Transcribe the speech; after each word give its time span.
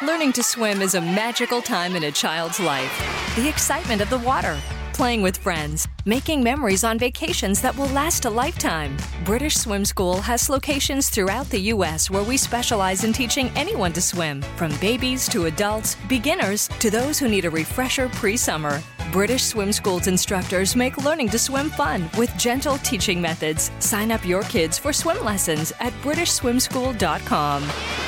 Learning 0.00 0.32
to 0.34 0.44
swim 0.44 0.80
is 0.80 0.94
a 0.94 1.00
magical 1.00 1.60
time 1.60 1.96
in 1.96 2.04
a 2.04 2.12
child's 2.12 2.60
life. 2.60 3.34
The 3.34 3.48
excitement 3.48 4.00
of 4.00 4.08
the 4.08 4.18
water, 4.18 4.56
playing 4.94 5.22
with 5.22 5.36
friends, 5.36 5.88
making 6.04 6.40
memories 6.40 6.84
on 6.84 7.00
vacations 7.00 7.60
that 7.62 7.76
will 7.76 7.88
last 7.88 8.24
a 8.24 8.30
lifetime. 8.30 8.96
British 9.24 9.56
Swim 9.56 9.84
School 9.84 10.20
has 10.20 10.48
locations 10.48 11.10
throughout 11.10 11.50
the 11.50 11.58
U.S. 11.74 12.10
where 12.10 12.22
we 12.22 12.36
specialize 12.36 13.02
in 13.02 13.12
teaching 13.12 13.50
anyone 13.56 13.92
to 13.92 14.00
swim, 14.00 14.40
from 14.54 14.72
babies 14.76 15.28
to 15.30 15.46
adults, 15.46 15.96
beginners 16.08 16.68
to 16.78 16.90
those 16.90 17.18
who 17.18 17.26
need 17.26 17.44
a 17.44 17.50
refresher 17.50 18.08
pre 18.10 18.36
summer. 18.36 18.80
British 19.10 19.42
Swim 19.42 19.72
School's 19.72 20.06
instructors 20.06 20.76
make 20.76 20.98
learning 20.98 21.30
to 21.30 21.40
swim 21.40 21.70
fun 21.70 22.08
with 22.16 22.32
gentle 22.38 22.78
teaching 22.78 23.20
methods. 23.20 23.72
Sign 23.80 24.12
up 24.12 24.24
your 24.24 24.44
kids 24.44 24.78
for 24.78 24.92
swim 24.92 25.24
lessons 25.24 25.72
at 25.80 25.92
BritishSwimSchool.com. 26.04 28.07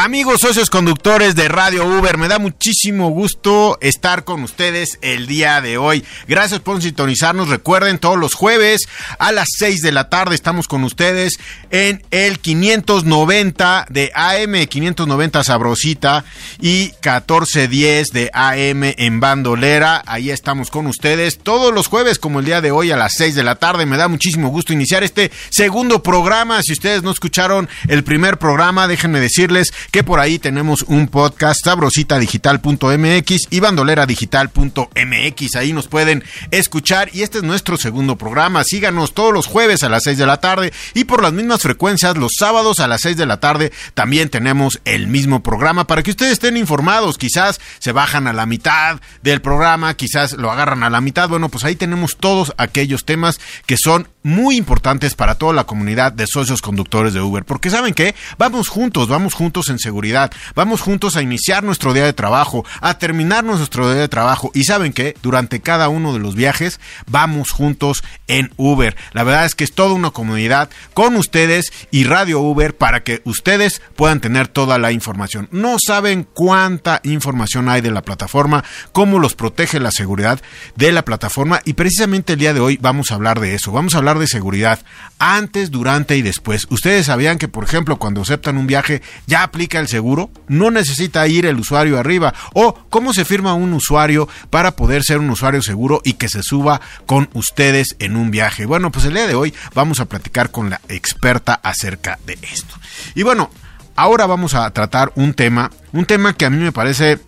Amigos 0.00 0.42
socios 0.42 0.70
conductores 0.70 1.34
de 1.34 1.48
Radio 1.48 1.84
Uber, 1.84 2.18
me 2.18 2.28
da 2.28 2.38
muchísimo 2.38 3.08
gusto 3.08 3.78
estar 3.80 4.22
con 4.22 4.44
ustedes 4.44 4.96
el 5.02 5.26
día 5.26 5.60
de 5.60 5.76
hoy. 5.76 6.04
Gracias 6.28 6.60
por 6.60 6.80
sintonizarnos. 6.80 7.48
Recuerden, 7.48 7.98
todos 7.98 8.16
los 8.16 8.34
jueves 8.34 8.88
a 9.18 9.32
las 9.32 9.48
6 9.58 9.82
de 9.82 9.90
la 9.90 10.08
tarde 10.08 10.36
estamos 10.36 10.68
con 10.68 10.84
ustedes 10.84 11.40
en 11.72 12.04
el 12.12 12.38
590 12.38 13.86
de 13.90 14.12
AM, 14.14 14.66
590 14.68 15.42
Sabrosita 15.42 16.24
y 16.60 16.92
1410 17.02 18.10
de 18.12 18.30
AM 18.32 18.84
en 18.84 19.18
Bandolera. 19.18 20.04
Ahí 20.06 20.30
estamos 20.30 20.70
con 20.70 20.86
ustedes 20.86 21.38
todos 21.38 21.74
los 21.74 21.88
jueves, 21.88 22.20
como 22.20 22.38
el 22.38 22.44
día 22.44 22.60
de 22.60 22.70
hoy 22.70 22.92
a 22.92 22.96
las 22.96 23.14
6 23.16 23.34
de 23.34 23.42
la 23.42 23.56
tarde. 23.56 23.84
Me 23.84 23.96
da 23.96 24.06
muchísimo 24.06 24.50
gusto 24.50 24.72
iniciar 24.72 25.02
este 25.02 25.32
segundo 25.50 26.04
programa. 26.04 26.62
Si 26.62 26.72
ustedes 26.72 27.02
no 27.02 27.10
escucharon 27.10 27.68
el 27.88 28.04
primer 28.04 28.38
programa, 28.38 28.86
déjenme 28.86 29.18
decirles 29.18 29.72
que 29.90 30.04
por 30.04 30.20
ahí 30.20 30.38
tenemos 30.38 30.82
un 30.82 31.08
podcast 31.08 31.64
sabrositadigital.mx 31.64 33.46
y 33.50 33.60
bandoleradigital.mx. 33.60 35.56
Ahí 35.56 35.72
nos 35.72 35.88
pueden 35.88 36.24
escuchar 36.50 37.10
y 37.12 37.22
este 37.22 37.38
es 37.38 37.44
nuestro 37.44 37.76
segundo 37.76 38.16
programa. 38.16 38.64
Síganos 38.64 39.14
todos 39.14 39.32
los 39.32 39.46
jueves 39.46 39.82
a 39.82 39.88
las 39.88 40.02
6 40.04 40.18
de 40.18 40.26
la 40.26 40.38
tarde 40.38 40.72
y 40.94 41.04
por 41.04 41.22
las 41.22 41.32
mismas 41.32 41.62
frecuencias 41.62 42.16
los 42.16 42.32
sábados 42.38 42.80
a 42.80 42.88
las 42.88 43.00
6 43.02 43.16
de 43.16 43.26
la 43.26 43.40
tarde 43.40 43.72
también 43.94 44.28
tenemos 44.28 44.80
el 44.84 45.06
mismo 45.06 45.42
programa 45.42 45.86
para 45.86 46.02
que 46.02 46.10
ustedes 46.10 46.32
estén 46.32 46.56
informados. 46.56 47.18
Quizás 47.18 47.60
se 47.78 47.92
bajan 47.92 48.26
a 48.26 48.32
la 48.32 48.46
mitad 48.46 49.00
del 49.22 49.40
programa, 49.40 49.94
quizás 49.94 50.34
lo 50.34 50.50
agarran 50.50 50.82
a 50.82 50.90
la 50.90 51.00
mitad. 51.00 51.28
Bueno, 51.28 51.48
pues 51.48 51.64
ahí 51.64 51.76
tenemos 51.76 52.16
todos 52.16 52.52
aquellos 52.58 53.04
temas 53.04 53.40
que 53.66 53.76
son 53.76 54.08
muy 54.22 54.56
importantes 54.56 55.14
para 55.14 55.36
toda 55.36 55.52
la 55.52 55.64
comunidad 55.64 56.12
de 56.12 56.26
socios 56.26 56.60
conductores 56.60 57.14
de 57.14 57.20
Uber. 57.20 57.44
Porque 57.44 57.70
saben 57.70 57.94
que 57.94 58.14
vamos 58.36 58.68
juntos, 58.68 59.08
vamos 59.08 59.34
juntos 59.34 59.68
en 59.68 59.78
seguridad, 59.78 60.30
vamos 60.54 60.80
juntos 60.80 61.16
a 61.16 61.22
iniciar 61.22 61.64
nuestro 61.64 61.92
día 61.92 62.04
de 62.04 62.12
trabajo, 62.12 62.64
a 62.80 62.98
terminar 62.98 63.44
nuestro 63.44 63.90
día 63.90 64.00
de 64.00 64.08
trabajo. 64.08 64.50
Y 64.54 64.64
saben 64.64 64.92
que 64.92 65.16
durante 65.22 65.60
cada 65.60 65.88
uno 65.88 66.12
de 66.12 66.18
los 66.18 66.34
viajes 66.34 66.80
vamos 67.06 67.50
juntos 67.50 68.02
en 68.26 68.52
Uber. 68.56 68.96
La 69.12 69.24
verdad 69.24 69.46
es 69.46 69.54
que 69.54 69.64
es 69.64 69.72
toda 69.72 69.94
una 69.94 70.10
comunidad 70.10 70.70
con 70.94 71.16
ustedes 71.16 71.72
y 71.90 72.04
Radio 72.04 72.40
Uber 72.40 72.76
para 72.76 73.02
que 73.02 73.22
ustedes 73.24 73.82
puedan 73.96 74.20
tener 74.20 74.48
toda 74.48 74.78
la 74.78 74.92
información. 74.92 75.48
No 75.52 75.76
saben 75.78 76.26
cuánta 76.34 77.00
información 77.04 77.68
hay 77.68 77.80
de 77.80 77.90
la 77.90 78.02
plataforma, 78.02 78.64
cómo 78.92 79.18
los 79.18 79.34
protege 79.34 79.80
la 79.80 79.90
seguridad 79.90 80.40
de 80.76 80.92
la 80.92 81.04
plataforma 81.04 81.60
y 81.64 81.74
precisamente 81.74 82.34
el 82.34 82.38
día 82.38 82.54
de 82.54 82.60
hoy 82.60 82.78
vamos 82.80 83.10
a 83.10 83.14
hablar 83.14 83.40
de 83.40 83.54
eso. 83.54 83.72
Vamos 83.72 83.94
a 83.94 83.98
hablar 83.98 84.07
de 84.16 84.28
seguridad 84.28 84.78
antes, 85.18 85.70
durante 85.70 86.16
y 86.16 86.22
después. 86.22 86.66
Ustedes 86.70 87.06
sabían 87.06 87.38
que, 87.38 87.48
por 87.48 87.64
ejemplo, 87.64 87.98
cuando 87.98 88.22
aceptan 88.22 88.56
un 88.56 88.66
viaje 88.66 89.02
ya 89.26 89.42
aplica 89.42 89.80
el 89.80 89.88
seguro, 89.88 90.30
no 90.46 90.70
necesita 90.70 91.26
ir 91.26 91.44
el 91.44 91.58
usuario 91.58 91.98
arriba 91.98 92.32
o 92.54 92.74
cómo 92.88 93.12
se 93.12 93.24
firma 93.24 93.54
un 93.54 93.74
usuario 93.74 94.28
para 94.48 94.76
poder 94.76 95.02
ser 95.02 95.18
un 95.18 95.30
usuario 95.30 95.60
seguro 95.60 96.00
y 96.04 96.14
que 96.14 96.28
se 96.28 96.42
suba 96.42 96.80
con 97.04 97.28
ustedes 97.34 97.96
en 97.98 98.16
un 98.16 98.30
viaje. 98.30 98.64
Bueno, 98.64 98.90
pues 98.90 99.04
el 99.04 99.14
día 99.14 99.26
de 99.26 99.34
hoy 99.34 99.52
vamos 99.74 100.00
a 100.00 100.06
platicar 100.06 100.50
con 100.50 100.70
la 100.70 100.80
experta 100.88 101.54
acerca 101.54 102.18
de 102.24 102.38
esto. 102.42 102.74
Y 103.14 103.24
bueno, 103.24 103.50
ahora 103.96 104.26
vamos 104.26 104.54
a 104.54 104.70
tratar 104.70 105.12
un 105.16 105.34
tema, 105.34 105.70
un 105.92 106.06
tema 106.06 106.32
que 106.32 106.46
a 106.46 106.50
mí 106.50 106.58
me 106.58 106.72
parece 106.72 107.18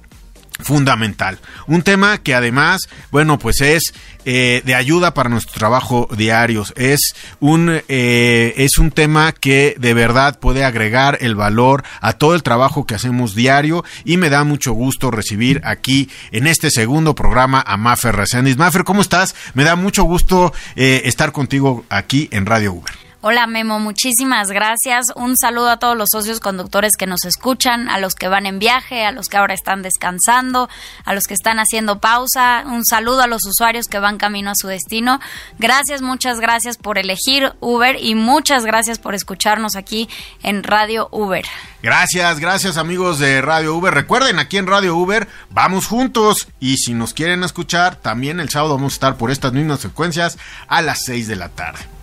fundamental. 0.61 1.39
Un 1.67 1.83
tema 1.83 2.19
que 2.19 2.35
además, 2.35 2.83
bueno, 3.11 3.39
pues 3.39 3.61
es 3.61 3.93
eh, 4.25 4.63
de 4.65 4.75
ayuda 4.75 5.15
para 5.15 5.31
nuestro 5.31 5.59
trabajo 5.59 6.09
diarios. 6.17 6.73
Es 6.77 7.15
un, 7.41 7.81
eh, 7.89 8.55
es 8.57 8.79
un 8.79 8.91
tema 8.91 9.33
que 9.33 9.75
de 9.79 9.95
verdad 9.95 10.39
puede 10.39 10.65
agregar 10.65 11.19
el 11.21 11.35
valor 11.35 11.85
a 12.01 12.13
todo 12.13 12.35
el 12.35 12.43
trabajo 12.43 12.87
que 12.87 12.95
hacemos 12.95 13.35
diario 13.35 13.85
y 14.05 14.17
me 14.19 14.31
da 14.31 14.45
mucho 14.45 14.73
gusto 14.73 15.11
recibir 15.11 15.63
aquí 15.65 16.11
en 16.33 16.47
este 16.47 16.71
segundo 16.71 17.15
programa 17.15 17.63
a 17.67 17.77
Mafer 17.77 18.15
Resendiz. 18.15 18.57
Mafer, 18.57 18.85
¿cómo 18.85 19.01
estás? 19.01 19.35
Me 19.55 19.65
da 19.65 19.77
mucho 19.77 20.05
gusto 20.05 20.53
eh, 20.77 21.03
estar 21.05 21.33
contigo 21.33 21.85
aquí 21.89 22.29
en 22.31 22.47
Radio 22.47 22.75
Uber. 22.75 23.00
Hola 23.23 23.47
Memo, 23.47 23.79
muchísimas 23.81 24.49
gracias. 24.49 25.05
Un 25.15 25.37
saludo 25.37 25.69
a 25.69 25.77
todos 25.77 25.95
los 25.95 26.09
socios 26.11 26.41
conductores 26.41 26.93
que 26.97 27.07
nos 27.07 27.27
escuchan, 27.27 27.91
a 27.91 27.99
los 27.99 28.15
que 28.15 28.29
van 28.29 28.47
en 28.47 28.59
viaje, 28.59 29.05
a 29.05 29.13
los 29.13 29.29
que 29.29 29.37
ahora 29.37 29.53
están 29.53 29.83
descansando, 29.83 30.71
a 31.05 31.13
los 31.13 31.27
que 31.27 31.35
están 31.35 31.59
haciendo 31.59 31.99
pausa. 31.99 32.65
Un 32.65 32.83
saludo 32.83 33.21
a 33.21 33.27
los 33.27 33.45
usuarios 33.45 33.89
que 33.89 33.99
van 33.99 34.17
camino 34.17 34.53
a 34.53 34.55
su 34.57 34.69
destino. 34.69 35.21
Gracias, 35.59 36.01
muchas 36.01 36.41
gracias 36.41 36.79
por 36.79 36.97
elegir 36.97 37.53
Uber 37.61 38.03
y 38.03 38.15
muchas 38.15 38.65
gracias 38.65 38.99
por 38.99 39.15
escucharnos 39.15 39.77
aquí 39.77 40.09
en 40.43 40.63
Radio 40.63 41.09
Uber. 41.11 41.45
Gracias, 41.83 42.41
gracias 42.41 42.79
amigos 42.79 43.19
de 43.19 43.43
Radio 43.43 43.75
Uber. 43.77 43.93
Recuerden, 43.93 44.39
aquí 44.39 44.57
en 44.57 44.67
Radio 44.67 44.97
Uber 44.97 45.29
vamos 45.51 45.87
juntos 45.87 46.49
y 46.59 46.79
si 46.79 46.95
nos 46.95 47.13
quieren 47.13 47.45
escuchar, 47.45 47.97
también 47.97 48.41
el 48.41 48.49
sábado 48.49 48.77
vamos 48.77 48.95
a 48.95 48.97
estar 48.97 49.17
por 49.19 49.31
estas 49.31 49.53
mismas 49.53 49.81
frecuencias 49.81 50.39
a 50.69 50.81
las 50.81 51.05
6 51.05 51.29
de 51.29 51.37
la 51.37 51.51
tarde 51.51 52.00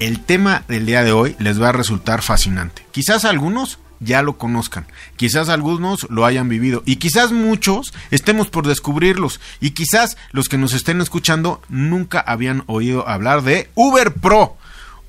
el 0.00 0.20
tema 0.20 0.64
del 0.68 0.86
día 0.86 1.04
de 1.04 1.12
hoy 1.12 1.36
les 1.38 1.60
va 1.60 1.70
a 1.70 1.72
resultar 1.72 2.22
fascinante. 2.22 2.86
Quizás 2.92 3.24
algunos 3.24 3.78
ya 4.00 4.22
lo 4.22 4.36
conozcan, 4.36 4.86
quizás 5.16 5.48
algunos 5.48 6.06
lo 6.10 6.26
hayan 6.26 6.48
vivido 6.48 6.82
y 6.84 6.96
quizás 6.96 7.32
muchos 7.32 7.94
estemos 8.10 8.48
por 8.48 8.66
descubrirlos 8.66 9.40
y 9.60 9.70
quizás 9.70 10.18
los 10.32 10.48
que 10.48 10.58
nos 10.58 10.74
estén 10.74 11.00
escuchando 11.00 11.62
nunca 11.68 12.20
habían 12.20 12.62
oído 12.66 13.08
hablar 13.08 13.42
de 13.42 13.70
Uber 13.74 14.12
Pro, 14.12 14.56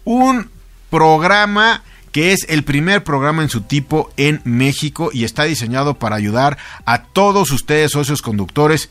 un 0.06 0.50
programa 0.90 1.84
que 2.14 2.31
es 2.31 2.46
el 2.50 2.64
primer 2.64 3.04
programa 3.04 3.44
en 3.44 3.50
su 3.50 3.62
tipo 3.62 4.12
en 4.16 4.42
México 4.46 5.09
y 5.14 5.25
está 5.25 5.44
diseñado 5.44 6.00
para 6.00 6.16
ayudar 6.16 6.58
a 6.86 7.04
todos 7.04 7.52
ustedes 7.52 7.92
socios 7.92 8.22
conductores 8.22 8.90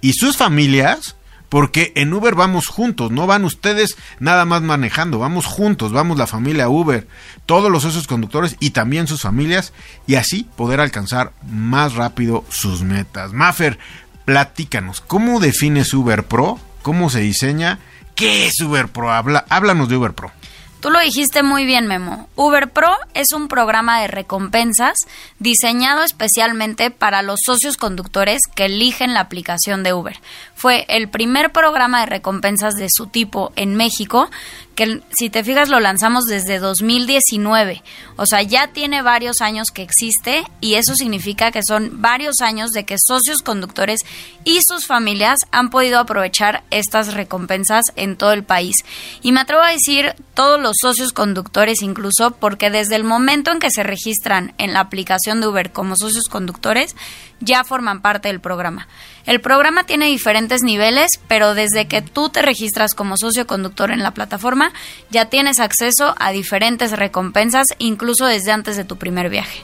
y 0.00 0.14
sus 0.14 0.36
familias 0.36 1.16
porque 1.48 1.92
en 1.96 2.12
Uber 2.12 2.34
vamos 2.34 2.66
juntos, 2.66 3.10
no 3.10 3.26
van 3.26 3.44
ustedes 3.44 3.96
nada 4.18 4.44
más 4.44 4.62
manejando, 4.62 5.18
vamos 5.18 5.46
juntos, 5.46 5.92
vamos 5.92 6.18
la 6.18 6.26
familia 6.26 6.68
Uber, 6.68 7.06
todos 7.46 7.70
los 7.70 7.82
socios 7.82 8.06
conductores 8.06 8.56
y 8.60 8.70
también 8.70 9.06
sus 9.06 9.22
familias, 9.22 9.72
y 10.06 10.16
así 10.16 10.46
poder 10.56 10.80
alcanzar 10.80 11.32
más 11.50 11.94
rápido 11.94 12.44
sus 12.50 12.82
metas. 12.82 13.32
Maffer, 13.32 13.78
platícanos, 14.24 15.00
¿cómo 15.00 15.40
defines 15.40 15.94
Uber 15.94 16.24
Pro? 16.24 16.58
¿Cómo 16.82 17.10
se 17.10 17.20
diseña? 17.20 17.78
¿Qué 18.14 18.46
es 18.46 18.60
Uber 18.60 18.88
Pro? 18.88 19.12
Habla, 19.12 19.44
háblanos 19.48 19.88
de 19.88 19.96
Uber 19.96 20.12
Pro. 20.12 20.32
Tú 20.80 20.90
lo 20.90 21.00
dijiste 21.00 21.42
muy 21.42 21.64
bien, 21.64 21.88
Memo. 21.88 22.28
Uber 22.36 22.70
Pro 22.70 22.96
es 23.12 23.32
un 23.34 23.48
programa 23.48 24.00
de 24.00 24.06
recompensas 24.06 24.96
diseñado 25.40 26.04
especialmente 26.04 26.92
para 26.92 27.22
los 27.22 27.40
socios 27.44 27.76
conductores 27.76 28.42
que 28.54 28.66
eligen 28.66 29.12
la 29.12 29.20
aplicación 29.20 29.82
de 29.82 29.92
Uber. 29.92 30.20
Fue 30.54 30.86
el 30.88 31.08
primer 31.08 31.50
programa 31.50 32.00
de 32.00 32.06
recompensas 32.06 32.74
de 32.74 32.86
su 32.90 33.08
tipo 33.08 33.52
en 33.56 33.74
México 33.74 34.30
que 34.78 35.00
si 35.10 35.28
te 35.28 35.42
fijas 35.42 35.68
lo 35.68 35.80
lanzamos 35.80 36.26
desde 36.26 36.60
2019. 36.60 37.82
O 38.14 38.26
sea, 38.26 38.42
ya 38.42 38.68
tiene 38.68 39.02
varios 39.02 39.40
años 39.40 39.70
que 39.74 39.82
existe 39.82 40.44
y 40.60 40.74
eso 40.74 40.94
significa 40.94 41.50
que 41.50 41.64
son 41.66 42.00
varios 42.00 42.40
años 42.40 42.70
de 42.70 42.84
que 42.84 42.94
socios 43.04 43.42
conductores 43.42 44.02
y 44.44 44.60
sus 44.64 44.86
familias 44.86 45.40
han 45.50 45.70
podido 45.70 45.98
aprovechar 45.98 46.62
estas 46.70 47.14
recompensas 47.14 47.86
en 47.96 48.16
todo 48.16 48.32
el 48.32 48.44
país. 48.44 48.76
Y 49.20 49.32
me 49.32 49.40
atrevo 49.40 49.62
a 49.62 49.72
decir 49.72 50.14
todos 50.34 50.60
los 50.60 50.76
socios 50.80 51.12
conductores 51.12 51.82
incluso 51.82 52.30
porque 52.30 52.70
desde 52.70 52.94
el 52.94 53.02
momento 53.02 53.50
en 53.50 53.58
que 53.58 53.72
se 53.72 53.82
registran 53.82 54.54
en 54.58 54.74
la 54.74 54.80
aplicación 54.80 55.40
de 55.40 55.48
Uber 55.48 55.72
como 55.72 55.96
socios 55.96 56.28
conductores, 56.28 56.94
ya 57.40 57.64
forman 57.64 58.00
parte 58.00 58.28
del 58.28 58.40
programa. 58.40 58.86
El 59.28 59.42
programa 59.42 59.84
tiene 59.84 60.06
diferentes 60.06 60.62
niveles, 60.62 61.20
pero 61.28 61.52
desde 61.52 61.86
que 61.86 62.00
tú 62.00 62.30
te 62.30 62.40
registras 62.40 62.94
como 62.94 63.18
socio 63.18 63.46
conductor 63.46 63.90
en 63.90 64.02
la 64.02 64.12
plataforma, 64.12 64.72
ya 65.10 65.26
tienes 65.26 65.60
acceso 65.60 66.14
a 66.18 66.30
diferentes 66.30 66.92
recompensas, 66.92 67.66
incluso 67.76 68.24
desde 68.24 68.52
antes 68.52 68.78
de 68.78 68.86
tu 68.86 68.96
primer 68.96 69.28
viaje. 69.28 69.60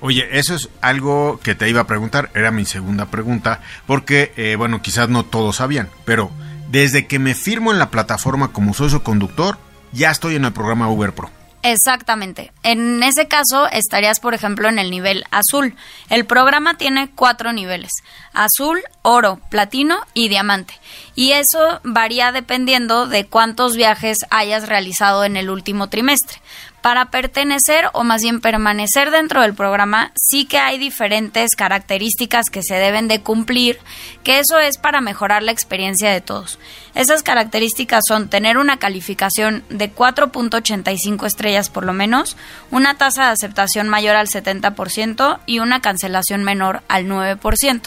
Oye, 0.00 0.28
eso 0.30 0.54
es 0.54 0.68
algo 0.82 1.40
que 1.42 1.56
te 1.56 1.68
iba 1.68 1.80
a 1.80 1.86
preguntar, 1.88 2.30
era 2.36 2.52
mi 2.52 2.64
segunda 2.64 3.06
pregunta, 3.06 3.60
porque, 3.88 4.32
eh, 4.36 4.54
bueno, 4.54 4.82
quizás 4.82 5.08
no 5.08 5.24
todos 5.24 5.56
sabían, 5.56 5.90
pero 6.04 6.30
desde 6.70 7.08
que 7.08 7.18
me 7.18 7.34
firmo 7.34 7.72
en 7.72 7.80
la 7.80 7.90
plataforma 7.90 8.52
como 8.52 8.72
socio 8.72 9.02
conductor, 9.02 9.58
ya 9.90 10.12
estoy 10.12 10.36
en 10.36 10.44
el 10.44 10.52
programa 10.52 10.88
Uber 10.88 11.12
Pro. 11.12 11.28
Exactamente. 11.62 12.52
En 12.64 13.02
ese 13.04 13.28
caso 13.28 13.68
estarías, 13.70 14.18
por 14.18 14.34
ejemplo, 14.34 14.68
en 14.68 14.80
el 14.80 14.90
nivel 14.90 15.24
azul. 15.30 15.76
El 16.10 16.26
programa 16.26 16.76
tiene 16.76 17.08
cuatro 17.14 17.52
niveles. 17.52 17.92
Azul, 18.32 18.82
oro, 19.02 19.40
platino 19.48 20.00
y 20.12 20.28
diamante. 20.28 20.74
Y 21.14 21.32
eso 21.32 21.80
varía 21.84 22.32
dependiendo 22.32 23.06
de 23.06 23.26
cuántos 23.26 23.76
viajes 23.76 24.18
hayas 24.30 24.68
realizado 24.68 25.24
en 25.24 25.36
el 25.36 25.50
último 25.50 25.88
trimestre 25.88 26.40
para 26.82 27.06
pertenecer 27.06 27.86
o 27.92 28.04
más 28.04 28.22
bien 28.22 28.40
permanecer 28.40 29.10
dentro 29.10 29.40
del 29.40 29.54
programa 29.54 30.12
sí 30.16 30.44
que 30.44 30.58
hay 30.58 30.78
diferentes 30.78 31.54
características 31.54 32.50
que 32.50 32.62
se 32.62 32.74
deben 32.74 33.08
de 33.08 33.22
cumplir, 33.22 33.78
que 34.24 34.40
eso 34.40 34.58
es 34.58 34.78
para 34.78 35.00
mejorar 35.00 35.42
la 35.42 35.52
experiencia 35.52 36.10
de 36.10 36.20
todos. 36.20 36.58
Esas 36.94 37.22
características 37.22 38.02
son 38.06 38.28
tener 38.28 38.58
una 38.58 38.78
calificación 38.78 39.64
de 39.70 39.94
4.85 39.94 41.26
estrellas 41.26 41.70
por 41.70 41.84
lo 41.84 41.92
menos, 41.92 42.36
una 42.70 42.98
tasa 42.98 43.26
de 43.26 43.32
aceptación 43.32 43.88
mayor 43.88 44.16
al 44.16 44.26
70% 44.26 45.38
y 45.46 45.60
una 45.60 45.80
cancelación 45.80 46.42
menor 46.42 46.82
al 46.88 47.06
9%. 47.06 47.80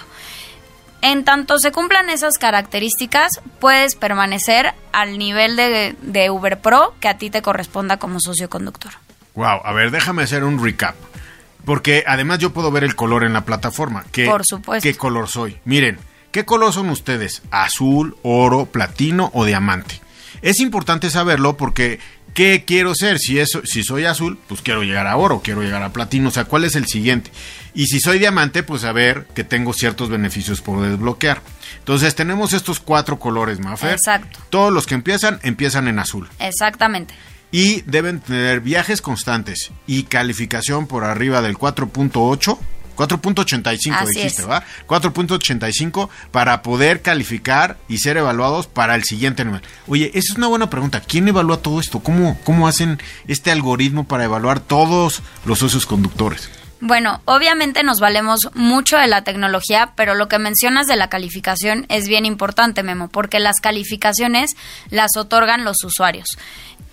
En 1.06 1.24
tanto 1.24 1.60
se 1.60 1.72
cumplan 1.72 2.10
esas 2.10 2.40
características, 2.40 3.40
puedes 3.60 3.94
permanecer 3.94 4.74
al 4.92 5.20
nivel 5.20 5.56
de, 5.56 6.30
Uber 6.32 6.60
Pro 6.60 6.96
que 7.00 7.08
a 7.08 7.20
ti 7.20 7.30
te 7.30 7.44
corresponda 7.44 7.98
como 7.98 8.20
socio 8.20 8.50
conductor. 8.50 8.94
Wow, 9.36 9.62
a 9.64 9.72
ver, 9.72 9.92
déjame 9.92 10.24
hacer 10.24 10.44
un 10.44 10.64
recap. 10.64 10.96
Porque 11.64 12.04
además 12.08 12.40
yo 12.40 12.54
puedo 12.54 12.72
ver 12.72 12.84
el 12.84 12.96
color 12.96 13.24
en 13.24 13.34
la 13.34 13.46
plataforma. 13.46 14.04
¿Qué, 14.12 14.26
Por 14.26 14.48
supuesto. 14.48 14.82
¿Qué 14.82 14.98
color 14.98 15.28
soy? 15.28 15.60
Miren, 15.64 16.00
¿qué 16.32 16.44
color 16.44 16.74
son 16.74 16.90
ustedes? 16.90 17.44
¿Azul, 17.52 18.18
oro, 18.24 18.66
platino 18.66 19.30
o 19.36 19.46
diamante? 19.46 20.02
Es 20.42 20.60
importante 20.60 21.12
saberlo 21.12 21.56
porque 21.56 22.00
¿qué 22.36 22.66
quiero 22.68 22.94
ser? 22.94 23.18
Si, 23.18 23.40
eso, 23.40 23.62
si 23.66 23.82
soy 23.82 24.06
azul, 24.06 24.38
pues 24.48 24.62
quiero 24.62 24.84
llegar 24.84 25.08
a 25.08 25.18
oro, 25.18 25.42
quiero 25.44 25.64
llegar 25.64 25.82
a 25.82 25.92
platino. 25.92 26.30
O 26.30 26.32
sea, 26.32 26.44
¿cuál 26.44 26.66
es 26.66 26.76
el 26.76 26.86
siguiente? 26.86 27.32
Y 27.74 27.88
si 27.88 28.00
soy 28.00 28.20
diamante, 28.20 28.62
pues 28.62 28.84
saber 28.84 29.26
que 29.34 29.44
tengo 29.44 29.74
ciertos 29.74 30.10
beneficios 30.10 30.62
por 30.62 30.88
desbloquear. 30.88 31.42
Entonces 31.80 32.14
tenemos 32.14 32.54
estos 32.54 32.80
cuatro 32.80 33.18
colores, 33.18 33.60
Mafer. 33.60 33.94
Exacto. 33.94 34.40
Todos 34.52 34.72
los 34.72 34.86
que 34.86 34.94
empiezan, 34.94 35.40
empiezan 35.42 35.88
en 35.88 35.98
azul. 35.98 36.30
Exactamente. 36.38 37.16
Y 37.52 37.82
deben 37.82 38.20
tener 38.20 38.60
viajes 38.60 39.02
constantes 39.02 39.72
y 39.88 40.04
calificación 40.04 40.88
por 40.88 41.06
arriba 41.06 41.42
del 41.42 41.58
4.8. 41.58 42.58
4.85 42.96 44.08
dijiste, 44.08 44.44
¿va? 44.44 44.64
4.85 44.88 46.10
para 46.32 46.62
poder 46.62 47.02
calificar 47.02 47.78
y 47.88 48.00
ser 48.00 48.18
evaluados 48.18 48.68
para 48.68 48.96
el 48.96 49.04
siguiente 49.04 49.46
nivel. 49.46 49.62
Oye, 49.88 50.12
esa 50.14 50.34
es 50.34 50.38
una 50.38 50.48
buena 50.48 50.70
pregunta. 50.70 51.02
¿Quién 51.02 51.28
evalúa 51.28 51.58
todo 51.58 51.80
esto? 51.80 52.00
¿Cómo, 52.00 52.40
cómo 52.44 52.68
hacen 52.68 53.00
este 53.28 53.52
algoritmo 53.52 54.06
para 54.06 54.24
evaluar 54.24 54.60
todos 54.60 55.22
los 55.46 55.60
socios 55.60 55.86
conductores? 55.86 56.50
Bueno, 56.82 57.22
obviamente 57.26 57.84
nos 57.84 58.00
valemos 58.00 58.42
mucho 58.54 58.98
de 58.98 59.08
la 59.08 59.24
tecnología, 59.24 59.94
pero 59.96 60.14
lo 60.14 60.28
que 60.28 60.40
mencionas 60.40 60.88
de 60.88 60.96
la 60.96 61.10
calificación 61.10 61.86
es 61.90 62.08
bien 62.08 62.26
importante, 62.26 62.84
Memo, 62.84 63.08
porque 63.08 63.40
las 63.40 63.60
calificaciones 63.62 64.52
las 64.90 65.16
otorgan 65.18 65.64
los 65.64 65.84
usuarios. 65.84 66.28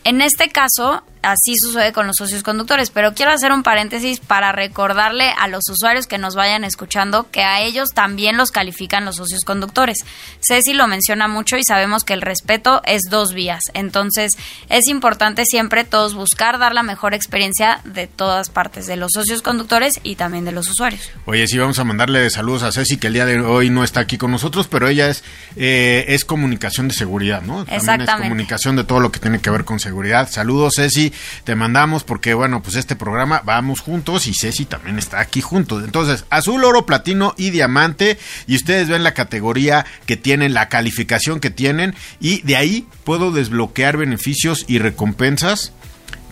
En 0.04 0.20
este 0.20 0.48
caso, 0.48 1.02
así 1.22 1.54
sucede 1.56 1.92
con 1.92 2.06
los 2.06 2.16
socios 2.16 2.42
conductores, 2.42 2.90
pero 2.90 3.14
quiero 3.14 3.32
hacer 3.32 3.52
un 3.52 3.62
paréntesis 3.62 4.20
para 4.20 4.52
recordarle 4.52 5.30
a 5.38 5.48
los 5.48 5.68
usuarios 5.68 6.06
que 6.06 6.18
nos 6.18 6.34
vayan 6.34 6.64
escuchando 6.64 7.30
que 7.30 7.42
a 7.42 7.60
ellos 7.60 7.90
también 7.94 8.36
los 8.36 8.50
califican 8.50 9.04
los 9.04 9.16
socios 9.16 9.44
conductores. 9.44 9.98
Ceci 10.40 10.74
lo 10.74 10.86
menciona 10.86 11.28
mucho 11.28 11.56
y 11.56 11.64
sabemos 11.64 12.04
que 12.04 12.14
el 12.14 12.22
respeto 12.22 12.82
es 12.84 13.02
dos 13.10 13.32
vías, 13.32 13.64
entonces 13.74 14.32
es 14.68 14.88
importante 14.88 15.44
siempre 15.46 15.84
todos 15.84 16.14
buscar 16.14 16.58
dar 16.58 16.74
la 16.74 16.82
mejor 16.82 17.14
experiencia 17.14 17.80
de 17.84 18.06
todas 18.06 18.50
partes, 18.50 18.86
de 18.86 18.96
los 18.96 19.12
socios 19.12 19.42
conductores 19.42 20.00
y 20.02 20.16
también 20.16 20.44
de 20.44 20.52
los 20.52 20.68
usuarios. 20.68 21.10
Oye, 21.26 21.46
sí, 21.46 21.58
vamos 21.58 21.78
a 21.78 21.84
mandarle 21.84 22.28
saludos 22.30 22.62
a 22.62 22.72
Ceci, 22.72 22.96
que 22.96 23.06
el 23.06 23.12
día 23.14 23.26
de 23.26 23.40
hoy 23.40 23.70
no 23.70 23.84
está 23.84 24.00
aquí 24.00 24.18
con 24.18 24.30
nosotros, 24.30 24.68
pero 24.68 24.88
ella 24.88 25.08
es, 25.08 25.22
eh, 25.56 26.04
es 26.08 26.24
comunicación 26.24 26.88
de 26.88 26.94
seguridad, 26.94 27.42
¿no? 27.42 27.62
Exactamente. 27.62 28.12
es 28.12 28.18
comunicación 28.18 28.76
de 28.76 28.84
todo 28.84 29.00
lo 29.00 29.12
que 29.12 29.20
tiene 29.20 29.40
que 29.40 29.50
ver 29.50 29.64
con 29.64 29.78
seguridad. 29.78 30.28
Saludos, 30.30 30.74
Ceci. 30.76 31.11
Te 31.44 31.54
mandamos 31.54 32.04
porque, 32.04 32.34
bueno, 32.34 32.62
pues 32.62 32.76
este 32.76 32.96
programa 32.96 33.42
vamos 33.44 33.80
juntos 33.80 34.26
y 34.26 34.34
Ceci 34.34 34.64
también 34.64 34.98
está 34.98 35.20
aquí 35.20 35.40
juntos. 35.40 35.84
Entonces, 35.84 36.24
azul, 36.30 36.64
oro, 36.64 36.86
platino 36.86 37.34
y 37.36 37.50
diamante. 37.50 38.18
Y 38.46 38.56
ustedes 38.56 38.88
ven 38.88 39.04
la 39.04 39.14
categoría 39.14 39.86
que 40.06 40.16
tienen, 40.16 40.54
la 40.54 40.68
calificación 40.68 41.40
que 41.40 41.50
tienen. 41.50 41.94
Y 42.20 42.42
de 42.42 42.56
ahí 42.56 42.86
puedo 43.04 43.32
desbloquear 43.32 43.96
beneficios 43.96 44.64
y 44.68 44.78
recompensas 44.78 45.72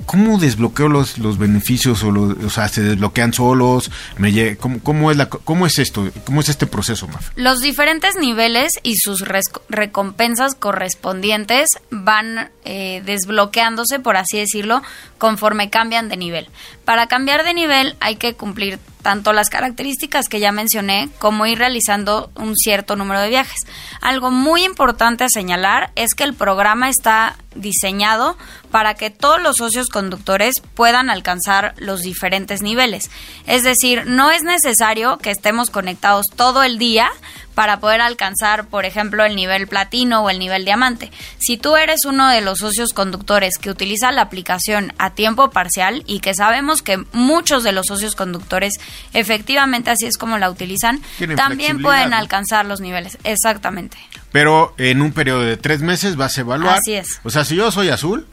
¿Cómo 0.06 0.38
desbloqueo 0.38 0.88
los, 0.88 1.19
los 1.19 1.38
beneficios 1.38 2.03
o, 2.03 2.09
o 2.09 2.50
sea, 2.50 2.69
se 2.69 2.82
desbloquean 2.82 3.32
solos? 3.32 3.93
Me, 4.17 4.56
¿cómo, 4.56 4.81
cómo, 4.81 5.11
es 5.11 5.17
la, 5.17 5.29
¿Cómo 5.29 5.67
es 5.67 5.79
esto? 5.79 6.11
¿Cómo 6.25 6.41
es 6.41 6.49
este 6.49 6.67
proceso, 6.67 7.06
Maf? 7.06 7.31
Los 7.37 7.61
diferentes 7.61 8.17
niveles 8.17 8.73
y 8.82 8.97
sus 8.97 9.25
recompensas 9.69 10.56
correspondientes 10.56 11.69
van 11.91 12.50
eh, 12.65 13.03
desbloqueándose, 13.05 14.00
por 14.00 14.17
así 14.17 14.38
decirlo, 14.38 14.82
conforme 15.19 15.71
cambian 15.71 16.09
de 16.09 16.17
nivel. 16.17 16.49
Para 16.85 17.06
cambiar 17.06 17.44
de 17.44 17.55
nivel 17.55 17.97
hay 18.00 18.17
que 18.17 18.35
cumplir 18.35 18.81
tanto 19.03 19.33
las 19.33 19.49
características 19.49 20.29
que 20.29 20.41
ya 20.41 20.53
mencioné 20.53 21.09
como 21.19 21.47
ir 21.47 21.59
realizando 21.59 22.31
un 22.35 22.56
cierto 22.56 22.97
número 22.97 23.21
de 23.21 23.29
viajes. 23.29 23.61
Algo 24.00 24.31
muy 24.31 24.65
importante 24.65 25.25
a 25.25 25.29
señalar 25.29 25.91
es 25.94 26.15
que 26.15 26.25
el 26.25 26.35
programa 26.35 26.88
está 26.88 27.37
diseñado 27.55 28.37
para 28.71 28.95
que 28.95 29.11
todos 29.11 29.41
los 29.41 29.57
socios 29.57 29.89
conductores 29.89 30.55
puedan 30.75 31.11
alcanzar 31.11 31.75
los 31.79 32.03
diferentes 32.03 32.63
niveles. 32.63 33.11
Es 33.47 33.63
decir, 33.63 34.05
no 34.07 34.31
es 34.31 34.43
necesario 34.43 35.19
que 35.19 35.31
estemos 35.31 35.71
conectados 35.71 36.27
todo 36.37 36.62
el 36.62 36.79
día 36.79 37.11
para 37.55 37.81
poder 37.81 38.00
alcanzar, 38.00 38.69
por 38.69 38.85
ejemplo, 38.85 39.25
el 39.25 39.37
nivel 39.37 39.67
platino 39.67 40.23
o 40.23 40.31
el 40.31 40.39
nivel 40.39 40.65
diamante. 40.65 41.11
Si 41.39 41.57
tú 41.57 41.77
eres 41.77 42.05
uno 42.05 42.29
de 42.29 42.41
los 42.41 42.61
socios 42.61 42.95
conductores 42.95 43.59
que 43.59 43.71
utiliza 43.71 44.12
la 44.12 44.23
aplicación 44.23 44.95
a 44.99 45.11
tiempo 45.11 45.50
parcial 45.50 46.03
y 46.07 46.21
que 46.21 46.35
sabemos 46.35 46.81
que 46.81 47.05
muchos 47.12 47.62
de 47.62 47.73
los 47.73 47.87
socios 47.87 48.15
conductores 48.15 48.75
efectivamente 49.12 49.91
así 49.91 50.07
es 50.07 50.17
como 50.17 50.39
la 50.39 50.49
utilizan, 50.49 51.03
también 51.37 51.83
pueden 51.83 52.15
alcanzar 52.15 52.65
los 52.65 52.81
niveles. 52.81 53.19
Exactamente. 53.25 53.99
Pero 54.33 54.75
en 54.79 55.03
un 55.03 55.12
periodo 55.12 55.43
de 55.43 55.57
tres 55.57 55.83
meses 55.83 56.17
vas 56.17 56.39
a 56.39 56.43
evaluar. 56.43 56.79
Así 56.79 56.95
es. 56.95 57.21
O 57.25 57.31
sea, 57.31 57.45
si 57.45 57.57
yo 57.57 57.71
soy 57.71 57.89
azul, 57.89 58.27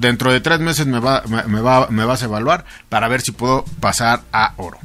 dentro 0.00 0.32
de 0.32 0.40
tres 0.40 0.60
meses 0.60 0.86
me, 0.86 0.98
va, 0.98 1.22
me, 1.26 1.60
va, 1.60 1.86
me 1.88 2.04
vas 2.04 2.22
a 2.22 2.24
evaluar 2.24 2.64
para 2.88 3.08
ver 3.08 3.20
si 3.20 3.32
puedo 3.32 3.64
pasar 3.80 4.22
a 4.32 4.54
oro. 4.56 4.78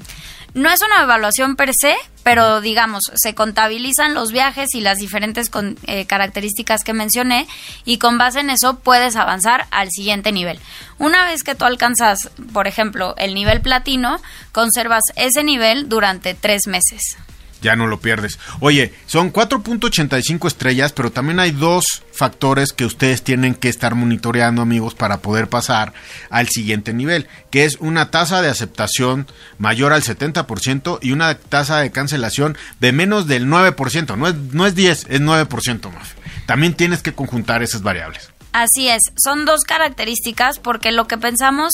No 0.54 0.70
es 0.70 0.82
una 0.82 1.04
evaluación 1.04 1.58
per 1.58 1.72
se, 1.78 1.96
pero 2.24 2.62
digamos, 2.62 3.04
se 3.16 3.36
contabilizan 3.36 4.14
los 4.14 4.32
viajes 4.32 4.74
y 4.74 4.80
las 4.80 5.00
diferentes 5.00 5.52
eh, 5.86 6.06
características 6.06 6.86
que 6.86 6.94
mencioné 6.94 7.46
y 7.84 7.98
con 7.98 8.18
base 8.18 8.40
en 8.40 8.50
eso 8.50 8.80
puedes 8.80 9.18
avanzar 9.18 9.68
al 9.72 9.90
siguiente 9.90 10.32
nivel. 10.32 10.60
Una 10.98 11.26
vez 11.26 11.44
que 11.44 11.56
tú 11.56 11.66
alcanzas, 11.66 12.30
por 12.54 12.68
ejemplo, 12.68 13.16
el 13.18 13.34
nivel 13.34 13.60
platino, 13.60 14.22
conservas 14.54 15.04
ese 15.18 15.44
nivel 15.44 15.90
durante 15.90 16.36
tres 16.36 16.68
meses 16.68 17.18
ya 17.66 17.76
no 17.76 17.88
lo 17.88 18.00
pierdes. 18.00 18.38
Oye, 18.60 18.94
son 19.08 19.34
4.85 19.34 20.48
estrellas, 20.48 20.94
pero 20.94 21.12
también 21.12 21.40
hay 21.40 21.50
dos 21.50 22.04
factores 22.14 22.72
que 22.72 22.86
ustedes 22.86 23.24
tienen 23.24 23.56
que 23.56 23.70
estar 23.70 23.96
monitoreando, 23.96 24.62
amigos, 24.62 24.94
para 24.94 25.18
poder 25.18 25.50
pasar 25.50 25.94
al 26.30 26.48
siguiente 26.48 26.94
nivel, 26.94 27.28
que 27.50 27.66
es 27.66 27.78
una 27.80 28.12
tasa 28.12 28.42
de 28.44 28.50
aceptación 28.50 29.28
mayor 29.58 29.94
al 29.94 30.04
70% 30.04 31.00
y 31.02 31.12
una 31.12 31.36
tasa 31.36 31.80
de 31.80 31.92
cancelación 31.92 32.56
de 32.80 32.92
menos 32.92 33.26
del 33.28 33.48
9%. 33.48 34.16
No 34.16 34.28
es, 34.28 34.36
no 34.36 34.68
es 34.68 34.76
10, 34.76 35.08
es 35.10 35.22
9% 35.22 35.92
más. 35.92 36.10
También 36.46 36.76
tienes 36.76 37.02
que 37.02 37.14
conjuntar 37.14 37.64
esas 37.64 37.82
variables. 37.82 38.30
Así 38.56 38.88
es, 38.88 39.12
son 39.22 39.44
dos 39.44 39.66
características 39.66 40.60
porque 40.60 40.94
lo 40.94 41.08
que 41.08 41.18
pensamos 41.18 41.74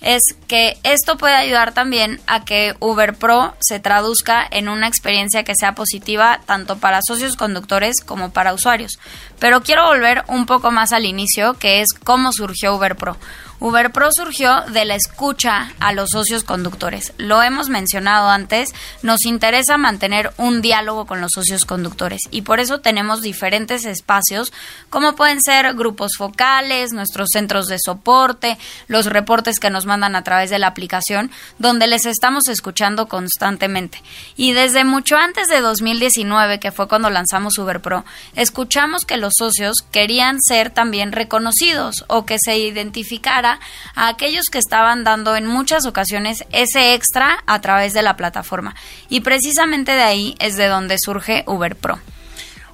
es 0.00 0.22
que 0.48 0.78
esto 0.82 1.18
puede 1.18 1.34
ayudar 1.34 1.74
también 1.74 2.22
a 2.26 2.42
que 2.46 2.74
Uber 2.80 3.14
Pro 3.14 3.54
se 3.60 3.80
traduzca 3.80 4.42
en 4.50 4.70
una 4.70 4.88
experiencia 4.88 5.44
que 5.44 5.54
sea 5.54 5.74
positiva 5.74 6.40
tanto 6.46 6.78
para 6.78 7.02
socios 7.06 7.36
conductores 7.36 8.00
como 8.00 8.30
para 8.30 8.54
usuarios. 8.54 8.98
Pero 9.40 9.62
quiero 9.62 9.84
volver 9.84 10.24
un 10.26 10.46
poco 10.46 10.70
más 10.70 10.94
al 10.94 11.04
inicio, 11.04 11.52
que 11.58 11.82
es 11.82 11.92
cómo 11.92 12.32
surgió 12.32 12.76
Uber 12.76 12.96
Pro. 12.96 13.18
Uber 13.62 13.92
Pro 13.92 14.08
surgió 14.10 14.62
de 14.72 14.84
la 14.84 14.96
escucha 14.96 15.70
a 15.78 15.92
los 15.92 16.10
socios 16.10 16.42
conductores. 16.42 17.12
Lo 17.16 17.44
hemos 17.44 17.68
mencionado 17.68 18.28
antes, 18.28 18.74
nos 19.02 19.24
interesa 19.24 19.78
mantener 19.78 20.32
un 20.36 20.62
diálogo 20.62 21.06
con 21.06 21.20
los 21.20 21.30
socios 21.32 21.64
conductores 21.64 22.22
y 22.32 22.42
por 22.42 22.58
eso 22.58 22.80
tenemos 22.80 23.22
diferentes 23.22 23.84
espacios 23.84 24.52
como 24.90 25.14
pueden 25.14 25.40
ser 25.40 25.74
grupos 25.74 26.16
focales, 26.18 26.92
nuestros 26.92 27.28
centros 27.32 27.68
de 27.68 27.78
soporte, 27.78 28.58
los 28.88 29.06
reportes 29.06 29.60
que 29.60 29.70
nos 29.70 29.86
mandan 29.86 30.16
a 30.16 30.24
través 30.24 30.50
de 30.50 30.58
la 30.58 30.66
aplicación, 30.66 31.30
donde 31.60 31.86
les 31.86 32.04
estamos 32.04 32.48
escuchando 32.48 33.06
constantemente. 33.06 34.02
Y 34.36 34.54
desde 34.54 34.82
mucho 34.82 35.14
antes 35.16 35.46
de 35.46 35.60
2019, 35.60 36.58
que 36.58 36.72
fue 36.72 36.88
cuando 36.88 37.10
lanzamos 37.10 37.56
Uber 37.58 37.80
Pro, 37.80 38.04
escuchamos 38.34 39.04
que 39.04 39.18
los 39.18 39.34
socios 39.38 39.76
querían 39.92 40.40
ser 40.40 40.70
también 40.70 41.12
reconocidos 41.12 42.04
o 42.08 42.26
que 42.26 42.38
se 42.40 42.58
identificara 42.58 43.51
a 43.94 44.08
aquellos 44.08 44.46
que 44.46 44.58
estaban 44.58 45.04
dando 45.04 45.36
en 45.36 45.46
muchas 45.46 45.86
ocasiones 45.86 46.44
ese 46.52 46.94
extra 46.94 47.42
a 47.46 47.60
través 47.60 47.92
de 47.92 48.02
la 48.02 48.16
plataforma. 48.16 48.74
Y 49.08 49.20
precisamente 49.20 49.92
de 49.92 50.02
ahí 50.02 50.34
es 50.38 50.56
de 50.56 50.66
donde 50.66 50.96
surge 50.98 51.44
Uber 51.46 51.76
Pro. 51.76 51.98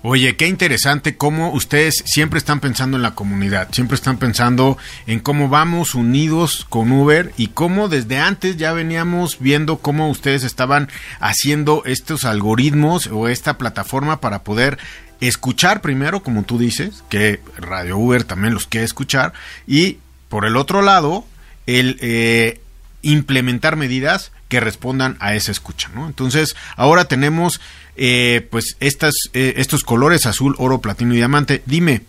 Oye, 0.03 0.37
qué 0.37 0.47
interesante 0.47 1.17
cómo 1.17 1.51
ustedes 1.51 2.05
siempre 2.07 2.39
están 2.39 2.61
pensando 2.61 2.97
en 2.97 3.03
la 3.03 3.17
comunidad, 3.17 3.69
siempre 3.73 3.97
están 3.97 4.17
pensando 4.17 4.79
en 5.09 5.19
cómo 5.19 5.49
vamos 5.49 5.97
unidos 5.97 6.67
con 6.69 6.93
Uber 6.93 7.33
y 7.37 7.49
cómo 7.49 7.89
desde 7.89 8.19
antes 8.19 8.57
ya 8.57 8.73
veníamos 8.73 9.41
viendo 9.41 9.79
cómo 9.79 10.09
ustedes 10.09 10.45
estaban 10.45 10.89
haciendo 11.19 11.83
estos 11.85 12.25
algoritmos 12.25 13.09
o 13.09 13.27
esta 13.27 13.59
plataforma 13.59 14.21
para 14.21 14.45
poder 14.45 14.79
escuchar 15.21 15.81
primero, 15.81 16.23
como 16.23 16.45
tú 16.45 16.59
dices, 16.59 17.03
que 17.09 17.41
Radio 17.57 17.99
Uber 17.99 18.23
también 18.23 18.55
los 18.55 18.69
quiere 18.69 18.85
escuchar 18.85 19.33
y 19.67 19.99
por 20.29 20.45
el 20.45 20.57
otro 20.57 20.83
lado, 20.83 21.25
el 21.67 21.99
eh, 22.01 22.61
implementar 23.03 23.77
medidas 23.77 24.33
que 24.49 24.61
respondan 24.61 25.17
a 25.21 25.35
esa 25.35 25.53
escucha, 25.53 25.91
¿no? 25.95 26.07
Entonces, 26.07 26.57
ahora 26.77 27.07
tenemos 27.07 27.61
eh, 27.97 28.47
pues 28.51 28.77
estas, 28.81 29.15
eh, 29.35 29.55
estos 29.57 29.85
colores 29.85 30.27
azul, 30.27 30.55
oro, 30.59 30.81
platino 30.81 31.13
y 31.13 31.19
diamante. 31.19 31.63
Dime, 31.67 32.03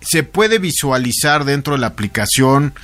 ¿se 0.00 0.22
puede 0.22 0.58
visualizar 0.58 1.44
dentro 1.44 1.74
de 1.74 1.80
la 1.80 1.88
aplicación 1.88 2.74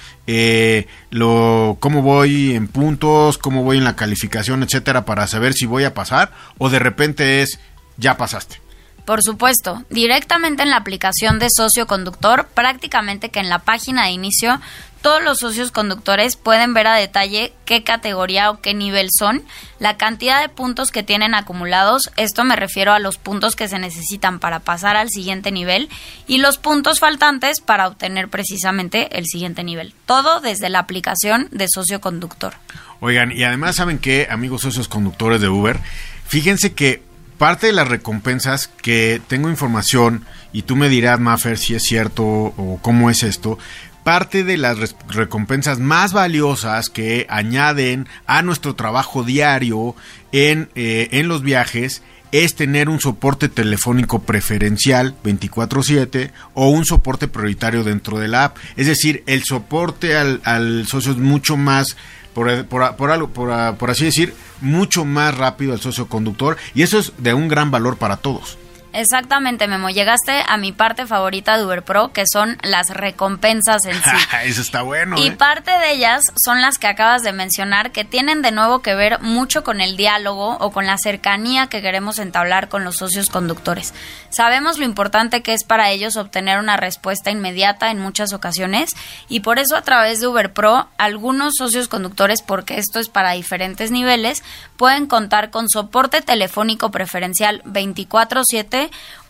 lo, 1.10 1.76
cómo 1.80 2.00
voy 2.00 2.54
en 2.54 2.68
puntos, 2.68 3.36
cómo 3.36 3.62
voy 3.62 3.76
en 3.76 3.84
la 3.84 3.96
calificación, 3.96 4.62
etcétera, 4.62 5.04
para 5.04 5.26
saber 5.26 5.52
si 5.52 5.66
voy 5.66 5.84
a 5.84 5.92
pasar? 5.92 6.32
¿O 6.56 6.70
de 6.70 6.78
repente 6.78 7.42
es, 7.42 7.58
ya 7.98 8.16
pasaste? 8.16 8.63
Por 9.04 9.22
supuesto, 9.22 9.84
directamente 9.90 10.62
en 10.62 10.70
la 10.70 10.76
aplicación 10.76 11.38
de 11.38 11.48
socio 11.54 11.86
conductor, 11.86 12.48
prácticamente 12.54 13.28
que 13.28 13.40
en 13.40 13.50
la 13.50 13.58
página 13.58 14.04
de 14.04 14.12
inicio, 14.12 14.60
todos 15.02 15.22
los 15.22 15.40
socios 15.40 15.70
conductores 15.70 16.36
pueden 16.36 16.72
ver 16.72 16.86
a 16.86 16.94
detalle 16.94 17.52
qué 17.66 17.84
categoría 17.84 18.50
o 18.50 18.62
qué 18.62 18.72
nivel 18.72 19.08
son, 19.14 19.42
la 19.78 19.98
cantidad 19.98 20.40
de 20.40 20.48
puntos 20.48 20.90
que 20.90 21.02
tienen 21.02 21.34
acumulados, 21.34 22.10
esto 22.16 22.42
me 22.44 22.56
refiero 22.56 22.94
a 22.94 22.98
los 22.98 23.18
puntos 23.18 23.54
que 23.54 23.68
se 23.68 23.78
necesitan 23.78 24.38
para 24.38 24.60
pasar 24.60 24.96
al 24.96 25.10
siguiente 25.10 25.52
nivel, 25.52 25.90
y 26.26 26.38
los 26.38 26.56
puntos 26.56 27.00
faltantes 27.00 27.60
para 27.60 27.86
obtener 27.86 28.30
precisamente 28.30 29.18
el 29.18 29.26
siguiente 29.26 29.62
nivel. 29.62 29.92
Todo 30.06 30.40
desde 30.40 30.70
la 30.70 30.78
aplicación 30.78 31.48
de 31.50 31.66
socio 31.68 32.00
conductor. 32.00 32.54
Oigan, 33.00 33.30
y 33.30 33.44
además 33.44 33.76
saben 33.76 33.98
que, 33.98 34.28
amigos 34.30 34.62
socios 34.62 34.88
conductores 34.88 35.42
de 35.42 35.50
Uber, 35.50 35.78
fíjense 36.26 36.72
que 36.72 37.02
parte 37.44 37.66
de 37.66 37.74
las 37.74 37.88
recompensas 37.88 38.68
que 38.68 39.20
tengo 39.28 39.50
información 39.50 40.24
y 40.54 40.62
tú 40.62 40.76
me 40.76 40.88
dirás, 40.88 41.20
Maffer, 41.20 41.58
si 41.58 41.74
es 41.74 41.82
cierto 41.82 42.24
o 42.24 42.78
cómo 42.80 43.10
es 43.10 43.22
esto, 43.22 43.58
parte 44.02 44.44
de 44.44 44.56
las 44.56 44.96
recompensas 45.08 45.78
más 45.78 46.14
valiosas 46.14 46.88
que 46.88 47.26
añaden 47.28 48.08
a 48.24 48.40
nuestro 48.40 48.76
trabajo 48.76 49.24
diario 49.24 49.94
en, 50.32 50.70
eh, 50.74 51.08
en 51.10 51.28
los 51.28 51.42
viajes 51.42 52.00
es 52.32 52.54
tener 52.54 52.88
un 52.88 52.98
soporte 52.98 53.50
telefónico 53.50 54.22
preferencial 54.22 55.14
24/7 55.22 56.32
o 56.54 56.70
un 56.70 56.86
soporte 56.86 57.28
prioritario 57.28 57.84
dentro 57.84 58.18
de 58.18 58.28
la 58.28 58.44
app. 58.44 58.56
Es 58.76 58.86
decir, 58.86 59.22
el 59.26 59.44
soporte 59.44 60.16
al, 60.16 60.40
al 60.44 60.86
socio 60.86 61.12
es 61.12 61.18
mucho 61.18 61.58
más 61.58 61.98
por, 62.34 62.66
por, 62.66 62.96
por, 62.96 63.10
algo, 63.10 63.28
por, 63.28 63.76
por 63.76 63.90
así 63.90 64.04
decir, 64.04 64.34
mucho 64.60 65.04
más 65.04 65.36
rápido 65.36 65.72
al 65.72 65.80
socio 65.80 66.06
conductor 66.06 66.56
y 66.74 66.82
eso 66.82 66.98
es 66.98 67.12
de 67.18 67.32
un 67.32 67.48
gran 67.48 67.70
valor 67.70 67.96
para 67.96 68.16
todos. 68.16 68.58
Exactamente, 68.94 69.66
Memo. 69.66 69.90
Llegaste 69.90 70.44
a 70.46 70.56
mi 70.56 70.70
parte 70.70 71.04
favorita 71.06 71.58
de 71.58 71.64
Uber 71.64 71.82
Pro, 71.82 72.12
que 72.12 72.24
son 72.30 72.58
las 72.62 72.90
recompensas 72.90 73.84
en 73.86 73.94
sí. 73.94 74.10
Eso 74.44 74.62
está 74.62 74.82
bueno. 74.82 75.16
Y 75.18 75.28
¿eh? 75.28 75.32
parte 75.32 75.72
de 75.72 75.92
ellas 75.92 76.22
son 76.36 76.60
las 76.60 76.78
que 76.78 76.86
acabas 76.86 77.24
de 77.24 77.32
mencionar, 77.32 77.90
que 77.90 78.04
tienen 78.04 78.40
de 78.40 78.52
nuevo 78.52 78.82
que 78.82 78.94
ver 78.94 79.20
mucho 79.20 79.64
con 79.64 79.80
el 79.80 79.96
diálogo 79.96 80.56
o 80.60 80.70
con 80.70 80.86
la 80.86 80.96
cercanía 80.96 81.66
que 81.66 81.82
queremos 81.82 82.20
entablar 82.20 82.68
con 82.68 82.84
los 82.84 82.98
socios 82.98 83.30
conductores. 83.30 83.94
Sabemos 84.30 84.78
lo 84.78 84.84
importante 84.84 85.42
que 85.42 85.54
es 85.54 85.64
para 85.64 85.90
ellos 85.90 86.16
obtener 86.16 86.58
una 86.58 86.76
respuesta 86.76 87.32
inmediata 87.32 87.90
en 87.90 87.98
muchas 87.98 88.32
ocasiones 88.32 88.90
y 89.28 89.40
por 89.40 89.58
eso 89.58 89.76
a 89.76 89.82
través 89.82 90.20
de 90.20 90.28
Uber 90.28 90.52
Pro, 90.52 90.88
algunos 90.98 91.54
socios 91.58 91.88
conductores, 91.88 92.42
porque 92.42 92.78
esto 92.78 93.00
es 93.00 93.08
para 93.08 93.32
diferentes 93.32 93.90
niveles, 93.90 94.44
pueden 94.76 95.06
contar 95.06 95.50
con 95.50 95.68
soporte 95.68 96.20
telefónico 96.20 96.90
preferencial 96.90 97.62
24/7 97.64 98.83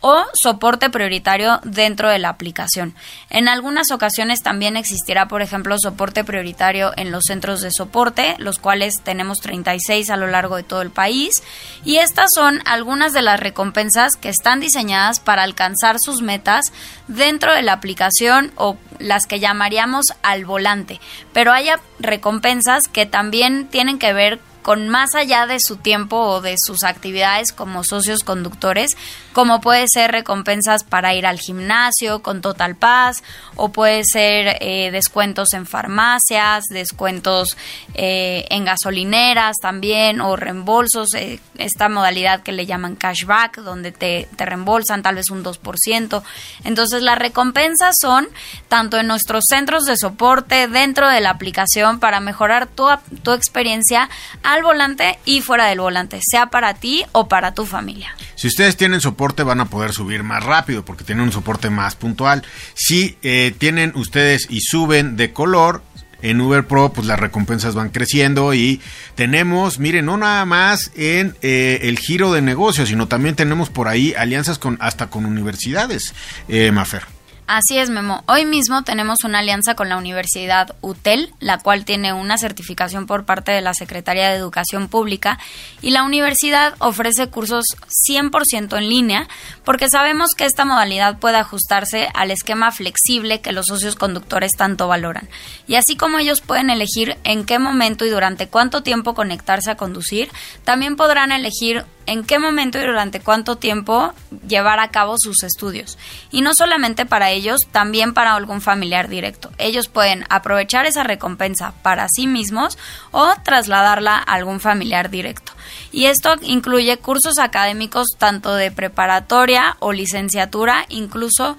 o 0.06 0.22
soporte 0.34 0.90
prioritario 0.90 1.60
dentro 1.64 2.10
de 2.10 2.18
la 2.18 2.28
aplicación. 2.28 2.94
En 3.30 3.48
algunas 3.48 3.90
ocasiones 3.90 4.42
también 4.42 4.76
existirá, 4.76 5.28
por 5.28 5.40
ejemplo, 5.40 5.76
soporte 5.78 6.24
prioritario 6.24 6.92
en 6.96 7.10
los 7.10 7.24
centros 7.24 7.62
de 7.62 7.70
soporte, 7.70 8.36
los 8.38 8.58
cuales 8.58 9.00
tenemos 9.02 9.38
36 9.38 10.10
a 10.10 10.18
lo 10.18 10.26
largo 10.26 10.56
de 10.56 10.62
todo 10.62 10.82
el 10.82 10.90
país. 10.90 11.42
Y 11.86 11.96
estas 11.96 12.28
son 12.34 12.60
algunas 12.66 13.14
de 13.14 13.22
las 13.22 13.40
recompensas 13.40 14.16
que 14.16 14.28
están 14.28 14.60
diseñadas 14.60 15.20
para 15.20 15.42
alcanzar 15.42 15.96
sus 15.98 16.20
metas 16.20 16.66
dentro 17.08 17.54
de 17.54 17.62
la 17.62 17.72
aplicación 17.72 18.52
o 18.56 18.76
las 18.98 19.26
que 19.26 19.40
llamaríamos 19.40 20.04
al 20.22 20.44
volante. 20.44 21.00
Pero 21.32 21.52
hay 21.52 21.68
recompensas 21.98 22.88
que 22.88 23.06
también 23.06 23.68
tienen 23.68 23.98
que 23.98 24.12
ver 24.12 24.38
con 24.38 24.53
más 24.88 25.14
allá 25.14 25.46
de 25.46 25.58
su 25.60 25.76
tiempo 25.76 26.16
o 26.16 26.40
de 26.40 26.56
sus 26.58 26.84
actividades 26.84 27.52
como 27.52 27.84
socios 27.84 28.24
conductores, 28.24 28.96
como 29.32 29.60
puede 29.60 29.86
ser 29.88 30.12
recompensas 30.12 30.84
para 30.84 31.14
ir 31.14 31.26
al 31.26 31.38
gimnasio 31.38 32.22
con 32.22 32.40
Total 32.40 32.76
Paz, 32.76 33.22
o 33.56 33.70
puede 33.70 34.04
ser 34.04 34.56
eh, 34.60 34.90
descuentos 34.90 35.52
en 35.52 35.66
farmacias, 35.66 36.64
descuentos 36.70 37.56
eh, 37.94 38.46
en 38.50 38.64
gasolineras 38.64 39.56
también, 39.60 40.20
o 40.20 40.36
reembolsos, 40.36 41.14
eh, 41.14 41.40
esta 41.58 41.88
modalidad 41.88 42.42
que 42.42 42.52
le 42.52 42.66
llaman 42.66 42.96
cashback, 42.96 43.58
donde 43.58 43.92
te, 43.92 44.28
te 44.36 44.46
reembolsan 44.46 45.02
tal 45.02 45.16
vez 45.16 45.30
un 45.30 45.44
2%. 45.44 46.22
Entonces 46.64 47.02
las 47.02 47.18
recompensas 47.18 47.96
son 48.00 48.28
tanto 48.68 48.98
en 48.98 49.06
nuestros 49.06 49.44
centros 49.48 49.84
de 49.84 49.96
soporte, 49.96 50.68
dentro 50.68 51.08
de 51.08 51.20
la 51.20 51.30
aplicación, 51.30 52.00
para 52.00 52.20
mejorar 52.20 52.66
tu, 52.66 52.86
tu 53.22 53.32
experiencia 53.32 54.08
al 54.54 54.62
volante 54.62 55.18
y 55.24 55.40
fuera 55.40 55.66
del 55.66 55.80
volante, 55.80 56.20
sea 56.22 56.46
para 56.46 56.74
ti 56.74 57.04
o 57.12 57.28
para 57.28 57.54
tu 57.54 57.66
familia. 57.66 58.14
Si 58.36 58.46
ustedes 58.46 58.76
tienen 58.76 59.00
soporte 59.00 59.42
van 59.42 59.60
a 59.60 59.64
poder 59.66 59.92
subir 59.92 60.22
más 60.22 60.44
rápido 60.44 60.84
porque 60.84 61.04
tienen 61.04 61.24
un 61.24 61.32
soporte 61.32 61.70
más 61.70 61.96
puntual. 61.96 62.44
Si 62.74 63.18
eh, 63.22 63.52
tienen 63.58 63.92
ustedes 63.96 64.46
y 64.48 64.60
suben 64.60 65.16
de 65.16 65.32
color, 65.32 65.82
en 66.22 66.40
Uber 66.40 66.66
Pro, 66.66 66.90
pues 66.90 67.06
las 67.06 67.20
recompensas 67.20 67.74
van 67.74 67.90
creciendo 67.90 68.54
y 68.54 68.80
tenemos, 69.14 69.78
miren, 69.78 70.06
no 70.06 70.16
nada 70.16 70.46
más 70.46 70.90
en 70.96 71.36
eh, 71.42 71.80
el 71.82 71.98
giro 71.98 72.32
de 72.32 72.40
negocios, 72.40 72.88
sino 72.88 73.08
también 73.08 73.36
tenemos 73.36 73.68
por 73.68 73.88
ahí 73.88 74.14
alianzas 74.16 74.58
con 74.58 74.78
hasta 74.80 75.10
con 75.10 75.26
universidades, 75.26 76.14
eh, 76.48 76.70
Mafer. 76.72 77.02
Así 77.46 77.76
es, 77.76 77.90
Memo. 77.90 78.24
Hoy 78.26 78.46
mismo 78.46 78.84
tenemos 78.84 79.18
una 79.22 79.40
alianza 79.40 79.74
con 79.74 79.90
la 79.90 79.98
Universidad 79.98 80.74
UTEL, 80.80 81.30
la 81.40 81.58
cual 81.58 81.84
tiene 81.84 82.14
una 82.14 82.38
certificación 82.38 83.06
por 83.06 83.26
parte 83.26 83.52
de 83.52 83.60
la 83.60 83.74
Secretaría 83.74 84.30
de 84.30 84.36
Educación 84.36 84.88
Pública 84.88 85.38
y 85.82 85.90
la 85.90 86.04
universidad 86.04 86.74
ofrece 86.78 87.28
cursos 87.28 87.66
100% 88.08 88.78
en 88.78 88.88
línea 88.88 89.28
porque 89.62 89.90
sabemos 89.90 90.30
que 90.34 90.46
esta 90.46 90.64
modalidad 90.64 91.18
puede 91.18 91.36
ajustarse 91.36 92.08
al 92.14 92.30
esquema 92.30 92.72
flexible 92.72 93.42
que 93.42 93.52
los 93.52 93.66
socios 93.66 93.94
conductores 93.94 94.52
tanto 94.56 94.88
valoran. 94.88 95.28
Y 95.66 95.74
así 95.74 95.96
como 95.96 96.20
ellos 96.20 96.40
pueden 96.40 96.70
elegir 96.70 97.18
en 97.24 97.44
qué 97.44 97.58
momento 97.58 98.06
y 98.06 98.10
durante 98.10 98.48
cuánto 98.48 98.82
tiempo 98.82 99.12
conectarse 99.12 99.70
a 99.70 99.76
conducir, 99.76 100.30
también 100.64 100.96
podrán 100.96 101.30
elegir 101.30 101.84
en 102.06 102.24
qué 102.24 102.38
momento 102.38 102.78
y 102.78 102.82
durante 102.82 103.20
cuánto 103.20 103.56
tiempo 103.56 104.12
llevar 104.46 104.80
a 104.80 104.90
cabo 104.90 105.16
sus 105.18 105.42
estudios. 105.42 105.98
Y 106.30 106.42
no 106.42 106.52
solamente 106.54 107.06
para 107.06 107.30
ellos, 107.30 107.60
también 107.72 108.14
para 108.14 108.34
algún 108.34 108.60
familiar 108.60 109.08
directo. 109.08 109.50
Ellos 109.58 109.88
pueden 109.88 110.24
aprovechar 110.28 110.86
esa 110.86 111.02
recompensa 111.02 111.72
para 111.82 112.08
sí 112.08 112.26
mismos 112.26 112.78
o 113.10 113.32
trasladarla 113.42 114.16
a 114.16 114.34
algún 114.34 114.60
familiar 114.60 115.10
directo. 115.10 115.52
Y 115.92 116.06
esto 116.06 116.34
incluye 116.42 116.96
cursos 116.98 117.38
académicos 117.38 118.08
tanto 118.18 118.54
de 118.54 118.70
preparatoria 118.70 119.76
o 119.78 119.92
licenciatura, 119.92 120.86
incluso 120.88 121.56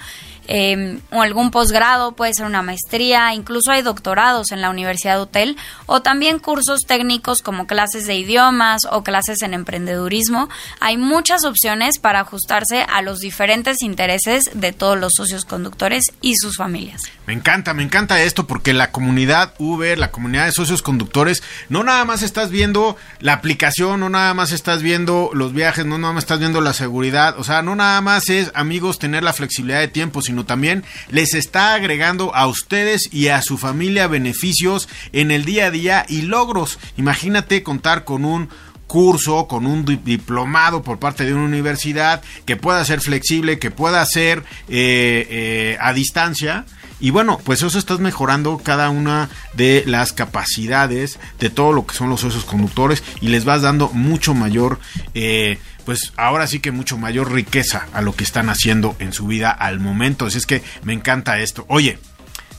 eh, 0.47 0.99
o 1.11 1.21
algún 1.21 1.51
posgrado, 1.51 2.13
puede 2.13 2.33
ser 2.33 2.45
una 2.45 2.61
maestría, 2.61 3.33
incluso 3.33 3.71
hay 3.71 3.81
doctorados 3.81 4.51
en 4.51 4.61
la 4.61 4.69
Universidad 4.69 5.19
Hotel, 5.21 5.57
o 5.85 6.01
también 6.01 6.39
cursos 6.39 6.81
técnicos 6.87 7.41
como 7.41 7.67
clases 7.67 8.07
de 8.07 8.15
idiomas 8.15 8.81
o 8.89 9.03
clases 9.03 9.41
en 9.41 9.53
emprendedurismo. 9.53 10.49
Hay 10.79 10.97
muchas 10.97 11.45
opciones 11.45 11.99
para 11.99 12.21
ajustarse 12.21 12.83
a 12.83 13.01
los 13.01 13.19
diferentes 13.19 13.81
intereses 13.81 14.49
de 14.53 14.73
todos 14.73 14.97
los 14.97 15.13
socios 15.15 15.45
conductores 15.45 16.11
y 16.21 16.35
sus 16.35 16.57
familias. 16.57 17.01
Me 17.25 17.33
encanta, 17.33 17.73
me 17.73 17.83
encanta 17.83 18.21
esto 18.21 18.45
porque 18.45 18.73
la 18.73 18.91
comunidad 18.91 19.53
Uber, 19.57 19.97
la 19.97 20.11
comunidad 20.11 20.45
de 20.45 20.51
socios 20.51 20.81
conductores, 20.81 21.41
no 21.69 21.83
nada 21.83 22.05
más 22.05 22.21
estás 22.21 22.51
viendo 22.51 22.97
la 23.19 23.33
aplicación, 23.33 23.99
no 23.99 24.09
nada 24.09 24.33
más 24.33 24.51
estás 24.51 24.81
viendo 24.81 25.31
los 25.33 25.53
viajes, 25.53 25.85
no 25.85 25.97
nada 25.97 26.13
más 26.13 26.23
estás 26.23 26.39
viendo 26.39 26.61
la 26.61 26.73
seguridad, 26.73 27.39
o 27.39 27.43
sea, 27.43 27.61
no 27.61 27.75
nada 27.75 28.01
más 28.01 28.29
es, 28.29 28.51
amigos, 28.53 28.99
tener 28.99 29.23
la 29.23 29.33
flexibilidad 29.33 29.79
de 29.79 29.87
tiempo, 29.87 30.21
sino 30.21 30.34
sino 30.35 30.45
también 30.45 30.83
les 31.11 31.33
está 31.33 31.75
agregando 31.75 32.35
a 32.35 32.47
ustedes 32.47 33.07
y 33.13 33.29
a 33.29 33.41
su 33.41 33.57
familia 33.57 34.07
beneficios 34.07 34.89
en 35.13 35.31
el 35.31 35.45
día 35.45 35.67
a 35.67 35.71
día 35.71 36.05
y 36.09 36.23
logros. 36.23 36.77
Imagínate 36.97 37.63
contar 37.63 38.03
con 38.03 38.25
un 38.25 38.49
curso, 38.85 39.47
con 39.47 39.65
un 39.65 39.85
diplomado 39.85 40.83
por 40.83 40.99
parte 40.99 41.23
de 41.23 41.33
una 41.33 41.45
universidad 41.45 42.21
que 42.45 42.57
pueda 42.57 42.83
ser 42.83 42.99
flexible, 42.99 43.59
que 43.59 43.71
pueda 43.71 44.05
ser 44.05 44.39
eh, 44.67 45.25
eh, 45.29 45.77
a 45.79 45.93
distancia. 45.93 46.65
Y 46.99 47.11
bueno, 47.11 47.39
pues 47.41 47.61
eso 47.61 47.79
estás 47.79 47.99
mejorando 47.99 48.57
cada 48.57 48.89
una 48.89 49.29
de 49.53 49.85
las 49.87 50.11
capacidades 50.11 51.17
de 51.39 51.49
todo 51.49 51.71
lo 51.71 51.85
que 51.85 51.95
son 51.95 52.09
los 52.09 52.19
socios 52.19 52.43
conductores 52.43 53.03
y 53.21 53.29
les 53.29 53.45
vas 53.45 53.61
dando 53.61 53.87
mucho 53.87 54.33
mayor 54.33 54.79
eh, 55.13 55.59
pues 55.85 56.13
ahora 56.17 56.47
sí 56.47 56.59
que 56.59 56.71
mucho 56.71 56.97
mayor 56.97 57.31
riqueza 57.31 57.87
a 57.93 58.01
lo 58.01 58.15
que 58.15 58.23
están 58.23 58.49
haciendo 58.49 58.95
en 58.99 59.13
su 59.13 59.27
vida 59.27 59.51
al 59.51 59.79
momento. 59.79 60.25
Así 60.25 60.37
es 60.37 60.45
que 60.45 60.63
me 60.83 60.93
encanta 60.93 61.39
esto. 61.39 61.65
Oye, 61.69 61.99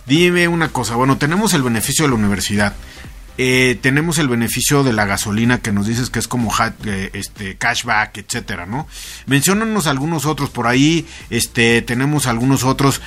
dime 0.06 0.49
una 0.49 0.68
cosa. 0.68 0.95
Bueno, 0.95 1.18
tenemos 1.18 1.52
el 1.54 1.62
beneficio 1.62 2.04
de 2.04 2.11
la 2.11 2.14
universidad. 2.14 2.75
Eh, 3.38 3.78
tenemos 3.83 4.18
el 4.18 4.28
beneficio 4.28 4.83
de 4.83 4.95
la 4.95 5.04
gasolina 5.04 5.59
que 5.59 5.71
nos 5.71 5.87
dices 5.87 6.09
que 6.09 6.18
es 6.18 6.28
como 6.28 6.50
eh, 6.87 7.11
este 7.12 7.56
cashback, 7.56 8.16
etcétera, 8.16 8.64
¿no? 8.64 8.87
Menciónanos 9.26 9.87
algunos 9.87 10.25
otros 10.25 10.49
por 10.49 10.66
ahí, 10.66 11.06
este 11.28 11.83
tenemos 11.83 12.26
algunos 12.26 12.64
otros 12.64 13.02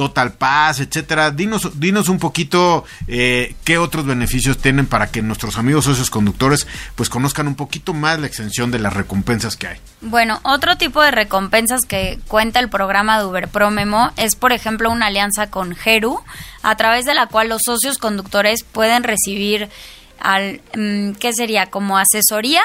Total 0.00 0.32
Paz, 0.32 0.80
etcétera. 0.80 1.30
Dinos, 1.30 2.08
un 2.08 2.18
poquito 2.18 2.86
eh, 3.06 3.54
qué 3.64 3.76
otros 3.76 4.06
beneficios 4.06 4.56
tienen 4.56 4.86
para 4.86 5.10
que 5.10 5.20
nuestros 5.20 5.58
amigos 5.58 5.84
socios 5.84 6.08
conductores 6.08 6.66
pues 6.94 7.10
conozcan 7.10 7.46
un 7.46 7.54
poquito 7.54 7.92
más 7.92 8.18
la 8.18 8.26
extensión 8.26 8.70
de 8.70 8.78
las 8.78 8.94
recompensas 8.94 9.58
que 9.58 9.66
hay. 9.66 9.78
Bueno, 10.00 10.40
otro 10.42 10.78
tipo 10.78 11.02
de 11.02 11.10
recompensas 11.10 11.82
que 11.82 12.18
cuenta 12.28 12.60
el 12.60 12.70
programa 12.70 13.18
de 13.18 13.26
Uber 13.26 13.48
Pro 13.48 13.70
Memo 13.70 14.10
es, 14.16 14.36
por 14.36 14.52
ejemplo, 14.52 14.90
una 14.90 15.08
alianza 15.08 15.50
con 15.50 15.76
Geru, 15.76 16.22
a 16.62 16.74
través 16.76 17.04
de 17.04 17.12
la 17.12 17.26
cual 17.26 17.50
los 17.50 17.60
socios 17.66 17.98
conductores 17.98 18.64
pueden 18.64 19.02
recibir 19.02 19.68
al, 20.18 20.62
mm, 20.74 21.12
¿qué 21.12 21.34
sería? 21.34 21.66
Como 21.66 21.98
asesorías 21.98 22.64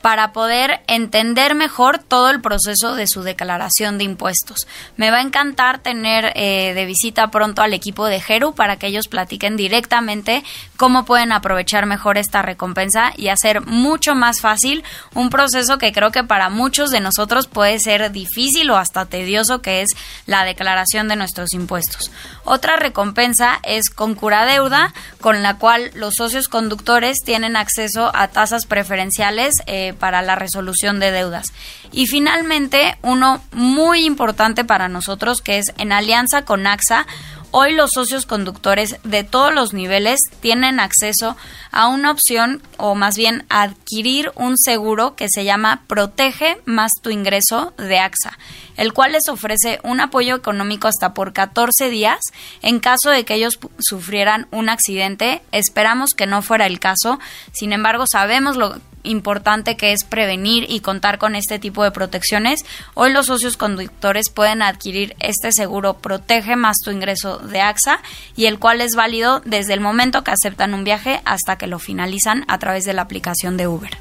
para 0.00 0.32
poder 0.32 0.80
entender 0.86 1.54
mejor 1.54 1.98
todo 1.98 2.30
el 2.30 2.40
proceso 2.40 2.94
de 2.94 3.06
su 3.06 3.22
declaración 3.22 3.98
de 3.98 4.04
impuestos. 4.04 4.66
Me 4.96 5.10
va 5.10 5.18
a 5.18 5.22
encantar 5.22 5.78
tener 5.78 6.32
eh, 6.34 6.72
de 6.74 6.84
visita 6.86 7.30
pronto 7.30 7.62
al 7.62 7.74
equipo 7.74 8.06
de 8.06 8.20
Geru 8.20 8.54
para 8.54 8.76
que 8.76 8.86
ellos 8.86 9.08
platiquen 9.08 9.56
directamente 9.56 10.42
cómo 10.76 11.04
pueden 11.04 11.32
aprovechar 11.32 11.86
mejor 11.86 12.16
esta 12.16 12.42
recompensa 12.42 13.12
y 13.16 13.28
hacer 13.28 13.66
mucho 13.66 14.14
más 14.14 14.40
fácil 14.40 14.82
un 15.14 15.28
proceso 15.30 15.78
que 15.78 15.92
creo 15.92 16.10
que 16.10 16.24
para 16.24 16.48
muchos 16.48 16.90
de 16.90 17.00
nosotros 17.00 17.46
puede 17.46 17.78
ser 17.78 18.10
difícil 18.10 18.70
o 18.70 18.76
hasta 18.76 19.06
tedioso, 19.06 19.60
que 19.60 19.82
es 19.82 19.90
la 20.26 20.44
declaración 20.44 21.08
de 21.08 21.16
nuestros 21.16 21.52
impuestos. 21.52 22.10
Otra 22.44 22.76
recompensa 22.76 23.60
es 23.62 23.90
Concura 23.90 24.46
Deuda, 24.46 24.94
con 25.20 25.42
la 25.42 25.58
cual 25.58 25.90
los 25.94 26.14
socios 26.16 26.48
conductores 26.48 27.18
tienen 27.24 27.56
acceso 27.56 28.10
a 28.14 28.28
tasas 28.28 28.66
preferenciales. 28.66 29.54
Eh, 29.66 29.89
para 29.94 30.22
la 30.22 30.36
resolución 30.36 31.00
de 31.00 31.10
deudas. 31.10 31.52
Y 31.92 32.06
finalmente, 32.06 32.96
uno 33.02 33.42
muy 33.52 34.04
importante 34.04 34.64
para 34.64 34.88
nosotros, 34.88 35.40
que 35.40 35.58
es 35.58 35.72
en 35.78 35.92
alianza 35.92 36.44
con 36.44 36.66
AXA, 36.66 37.06
Hoy 37.52 37.74
los 37.74 37.90
socios 37.92 38.26
conductores 38.26 38.98
de 39.02 39.24
todos 39.24 39.52
los 39.52 39.72
niveles 39.72 40.20
tienen 40.40 40.78
acceso 40.78 41.36
a 41.72 41.88
una 41.88 42.12
opción 42.12 42.62
o 42.76 42.94
más 42.94 43.16
bien 43.16 43.44
adquirir 43.48 44.30
un 44.36 44.56
seguro 44.56 45.16
que 45.16 45.26
se 45.28 45.44
llama 45.44 45.82
Protege 45.88 46.58
más 46.64 46.92
tu 47.02 47.10
ingreso 47.10 47.74
de 47.76 47.98
AXA, 47.98 48.38
el 48.76 48.92
cual 48.92 49.12
les 49.12 49.28
ofrece 49.28 49.80
un 49.82 50.00
apoyo 50.00 50.36
económico 50.36 50.86
hasta 50.86 51.12
por 51.12 51.32
14 51.32 51.90
días 51.90 52.20
en 52.62 52.78
caso 52.78 53.10
de 53.10 53.24
que 53.24 53.34
ellos 53.34 53.58
sufrieran 53.80 54.46
un 54.52 54.68
accidente. 54.68 55.42
Esperamos 55.50 56.14
que 56.14 56.26
no 56.26 56.42
fuera 56.42 56.66
el 56.66 56.78
caso, 56.78 57.18
sin 57.50 57.72
embargo 57.72 58.04
sabemos 58.06 58.56
lo 58.56 58.76
importante 59.02 59.76
que 59.76 59.92
es 59.92 60.04
prevenir 60.04 60.66
y 60.68 60.80
contar 60.80 61.18
con 61.18 61.36
este 61.36 61.58
tipo 61.58 61.84
de 61.84 61.90
protecciones. 61.90 62.64
Hoy 62.94 63.12
los 63.12 63.26
socios 63.26 63.56
conductores 63.56 64.30
pueden 64.30 64.62
adquirir 64.62 65.16
este 65.20 65.52
seguro 65.52 65.98
Protege 65.98 66.56
más 66.56 66.76
tu 66.84 66.90
ingreso 66.90 67.38
de 67.38 67.60
AXA 67.60 68.00
y 68.36 68.46
el 68.46 68.58
cual 68.58 68.80
es 68.80 68.94
válido 68.94 69.40
desde 69.44 69.74
el 69.74 69.80
momento 69.80 70.24
que 70.24 70.32
aceptan 70.32 70.74
un 70.74 70.84
viaje 70.84 71.20
hasta 71.24 71.56
que 71.56 71.66
lo 71.66 71.78
finalizan 71.78 72.44
a 72.48 72.58
través 72.58 72.84
de 72.84 72.92
la 72.92 73.02
aplicación 73.02 73.56
de 73.56 73.66
Uber. 73.66 73.98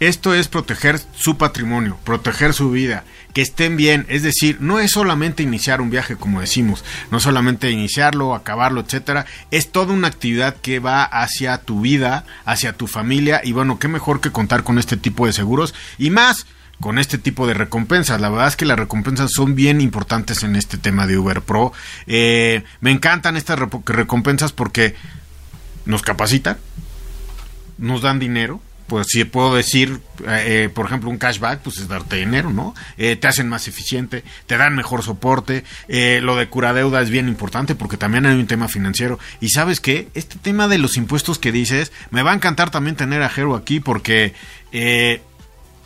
Esto 0.00 0.34
es 0.34 0.48
proteger 0.48 0.98
su 1.14 1.36
patrimonio, 1.36 1.98
proteger 2.04 2.54
su 2.54 2.70
vida, 2.70 3.04
que 3.32 3.42
estén 3.42 3.76
bien. 3.76 4.06
Es 4.08 4.22
decir, 4.22 4.58
no 4.60 4.78
es 4.78 4.92
solamente 4.92 5.42
iniciar 5.42 5.80
un 5.80 5.90
viaje, 5.90 6.16
como 6.16 6.40
decimos, 6.40 6.84
no 7.10 7.20
solamente 7.20 7.70
iniciarlo, 7.70 8.34
acabarlo, 8.34 8.80
etcétera. 8.80 9.26
Es 9.50 9.70
toda 9.70 9.92
una 9.92 10.08
actividad 10.08 10.56
que 10.56 10.78
va 10.78 11.04
hacia 11.04 11.58
tu 11.58 11.80
vida, 11.80 12.24
hacia 12.44 12.72
tu 12.72 12.86
familia. 12.86 13.40
Y 13.44 13.52
bueno, 13.52 13.78
qué 13.78 13.88
mejor 13.88 14.20
que 14.20 14.32
contar 14.32 14.64
con 14.64 14.78
este 14.78 14.96
tipo 14.96 15.26
de 15.26 15.32
seguros 15.32 15.74
y 15.98 16.10
más 16.10 16.46
con 16.80 16.98
este 16.98 17.18
tipo 17.18 17.46
de 17.46 17.54
recompensas. 17.54 18.20
La 18.20 18.30
verdad 18.30 18.48
es 18.48 18.56
que 18.56 18.64
las 18.64 18.78
recompensas 18.78 19.30
son 19.32 19.54
bien 19.54 19.80
importantes 19.80 20.42
en 20.42 20.56
este 20.56 20.78
tema 20.78 21.06
de 21.06 21.18
Uber 21.18 21.42
Pro. 21.42 21.72
Eh, 22.06 22.64
me 22.80 22.90
encantan 22.90 23.36
estas 23.36 23.58
recompensas 23.58 24.52
porque 24.52 24.94
nos 25.84 26.02
capacitan, 26.02 26.56
nos 27.78 28.02
dan 28.02 28.18
dinero 28.18 28.60
pues 28.90 29.06
si 29.06 29.22
puedo 29.22 29.54
decir, 29.54 30.00
eh, 30.26 30.68
por 30.74 30.86
ejemplo, 30.86 31.10
un 31.10 31.16
cashback, 31.16 31.60
pues 31.60 31.78
es 31.78 31.86
darte 31.86 32.16
dinero, 32.16 32.50
¿no? 32.50 32.74
Eh, 32.98 33.14
te 33.14 33.28
hacen 33.28 33.48
más 33.48 33.68
eficiente, 33.68 34.24
te 34.46 34.56
dan 34.56 34.74
mejor 34.74 35.04
soporte, 35.04 35.62
eh, 35.86 36.18
lo 36.20 36.34
de 36.34 36.48
cura 36.48 36.72
deuda 36.72 37.00
es 37.00 37.08
bien 37.08 37.28
importante 37.28 37.76
porque 37.76 37.96
también 37.96 38.26
hay 38.26 38.34
un 38.34 38.48
tema 38.48 38.66
financiero. 38.66 39.20
Y 39.40 39.50
sabes 39.50 39.78
qué, 39.78 40.08
este 40.14 40.40
tema 40.40 40.66
de 40.66 40.78
los 40.78 40.96
impuestos 40.96 41.38
que 41.38 41.52
dices, 41.52 41.92
me 42.10 42.24
va 42.24 42.32
a 42.32 42.34
encantar 42.34 42.70
también 42.70 42.96
tener 42.96 43.22
a 43.22 43.28
Jero 43.28 43.54
aquí 43.54 43.78
porque 43.78 44.34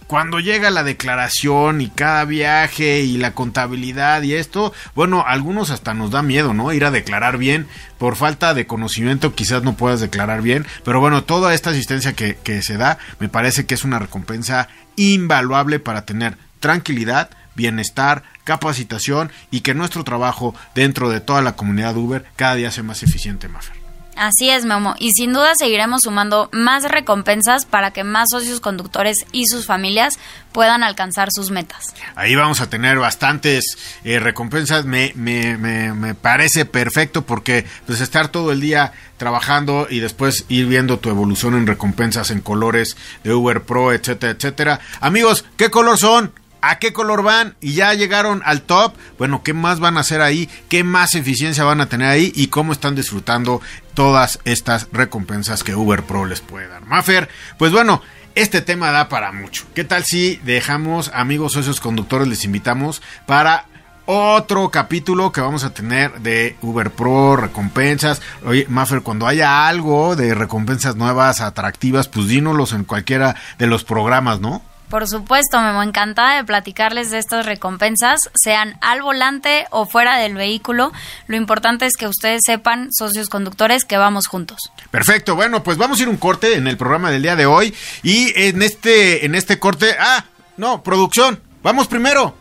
cuando 0.07 0.41
llega 0.41 0.71
la 0.71 0.83
declaración 0.83 1.81
y 1.81 1.89
cada 1.89 2.25
viaje 2.25 3.01
y 3.01 3.17
la 3.17 3.33
contabilidad 3.35 4.23
y 4.23 4.35
esto, 4.35 4.73
bueno, 4.95 5.25
algunos 5.27 5.71
hasta 5.71 5.95
nos 5.95 6.11
da 6.11 6.23
miedo, 6.23 6.55
¿no? 6.55 6.73
Ir 6.73 6.85
a 6.85 6.91
declarar 6.91 7.39
bien. 7.39 7.67
Por 7.99 8.17
falta 8.17 8.55
de 8.55 8.67
conocimiento 8.67 9.35
quizás 9.35 9.63
no 9.63 9.77
puedas 9.77 10.01
declarar 10.01 10.43
bien, 10.43 10.67
pero 10.85 11.01
bueno, 11.01 11.25
toda 11.25 11.55
esta 11.55 11.71
asistencia 11.71 12.13
que, 12.13 12.37
que 12.37 12.63
se 12.63 12.77
da 12.77 12.99
me 13.19 13.29
parece 13.29 13.67
que 13.67 13.75
es 13.75 13.85
una 13.85 13.99
recompensa 13.99 14.69
invaluable 14.97 15.79
para 15.79 16.05
tener 16.05 16.37
tranquilidad, 16.61 17.31
bienestar, 17.55 18.23
capacitación 18.45 19.31
y 19.51 19.61
que 19.61 19.75
nuestro 19.75 20.05
trabajo 20.05 20.55
dentro 20.75 21.09
de 21.09 21.21
toda 21.21 21.43
la 21.43 21.57
comunidad 21.57 21.97
Uber 21.97 22.25
cada 22.37 22.57
día 22.57 22.71
sea 22.71 22.83
más 22.83 23.03
eficiente, 23.03 23.49
Mafer. 23.49 23.84
Así 24.17 24.49
es, 24.49 24.65
Memo. 24.65 24.95
Y 24.99 25.13
sin 25.13 25.33
duda 25.33 25.55
seguiremos 25.55 26.03
sumando 26.03 26.49
más 26.53 26.85
recompensas 26.85 27.67
para 27.67 27.93
que 27.93 28.05
más 28.05 28.29
socios 28.31 28.61
conductores 28.61 29.27
y 29.33 29.47
sus 29.47 29.67
familias 29.67 30.19
puedan 30.53 30.83
alcanzar 30.85 31.31
sus 31.33 31.51
metas. 31.51 31.95
Ahí 32.15 32.35
vamos 32.37 32.61
a 32.61 32.71
tener 32.71 32.99
bastantes 32.99 33.65
eh, 34.05 34.21
recompensas. 34.21 34.85
Me, 34.85 35.13
me, 35.17 35.57
me, 35.57 36.15
parece 36.15 36.65
perfecto 36.65 37.23
porque 37.23 37.67
pues 37.87 38.01
estar 38.01 38.29
todo 38.29 38.53
el 38.53 38.61
día 38.61 38.93
trabajando 39.17 39.89
y 39.91 39.99
después 40.01 40.45
ir 40.49 40.67
viendo 40.67 40.99
tu 40.99 41.11
evolución 41.11 41.55
en 41.55 41.67
recompensas 41.67 42.31
en 42.31 42.41
colores 42.41 42.97
de 43.25 43.35
Uber 43.35 43.63
Pro, 43.63 43.93
etcétera, 43.93 44.33
etcétera. 44.33 44.81
Amigos, 45.01 45.45
¿qué 45.57 45.71
color 45.71 45.99
son? 45.99 46.33
¿A 46.67 46.79
qué 46.79 46.95
color 46.95 47.23
van? 47.23 47.57
Y 47.61 47.75
ya 47.75 47.93
llegaron 47.93 48.41
al 48.43 48.63
top. 48.63 48.95
Bueno, 49.19 49.43
¿qué 49.43 49.53
más 49.53 49.81
van 49.81 49.99
a 49.99 50.01
hacer 50.01 50.23
ahí? 50.23 50.49
¿Qué 50.71 50.83
más 50.83 51.15
eficiencia 51.15 51.63
van 51.63 51.83
a 51.83 51.91
tener 51.91 52.09
ahí? 52.09 52.33
¿Y 52.35 52.47
cómo 52.47 52.73
están 52.73 52.95
disfrutando 52.95 53.61
todas 53.95 54.41
estas 54.45 54.89
recompensas 54.93 55.63
que 55.65 55.75
Uber 55.75 56.03
Pro 56.03 56.27
les 56.27 56.41
puede 56.41 56.69
dar? 56.69 56.85
Maffer, 56.85 57.29
pues 57.59 57.73
bueno, 57.73 58.03
este 58.35 58.61
tema 58.61 58.91
da 58.91 59.09
para 59.09 59.33
mucho. 59.33 59.65
¿Qué 59.75 59.85
tal 59.85 60.05
si 60.05 60.37
dejamos, 60.45 61.11
amigos 61.15 61.53
socios 61.53 61.81
conductores, 61.81 62.29
les 62.29 62.45
invitamos 62.45 63.03
para 63.27 63.67
otro 64.07 64.71
capítulo 64.71 65.33
que 65.33 65.41
vamos 65.41 65.65
a 65.65 65.73
tener 65.73 66.21
de 66.21 66.57
Uber 66.61 66.91
Pro, 66.91 67.37
recompensas. 67.37 68.21
Oye, 68.45 68.67
Maffer, 68.69 69.03
cuando 69.03 69.27
haya 69.27 69.67
algo 69.67 70.15
de 70.17 70.35
recompensas 70.35 70.97
nuevas, 70.97 71.41
atractivas, 71.41 72.09
pues 72.09 72.29
dínolos 72.29 72.73
en 72.73 72.85
cualquiera 72.85 73.35
de 73.59 73.67
los 73.67 73.85
programas, 73.85 74.41
¿no? 74.41 74.63
Por 74.89 75.09
supuesto, 75.09 75.61
Memo, 75.61 75.83
encantada 75.83 76.37
de 76.37 76.45
platicarles 76.45 77.11
de 77.11 77.19
estas 77.19 77.47
recompensas, 77.47 78.21
sean 78.35 78.77
al 78.81 79.03
volante 79.03 79.67
o 79.71 79.87
fuera 79.87 80.19
del 80.19 80.35
vehículo. 80.35 80.93
Lo 81.27 81.37
importante 81.37 81.87
es 81.87 81.97
que 81.97 82.07
ustedes 82.07 82.43
sepan, 82.45 82.91
socios 82.93 83.29
conductores, 83.29 83.85
que 83.85 83.97
vamos 83.97 84.27
juntos. 84.27 84.59
Perfecto, 84.91 85.35
bueno, 85.35 85.63
pues 85.63 85.79
vamos 85.79 85.99
a 85.99 86.03
ir 86.03 86.09
un 86.09 86.17
corte 86.17 86.55
en 86.55 86.67
el 86.67 86.77
programa 86.77 87.11
del 87.11 87.23
día 87.23 87.37
de 87.37 87.47
hoy 87.47 87.75
y 88.03 88.33
en 88.41 88.63
este 88.63 89.27
en 89.27 89.35
este 89.35 89.59
corte, 89.59 89.97
ah, 89.99 90.25
no, 90.57 90.83
producción, 90.83 91.41
vamos 91.63 91.89
primero 91.89 92.37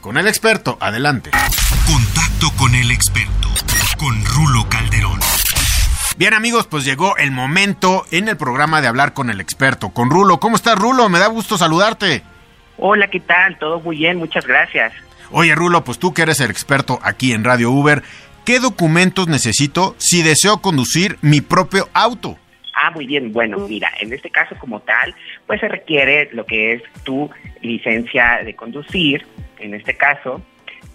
con 0.00 0.16
el 0.18 0.28
experto, 0.28 0.78
adelante. 0.80 1.30
Contacto 1.86 2.52
con 2.56 2.74
el 2.74 2.90
experto, 2.90 3.48
con 3.98 4.24
Rulo 4.24 4.68
Calderón. 4.68 5.05
Bien 6.16 6.32
amigos, 6.32 6.66
pues 6.66 6.86
llegó 6.86 7.14
el 7.18 7.30
momento 7.30 8.04
en 8.10 8.28
el 8.28 8.38
programa 8.38 8.80
de 8.80 8.88
hablar 8.88 9.12
con 9.12 9.28
el 9.28 9.38
experto, 9.38 9.90
con 9.90 10.08
Rulo. 10.08 10.40
¿Cómo 10.40 10.56
estás 10.56 10.78
Rulo? 10.78 11.10
Me 11.10 11.18
da 11.18 11.26
gusto 11.26 11.58
saludarte. 11.58 12.22
Hola, 12.78 13.08
¿qué 13.08 13.20
tal? 13.20 13.58
Todo 13.58 13.80
muy 13.80 13.98
bien, 13.98 14.16
muchas 14.16 14.46
gracias. 14.46 14.94
Oye 15.30 15.54
Rulo, 15.54 15.84
pues 15.84 15.98
tú 15.98 16.14
que 16.14 16.22
eres 16.22 16.40
el 16.40 16.50
experto 16.50 16.98
aquí 17.02 17.32
en 17.32 17.44
Radio 17.44 17.70
Uber, 17.70 18.02
¿qué 18.46 18.60
documentos 18.60 19.28
necesito 19.28 19.94
si 19.98 20.22
deseo 20.22 20.62
conducir 20.62 21.18
mi 21.20 21.42
propio 21.42 21.86
auto? 21.92 22.38
Ah, 22.74 22.90
muy 22.90 23.06
bien. 23.06 23.34
Bueno, 23.34 23.58
mira, 23.68 23.92
en 24.00 24.10
este 24.10 24.30
caso 24.30 24.54
como 24.58 24.80
tal, 24.80 25.14
pues 25.46 25.60
se 25.60 25.68
requiere 25.68 26.30
lo 26.32 26.46
que 26.46 26.72
es 26.72 26.82
tu 27.04 27.28
licencia 27.60 28.40
de 28.42 28.56
conducir, 28.56 29.26
en 29.58 29.74
este 29.74 29.94
caso. 29.98 30.40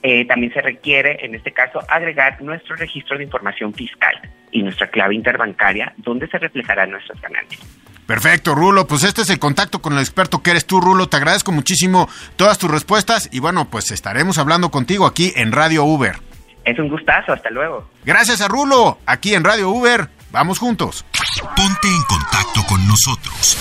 Eh, 0.03 0.25
también 0.25 0.51
se 0.53 0.61
requiere, 0.61 1.23
en 1.23 1.35
este 1.35 1.51
caso, 1.51 1.79
agregar 1.87 2.41
nuestro 2.41 2.75
registro 2.75 3.17
de 3.17 3.23
información 3.23 3.73
fiscal 3.73 4.15
y 4.51 4.63
nuestra 4.63 4.89
clave 4.89 5.15
interbancaria, 5.15 5.93
donde 5.97 6.27
se 6.27 6.39
reflejarán 6.39 6.91
nuestras 6.91 7.21
ganancias. 7.21 7.61
Perfecto, 8.07 8.55
Rulo. 8.55 8.87
Pues 8.87 9.03
este 9.03 9.21
es 9.21 9.29
el 9.29 9.39
contacto 9.39 9.81
con 9.81 9.93
el 9.93 9.99
experto 9.99 10.41
que 10.41 10.51
eres 10.51 10.65
tú, 10.65 10.81
Rulo. 10.81 11.07
Te 11.07 11.17
agradezco 11.17 11.51
muchísimo 11.51 12.09
todas 12.35 12.57
tus 12.57 12.69
respuestas 12.69 13.29
y 13.31 13.39
bueno, 13.39 13.69
pues 13.69 13.91
estaremos 13.91 14.37
hablando 14.37 14.69
contigo 14.69 15.05
aquí 15.05 15.31
en 15.35 15.51
Radio 15.51 15.85
Uber. 15.85 16.15
Es 16.65 16.77
un 16.77 16.89
gustazo, 16.89 17.33
hasta 17.33 17.49
luego. 17.49 17.89
Gracias 18.03 18.41
a 18.41 18.47
Rulo, 18.47 18.99
aquí 19.05 19.33
en 19.33 19.43
Radio 19.43 19.69
Uber. 19.69 20.09
Vamos 20.31 20.59
juntos. 20.59 21.05
Ponte 21.55 21.87
en 21.87 22.03
contacto 22.03 22.61
con 22.67 22.85
nosotros. 22.87 23.57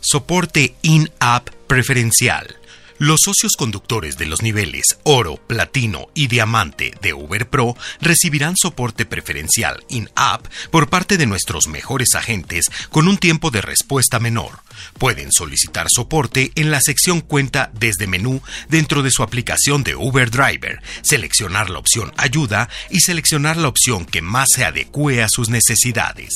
Soporte 0.00 0.76
in-app 0.82 1.48
preferencial. 1.66 2.56
Los 2.98 3.20
socios 3.24 3.56
conductores 3.58 4.16
de 4.16 4.24
los 4.24 4.40
niveles 4.40 4.98
oro, 5.02 5.36
platino 5.36 6.06
y 6.14 6.28
diamante 6.28 6.94
de 7.02 7.12
Uber 7.12 7.46
Pro 7.46 7.76
recibirán 8.00 8.54
soporte 8.56 9.04
preferencial 9.04 9.84
in-app 9.90 10.46
por 10.70 10.88
parte 10.88 11.18
de 11.18 11.26
nuestros 11.26 11.68
mejores 11.68 12.14
agentes 12.14 12.70
con 12.88 13.06
un 13.06 13.18
tiempo 13.18 13.50
de 13.50 13.60
respuesta 13.60 14.18
menor. 14.18 14.60
Pueden 14.98 15.30
solicitar 15.30 15.88
soporte 15.90 16.52
en 16.54 16.70
la 16.70 16.80
sección 16.80 17.20
Cuenta 17.20 17.70
desde 17.74 18.06
menú 18.06 18.40
dentro 18.70 19.02
de 19.02 19.10
su 19.10 19.22
aplicación 19.22 19.84
de 19.84 19.94
Uber 19.94 20.30
Driver, 20.30 20.80
seleccionar 21.02 21.68
la 21.68 21.78
opción 21.78 22.12
Ayuda 22.16 22.70
y 22.88 23.00
seleccionar 23.00 23.58
la 23.58 23.68
opción 23.68 24.06
que 24.06 24.22
más 24.22 24.48
se 24.54 24.64
adecue 24.64 25.22
a 25.22 25.28
sus 25.28 25.50
necesidades. 25.50 26.30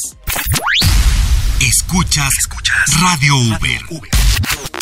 Escuchas, 1.59 2.31
escuchas 2.39 3.01
Radio 3.01 3.37
Uber. 3.37 4.80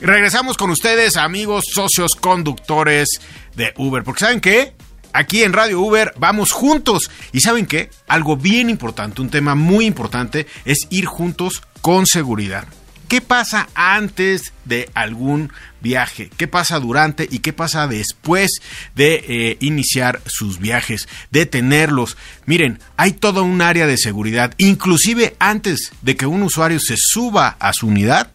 Regresamos 0.00 0.56
con 0.56 0.70
ustedes, 0.70 1.18
amigos, 1.18 1.66
socios, 1.70 2.14
conductores 2.14 3.20
de 3.54 3.74
Uber. 3.76 4.02
Porque 4.02 4.20
¿saben 4.20 4.40
qué? 4.40 4.72
Aquí 5.12 5.42
en 5.42 5.52
Radio 5.52 5.80
Uber 5.80 6.14
vamos 6.16 6.52
juntos. 6.52 7.10
Y 7.32 7.40
¿saben 7.40 7.66
qué? 7.66 7.90
Algo 8.08 8.38
bien 8.38 8.70
importante, 8.70 9.20
un 9.20 9.28
tema 9.28 9.54
muy 9.54 9.84
importante, 9.84 10.46
es 10.64 10.86
ir 10.88 11.04
juntos 11.04 11.62
con 11.82 12.06
seguridad. 12.06 12.64
¿Qué 13.08 13.20
pasa 13.20 13.68
antes 13.74 14.54
de 14.64 14.88
algún 14.94 15.52
viaje? 15.82 16.30
¿Qué 16.36 16.46
pasa 16.48 16.78
durante 16.78 17.28
y 17.30 17.40
qué 17.40 17.52
pasa 17.52 17.86
después 17.86 18.62
de 18.94 19.24
eh, 19.28 19.56
iniciar 19.60 20.22
sus 20.24 20.60
viajes? 20.60 21.08
De 21.30 21.44
tenerlos. 21.44 22.16
Miren, 22.46 22.78
hay 22.96 23.12
toda 23.12 23.42
un 23.42 23.60
área 23.60 23.86
de 23.86 23.98
seguridad. 23.98 24.54
Inclusive 24.56 25.36
antes 25.40 25.92
de 26.00 26.16
que 26.16 26.26
un 26.26 26.42
usuario 26.42 26.78
se 26.80 26.94
suba 26.96 27.56
a 27.58 27.72
su 27.74 27.88
unidad, 27.88 28.30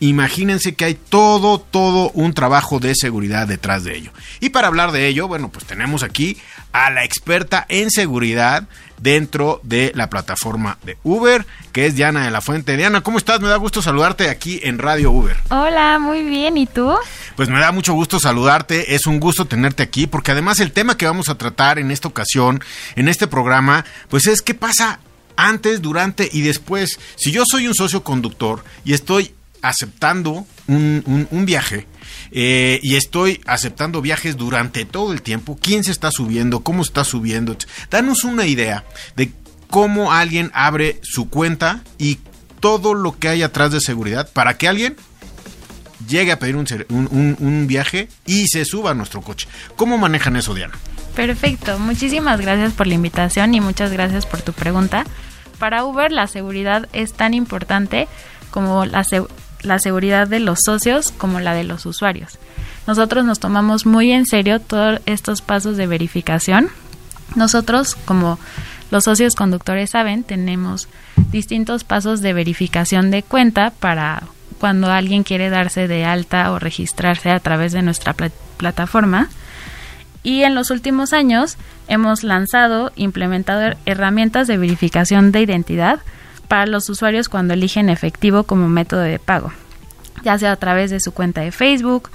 Imagínense 0.00 0.74
que 0.74 0.84
hay 0.84 0.94
todo, 0.94 1.58
todo 1.58 2.10
un 2.10 2.34
trabajo 2.34 2.80
de 2.80 2.94
seguridad 2.94 3.46
detrás 3.48 3.84
de 3.84 3.96
ello. 3.96 4.12
Y 4.40 4.50
para 4.50 4.68
hablar 4.68 4.92
de 4.92 5.06
ello, 5.06 5.28
bueno, 5.28 5.48
pues 5.48 5.64
tenemos 5.64 6.02
aquí 6.02 6.36
a 6.72 6.90
la 6.90 7.04
experta 7.04 7.64
en 7.70 7.90
seguridad 7.90 8.68
dentro 8.98 9.60
de 9.62 9.92
la 9.94 10.10
plataforma 10.10 10.78
de 10.84 10.98
Uber, 11.02 11.46
que 11.72 11.86
es 11.86 11.96
Diana 11.96 12.24
de 12.24 12.30
la 12.30 12.42
Fuente. 12.42 12.76
Diana, 12.76 13.00
¿cómo 13.00 13.16
estás? 13.18 13.40
Me 13.40 13.48
da 13.48 13.56
gusto 13.56 13.80
saludarte 13.80 14.28
aquí 14.28 14.60
en 14.62 14.78
Radio 14.78 15.10
Uber. 15.10 15.36
Hola, 15.48 15.98
muy 15.98 16.22
bien. 16.22 16.58
¿Y 16.58 16.66
tú? 16.66 16.94
Pues 17.34 17.48
me 17.48 17.60
da 17.60 17.72
mucho 17.72 17.94
gusto 17.94 18.20
saludarte. 18.20 18.94
Es 18.94 19.06
un 19.06 19.20
gusto 19.20 19.46
tenerte 19.46 19.82
aquí, 19.82 20.06
porque 20.06 20.32
además 20.32 20.60
el 20.60 20.72
tema 20.72 20.96
que 20.98 21.06
vamos 21.06 21.30
a 21.30 21.38
tratar 21.38 21.78
en 21.78 21.90
esta 21.90 22.08
ocasión, 22.08 22.62
en 22.96 23.08
este 23.08 23.26
programa, 23.26 23.84
pues 24.08 24.26
es 24.26 24.42
qué 24.42 24.54
pasa 24.54 25.00
antes, 25.36 25.82
durante 25.82 26.28
y 26.32 26.42
después. 26.42 26.98
Si 27.16 27.32
yo 27.32 27.44
soy 27.50 27.68
un 27.68 27.74
socio 27.74 28.02
conductor 28.02 28.64
y 28.84 28.94
estoy 28.94 29.32
aceptando 29.68 30.46
un, 30.68 31.44
viaje 31.46 31.86
eh, 32.30 32.80
y 32.82 32.96
estoy 32.96 33.40
aceptando 33.46 34.02
viajes 34.02 34.36
durante 34.36 34.84
todo 34.84 35.12
el 35.12 35.22
tiempo. 35.22 35.58
¿Quién 35.60 35.84
se 35.84 35.92
está 35.92 36.10
subiendo? 36.10 36.60
¿Cómo 36.60 36.82
está 36.82 37.04
subiendo? 37.04 37.56
Danos 37.90 38.24
una 38.24 38.46
idea 38.46 38.84
de 39.16 39.32
cómo 39.68 40.12
alguien 40.12 40.50
abre 40.54 41.00
su 41.02 41.28
cuenta 41.28 41.82
y 41.98 42.18
todo 42.60 42.94
lo 42.94 43.18
que 43.18 43.28
hay 43.28 43.42
atrás 43.42 43.72
de 43.72 43.80
seguridad 43.80 44.30
para 44.32 44.56
que 44.56 44.68
alguien 44.68 44.96
llegue 46.08 46.32
a 46.32 46.38
pedir 46.38 46.56
un, 46.56 46.66
un 46.90 47.66
viaje 47.66 48.08
y 48.26 48.46
se 48.48 48.64
suba 48.64 48.92
a 48.92 48.94
nuestro 48.94 49.22
coche. 49.22 49.48
¿Cómo 49.76 49.98
manejan 49.98 50.36
eso, 50.36 50.54
Diana? 50.54 50.74
Perfecto, 51.14 51.78
muchísimas 51.78 52.40
gracias 52.40 52.74
por 52.74 52.86
la 52.86 52.94
invitación 52.94 53.54
y 53.54 53.60
muchas 53.60 53.90
gracias 53.90 54.26
por 54.26 54.42
tu 54.42 54.52
pregunta. 54.52 55.04
Para 55.58 55.84
Uber 55.84 56.12
la 56.12 56.26
seguridad 56.26 56.88
es 56.92 57.14
tan 57.14 57.32
importante 57.32 58.08
como 58.50 58.84
la, 58.84 59.04
la 59.62 59.78
seguridad 59.78 60.28
de 60.28 60.40
los 60.40 60.60
socios 60.64 61.12
como 61.12 61.40
la 61.40 61.54
de 61.54 61.64
los 61.64 61.86
usuarios. 61.86 62.38
Nosotros 62.86 63.24
nos 63.24 63.40
tomamos 63.40 63.86
muy 63.86 64.12
en 64.12 64.26
serio 64.26 64.60
todos 64.60 65.00
estos 65.06 65.42
pasos 65.42 65.76
de 65.76 65.86
verificación. 65.86 66.68
Nosotros, 67.34 67.96
como 67.96 68.38
los 68.90 69.04
socios 69.04 69.34
conductores 69.34 69.90
saben, 69.90 70.22
tenemos 70.22 70.88
distintos 71.32 71.84
pasos 71.84 72.20
de 72.20 72.32
verificación 72.32 73.10
de 73.10 73.22
cuenta 73.22 73.70
para 73.70 74.22
cuando 74.58 74.90
alguien 74.90 75.24
quiere 75.24 75.50
darse 75.50 75.88
de 75.88 76.04
alta 76.04 76.52
o 76.52 76.58
registrarse 76.58 77.30
a 77.30 77.40
través 77.40 77.72
de 77.72 77.82
nuestra 77.82 78.14
plataforma. 78.56 79.28
Y 80.22 80.42
en 80.42 80.54
los 80.54 80.70
últimos 80.70 81.12
años 81.12 81.56
hemos 81.88 82.24
lanzado, 82.24 82.92
implementado 82.96 83.76
herramientas 83.84 84.46
de 84.46 84.58
verificación 84.58 85.32
de 85.32 85.42
identidad 85.42 86.00
para 86.48 86.66
los 86.66 86.88
usuarios 86.88 87.28
cuando 87.28 87.54
eligen 87.54 87.88
efectivo 87.88 88.44
como 88.44 88.68
método 88.68 89.00
de 89.00 89.18
pago, 89.18 89.52
ya 90.24 90.38
sea 90.38 90.52
a 90.52 90.56
través 90.56 90.90
de 90.90 91.00
su 91.00 91.12
cuenta 91.12 91.40
de 91.40 91.52
Facebook 91.52 92.10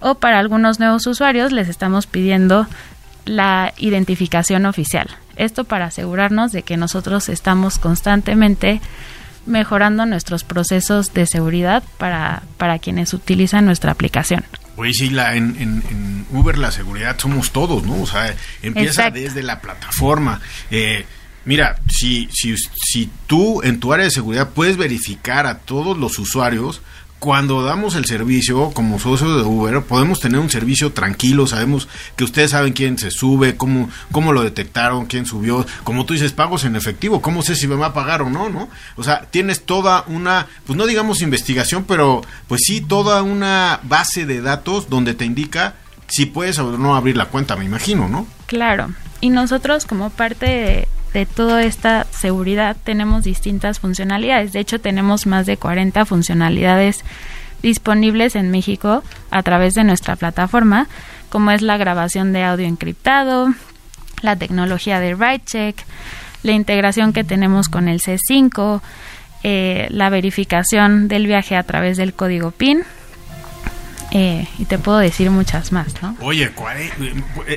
o 0.00 0.16
para 0.16 0.38
algunos 0.38 0.78
nuevos 0.80 1.06
usuarios 1.06 1.52
les 1.52 1.68
estamos 1.68 2.06
pidiendo 2.06 2.66
la 3.24 3.72
identificación 3.78 4.66
oficial. 4.66 5.08
Esto 5.36 5.64
para 5.64 5.86
asegurarnos 5.86 6.52
de 6.52 6.62
que 6.62 6.76
nosotros 6.76 7.28
estamos 7.28 7.78
constantemente 7.78 8.80
mejorando 9.46 10.06
nuestros 10.06 10.44
procesos 10.44 11.12
de 11.12 11.26
seguridad 11.26 11.82
para, 11.98 12.42
para 12.56 12.78
quienes 12.78 13.12
utilizan 13.12 13.66
nuestra 13.66 13.92
aplicación. 13.92 14.44
Oye, 14.76 14.92
sí, 14.92 15.10
la, 15.10 15.34
en, 15.36 15.56
en, 15.58 16.26
Uber 16.32 16.58
la 16.58 16.70
seguridad 16.70 17.16
somos 17.18 17.52
todos, 17.52 17.84
¿no? 17.84 18.02
O 18.02 18.06
sea, 18.06 18.34
empieza 18.62 19.10
desde 19.10 19.42
la 19.42 19.60
plataforma. 19.60 20.40
Eh, 20.70 21.06
Mira, 21.44 21.76
si, 21.88 22.28
si, 22.32 22.56
si 22.56 23.10
tú 23.26 23.62
en 23.62 23.80
tu 23.80 23.92
área 23.92 24.04
de 24.04 24.10
seguridad 24.10 24.50
puedes 24.50 24.76
verificar 24.76 25.46
a 25.46 25.58
todos 25.58 25.98
los 25.98 26.18
usuarios 26.18 26.80
cuando 27.24 27.62
damos 27.62 27.94
el 27.94 28.04
servicio 28.04 28.70
como 28.72 28.98
socio 28.98 29.38
de 29.38 29.44
Uber, 29.44 29.80
podemos 29.82 30.20
tener 30.20 30.38
un 30.40 30.50
servicio 30.50 30.92
tranquilo, 30.92 31.46
sabemos 31.46 31.88
que 32.16 32.24
ustedes 32.24 32.50
saben 32.50 32.74
quién 32.74 32.98
se 32.98 33.10
sube, 33.10 33.56
cómo, 33.56 33.88
cómo 34.12 34.34
lo 34.34 34.42
detectaron, 34.42 35.06
quién 35.06 35.24
subió, 35.24 35.64
como 35.84 36.04
tú 36.04 36.12
dices, 36.12 36.32
pagos 36.32 36.64
en 36.64 36.76
efectivo, 36.76 37.22
cómo 37.22 37.42
sé 37.42 37.56
si 37.56 37.66
me 37.66 37.76
va 37.76 37.86
a 37.86 37.94
pagar 37.94 38.20
o 38.20 38.28
no, 38.28 38.50
¿no? 38.50 38.68
O 38.96 39.04
sea, 39.04 39.22
tienes 39.30 39.64
toda 39.64 40.04
una, 40.06 40.48
pues 40.66 40.76
no 40.76 40.84
digamos 40.84 41.22
investigación, 41.22 41.84
pero 41.84 42.20
pues 42.46 42.60
sí, 42.66 42.82
toda 42.82 43.22
una 43.22 43.80
base 43.84 44.26
de 44.26 44.42
datos 44.42 44.90
donde 44.90 45.14
te 45.14 45.24
indica 45.24 45.76
si 46.08 46.26
puedes 46.26 46.58
o 46.58 46.76
no 46.76 46.94
abrir 46.94 47.16
la 47.16 47.26
cuenta, 47.26 47.56
me 47.56 47.64
imagino, 47.64 48.06
¿no? 48.06 48.26
Claro, 48.46 48.90
y 49.20 49.30
nosotros 49.30 49.86
como 49.86 50.10
parte 50.10 50.86
de, 51.12 51.26
toda 51.26 51.62
esta 51.62 52.06
seguridad 52.10 52.76
tenemos 52.82 53.22
distintas 53.22 53.78
funcionalidades. 53.78 54.52
De 54.52 54.60
hecho, 54.60 54.80
tenemos 54.80 55.26
más 55.26 55.46
de 55.46 55.56
40 55.56 56.04
funcionalidades 56.06 57.04
disponibles 57.62 58.34
en 58.34 58.50
México 58.50 59.02
a 59.30 59.42
través 59.42 59.74
de 59.74 59.84
nuestra 59.84 60.16
plataforma, 60.16 60.88
como 61.30 61.52
es 61.52 61.62
la 61.62 61.76
grabación 61.76 62.32
de 62.32 62.42
audio 62.42 62.66
encriptado, 62.66 63.54
la 64.22 64.36
tecnología 64.36 65.00
de 65.00 65.16
check, 65.44 65.76
la 66.42 66.52
integración 66.52 67.12
que 67.12 67.24
tenemos 67.24 67.68
con 67.68 67.88
el 67.88 68.00
C5, 68.00 68.80
eh, 69.44 69.86
la 69.90 70.10
verificación 70.10 71.06
del 71.06 71.26
viaje 71.26 71.56
a 71.56 71.62
través 71.62 71.96
del 71.96 72.12
código 72.12 72.50
PIN, 72.50 72.82
eh, 74.16 74.46
y 74.60 74.66
te 74.66 74.78
puedo 74.78 74.98
decir 74.98 75.28
muchas 75.30 75.72
más, 75.72 76.00
¿no? 76.00 76.16
Oye, 76.20 76.52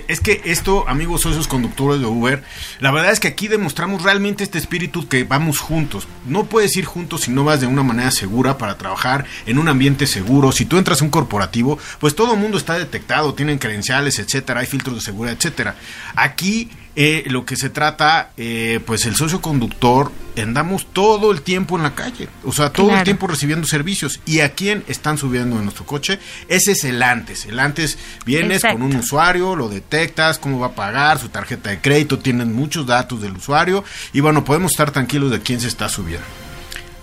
es 0.07 0.19
que 0.19 0.41
esto, 0.45 0.89
amigos 0.89 1.21
socios 1.21 1.47
conductores 1.47 2.01
de 2.01 2.07
Uber, 2.07 2.43
la 2.79 2.89
verdad 2.89 3.11
es 3.11 3.19
que 3.19 3.27
aquí 3.27 3.47
demostramos 3.47 4.01
realmente 4.01 4.43
este 4.43 4.57
espíritu 4.57 5.07
que 5.07 5.23
vamos 5.23 5.59
juntos. 5.59 6.07
No 6.25 6.45
puedes 6.45 6.75
ir 6.75 6.85
juntos 6.85 7.21
si 7.21 7.31
no 7.31 7.43
vas 7.43 7.61
de 7.61 7.67
una 7.67 7.83
manera 7.83 8.09
segura 8.09 8.57
para 8.57 8.75
trabajar 8.75 9.25
en 9.45 9.59
un 9.59 9.69
ambiente 9.69 10.07
seguro. 10.07 10.51
Si 10.51 10.65
tú 10.65 10.79
entras 10.79 10.99
a 11.01 11.05
un 11.05 11.11
corporativo, 11.11 11.77
pues 11.99 12.15
todo 12.15 12.33
el 12.33 12.39
mundo 12.39 12.57
está 12.57 12.75
detectado, 12.75 13.35
tienen 13.35 13.59
credenciales, 13.59 14.17
etcétera, 14.17 14.61
hay 14.61 14.65
filtros 14.65 14.95
de 14.95 15.01
seguridad, 15.01 15.35
etcétera. 15.35 15.75
Aquí 16.15 16.71
eh, 16.95 17.23
lo 17.27 17.45
que 17.45 17.55
se 17.55 17.69
trata, 17.69 18.31
eh, 18.35 18.79
pues 18.83 19.05
el 19.05 19.15
socio 19.15 19.41
conductor, 19.41 20.11
andamos 20.41 20.85
todo 20.93 21.31
el 21.31 21.41
tiempo 21.41 21.77
en 21.77 21.83
la 21.83 21.95
calle, 21.95 22.29
o 22.43 22.51
sea, 22.51 22.71
todo 22.71 22.95
el 22.95 23.03
tiempo 23.03 23.27
recibiendo 23.27 23.67
servicios. 23.67 24.19
¿Y 24.25 24.41
a 24.41 24.53
quién 24.53 24.83
están 24.87 25.17
subiendo 25.17 25.57
en 25.57 25.63
nuestro 25.63 25.85
coche? 25.85 26.19
Ese 26.47 26.73
es 26.73 26.83
el 26.83 27.01
antes. 27.01 27.45
El 27.45 27.59
antes 27.59 27.97
vienes 28.25 28.61
con 28.61 28.81
un 28.81 28.95
usuario, 28.95 29.55
lo 29.55 29.69
detectas, 29.69 30.39
cómo 30.39 30.59
va 30.59 30.67
a 30.67 30.75
pagar, 30.75 31.19
su 31.19 31.29
tarjeta 31.29 31.69
de 31.69 31.81
crédito, 31.81 32.19
tienen 32.19 32.53
muchos 32.53 32.85
datos 32.85 33.21
del 33.21 33.37
usuario 33.37 33.83
y 34.13 34.19
bueno, 34.19 34.43
podemos 34.43 34.71
estar 34.71 34.91
tranquilos 34.91 35.31
de 35.31 35.41
quién 35.41 35.59
se 35.59 35.67
está 35.67 35.89
subiendo. 35.89 36.25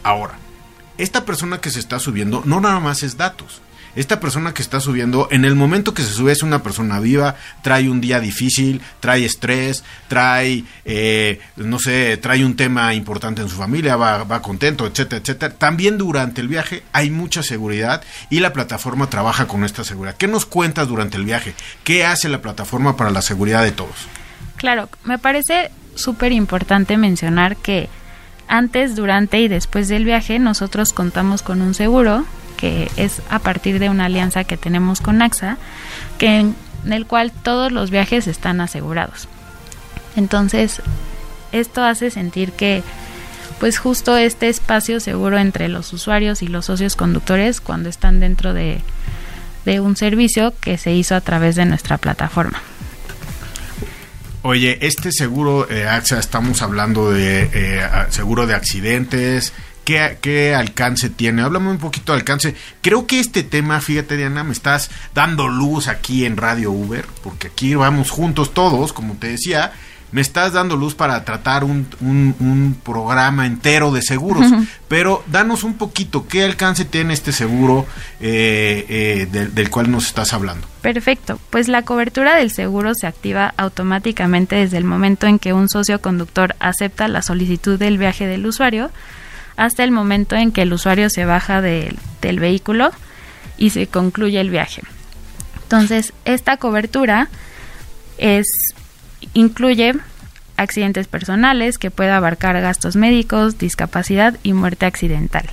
Ahora, 0.03 0.35
esta 0.99 1.25
persona 1.25 1.61
que 1.61 1.71
se 1.71 1.81
está 1.81 1.99
subiendo 1.99 2.43
no 2.45 2.61
nada 2.61 2.81
más 2.81 3.03
es 3.03 3.17
datos 3.17 3.61
esta 3.97 4.21
persona 4.21 4.55
que 4.55 4.63
está 4.63 4.81
subiendo, 4.81 5.29
en 5.31 5.45
el 5.45 5.55
momento 5.55 5.95
que 5.95 6.03
se 6.03 6.13
sube 6.13 6.33
es 6.33 6.43
una 6.43 6.63
persona 6.63 7.01
viva, 7.01 7.37
trae 7.63 7.89
un 7.89 8.01
día 8.01 8.21
difícil, 8.21 8.81
trae 9.01 9.25
estrés, 9.25 9.85
trae, 10.09 10.65
eh, 10.85 11.41
no 11.57 11.79
sé, 11.79 12.17
trae 12.17 12.45
un 12.45 12.57
tema 12.57 12.95
importante 12.95 13.43
en 13.43 13.49
su 13.49 13.57
familia, 13.57 13.97
va, 13.97 14.25
va 14.25 14.43
contento, 14.43 14.87
etcétera, 14.87 15.21
etcétera. 15.21 15.55
También 15.55 15.99
durante 15.99 16.41
el 16.41 16.49
viaje 16.49 16.83
hay 16.93 17.11
mucha 17.11 17.43
seguridad 17.43 18.03
y 18.31 18.41
la 18.41 18.53
plataforma 18.53 19.09
trabaja 19.09 19.47
con 19.47 19.65
esta 19.65 19.85
seguridad. 19.85 20.17
¿Qué 20.17 20.29
nos 20.29 20.47
cuentas 20.47 20.89
durante 20.89 21.17
el 21.17 21.25
viaje? 21.25 21.55
¿Qué 21.85 22.05
hace 22.05 22.29
la 22.29 22.43
plataforma 22.43 22.97
para 22.97 23.11
la 23.11 23.23
seguridad 23.23 23.63
de 23.63 23.73
todos? 23.73 24.09
Claro, 24.57 24.89
me 25.05 25.19
parece 25.19 25.71
súper 25.95 26.33
importante 26.33 26.97
mencionar 26.97 27.57
que 27.57 27.89
antes, 28.49 28.95
durante 28.95 29.41
y 29.41 29.49
después 29.49 29.89
del 29.89 30.05
viaje 30.05 30.39
nosotros 30.39 30.93
contamos 30.93 31.43
con 31.43 31.63
un 31.63 31.75
seguro 31.75 32.25
es 32.97 33.23
a 33.31 33.39
partir 33.39 33.79
de 33.79 33.91
una 33.91 34.07
alianza 34.07 34.45
que 34.45 34.57
tenemos 34.57 35.01
con 35.01 35.23
AXA, 35.23 35.57
que 36.19 36.39
en, 36.39 36.57
el 36.91 37.07
cual 37.07 37.33
todos 37.33 37.73
los 37.73 37.91
viajes 37.91 38.27
están 38.27 38.61
asegurados. 38.61 39.29
Entonces, 40.17 40.83
esto 41.53 41.83
hace 41.83 42.11
sentir 42.11 42.53
que 42.53 42.83
pues 43.59 43.79
justo 43.79 44.17
este 44.17 44.49
espacio 44.49 45.01
seguro 45.01 45.39
entre 45.39 45.69
los 45.69 45.93
usuarios 45.93 46.43
y 46.43 46.49
los 46.49 46.67
socios 46.67 46.97
conductores 46.97 47.61
cuando 47.61 47.89
están 47.89 48.21
dentro 48.21 48.53
de, 48.53 48.81
de 49.65 49.81
un 49.81 49.97
servicio 49.97 50.53
que 50.61 50.77
se 50.77 50.93
hizo 50.93 51.15
a 51.15 51.21
través 51.21 51.57
de 51.57 51.65
nuestra 51.65 51.99
plataforma. 51.99 52.61
Oye, 54.47 54.77
este 54.83 55.11
seguro 55.11 55.71
eh, 55.71 55.89
AXA, 55.89 56.19
estamos 56.19 56.61
hablando 56.61 57.11
de 57.11 57.49
eh, 57.51 57.89
seguro 58.11 58.47
de 58.47 58.53
accidentes, 58.53 59.55
¿Qué, 59.85 60.55
alcance 60.55 61.11
tiene? 61.11 61.43
Háblame 61.43 61.71
un 61.71 61.79
poquito 61.79 62.13
de 62.13 62.19
alcance. 62.19 62.55
Creo 62.81 63.07
que 63.07 63.21
este 63.21 63.43
tema, 63.43 63.81
fíjate 63.81 64.17
Diana, 64.17 64.43
me 64.43 64.53
estás 64.53 64.91
dando 65.15 65.49
luz 65.49 65.89
aquí 65.89 66.25
en 66.25 66.37
Radio 66.37 66.73
Uber, 66.73 67.05
porque 67.23 67.49
aquí 67.49 67.75
vamos 67.75 68.11
juntos 68.11 68.55
todos, 68.55 68.93
como 68.93 69.15
te 69.15 69.29
decía, 69.29 69.73
me 70.15 70.21
estás 70.21 70.53
dando 70.53 70.77
luz 70.77 70.95
para 70.95 71.25
tratar 71.25 71.65
un, 71.65 71.89
un, 72.01 72.77
programa 72.85 73.47
entero 73.47 73.91
de 73.91 74.01
seguros. 74.01 74.47
Pero 74.87 75.25
danos 75.27 75.65
un 75.65 75.75
poquito, 75.75 76.29
¿qué 76.29 76.45
alcance 76.45 76.85
tiene 76.85 77.13
este 77.13 77.33
seguro 77.33 77.85
eh, 78.21 78.87
eh, 78.89 79.49
del 79.53 79.71
cual 79.71 79.91
nos 79.91 80.07
estás 80.07 80.33
hablando? 80.33 80.69
Perfecto, 80.83 81.41
pues 81.51 81.67
la 81.67 81.83
cobertura 81.83 82.37
del 82.37 82.53
seguro 82.53 82.95
se 82.95 83.09
activa 83.09 83.55
automáticamente 83.57 84.55
desde 84.55 84.79
el 84.79 84.85
momento 84.85 85.27
en 85.27 85.41
que 85.41 85.53
un 85.53 85.69
socio 85.69 86.01
conductor 86.01 86.55
acepta 86.61 87.09
la 87.09 87.21
solicitud 87.21 87.77
del 87.77 87.99
viaje 87.99 88.27
del 88.27 88.47
usuario 88.47 88.91
hasta 89.57 89.85
el 89.85 89.91
momento 89.91 90.37
en 90.37 90.53
que 90.53 90.63
el 90.63 90.73
usuario 90.73 91.11
se 91.11 91.25
baja 91.25 91.61
del 91.61 91.97
vehículo 92.41 92.91
y 93.57 93.71
se 93.71 93.87
concluye 93.87 94.41
el 94.41 94.51
viaje. 94.51 94.83
Entonces, 95.63 96.13
esta 96.25 96.57
cobertura 96.57 97.29
es 98.19 98.47
incluye 99.33 99.95
accidentes 100.57 101.09
personales 101.09 101.79
que 101.79 101.91
puede 101.91 102.11
abarcar 102.11 102.61
gastos 102.61 102.97
médicos, 102.97 103.59
discapacidad 103.59 104.37
y 104.43 104.53
muerte 104.53 104.87
accidental. 104.87 105.49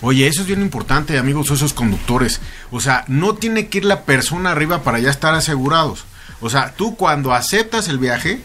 Oye, 0.00 0.26
eso 0.26 0.42
es 0.42 0.46
bien 0.46 0.62
importante, 0.62 1.18
amigos, 1.18 1.50
esos 1.50 1.72
conductores. 1.72 2.40
O 2.70 2.80
sea, 2.80 3.04
no 3.08 3.34
tiene 3.34 3.68
que 3.68 3.78
ir 3.78 3.84
la 3.84 4.02
persona 4.02 4.50
arriba 4.50 4.82
para 4.82 4.98
ya 4.98 5.10
estar 5.10 5.34
asegurados. 5.34 6.04
O 6.40 6.50
sea, 6.50 6.74
tú 6.74 6.96
cuando 6.96 7.32
aceptas 7.32 7.88
el 7.88 7.98
viaje, 7.98 8.40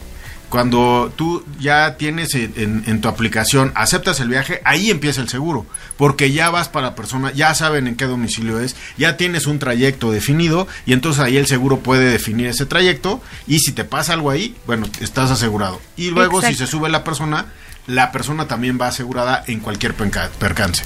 cuando 0.50 1.12
tú 1.16 1.44
ya 1.60 1.98
tienes 1.98 2.34
en, 2.34 3.02
tu 3.02 3.08
aplicación, 3.08 3.72
aceptas 3.76 4.20
el 4.20 4.30
viaje, 4.30 4.62
ahí 4.64 4.90
empieza 4.90 5.22
el 5.22 5.30
seguro, 5.30 5.66
porque 5.98 6.32
ya 6.32 6.50
vas 6.50 6.70
para 6.70 6.88
la 6.88 6.96
persona, 6.96 7.32
ya 7.34 7.54
saben 7.54 7.88
en 7.88 7.96
qué 7.96 8.06
domicilio 8.06 8.60
es, 8.60 8.76
ya 8.98 9.18
tienes 9.18 9.46
un 9.46 9.60
trayecto 9.60 10.12
definido 10.12 10.68
y 10.86 10.94
entonces 10.94 11.22
ahí 11.22 11.38
el 11.38 11.48
seguro 11.48 11.80
puede 11.80 12.10
definir 12.10 12.48
ese 12.48 12.66
trayecto 12.66 13.22
y 13.46 13.60
si 13.60 13.74
te 13.74 13.84
pasa 13.84 14.14
algo 14.14 14.32
ahí, 14.32 14.56
bueno, 14.66 14.88
estás 15.02 15.32
asegurado. 15.32 15.82
Y 15.98 16.12
luego 16.12 16.42
si 16.42 16.56
se 16.56 16.68
sube 16.68 16.90
la 16.90 17.04
persona, 17.04 17.48
la 17.88 18.12
persona 18.12 18.48
también 18.48 18.78
va 18.80 18.88
asegurada 18.88 19.44
en 19.48 19.60
cualquier 19.60 19.94
percance. 19.96 20.84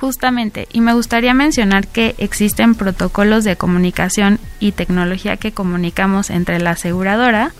Justamente, 0.00 0.66
y 0.72 0.80
me 0.80 0.94
gustaría 0.94 1.34
mencionar 1.34 1.86
que 1.86 2.14
existen 2.16 2.74
protocolos 2.74 3.44
de 3.44 3.56
comunicación 3.56 4.40
y 4.58 4.72
tecnología 4.72 5.36
que 5.36 5.52
comunicamos 5.52 6.30
entre 6.30 6.58
la 6.58 6.70
aseguradora, 6.70 7.52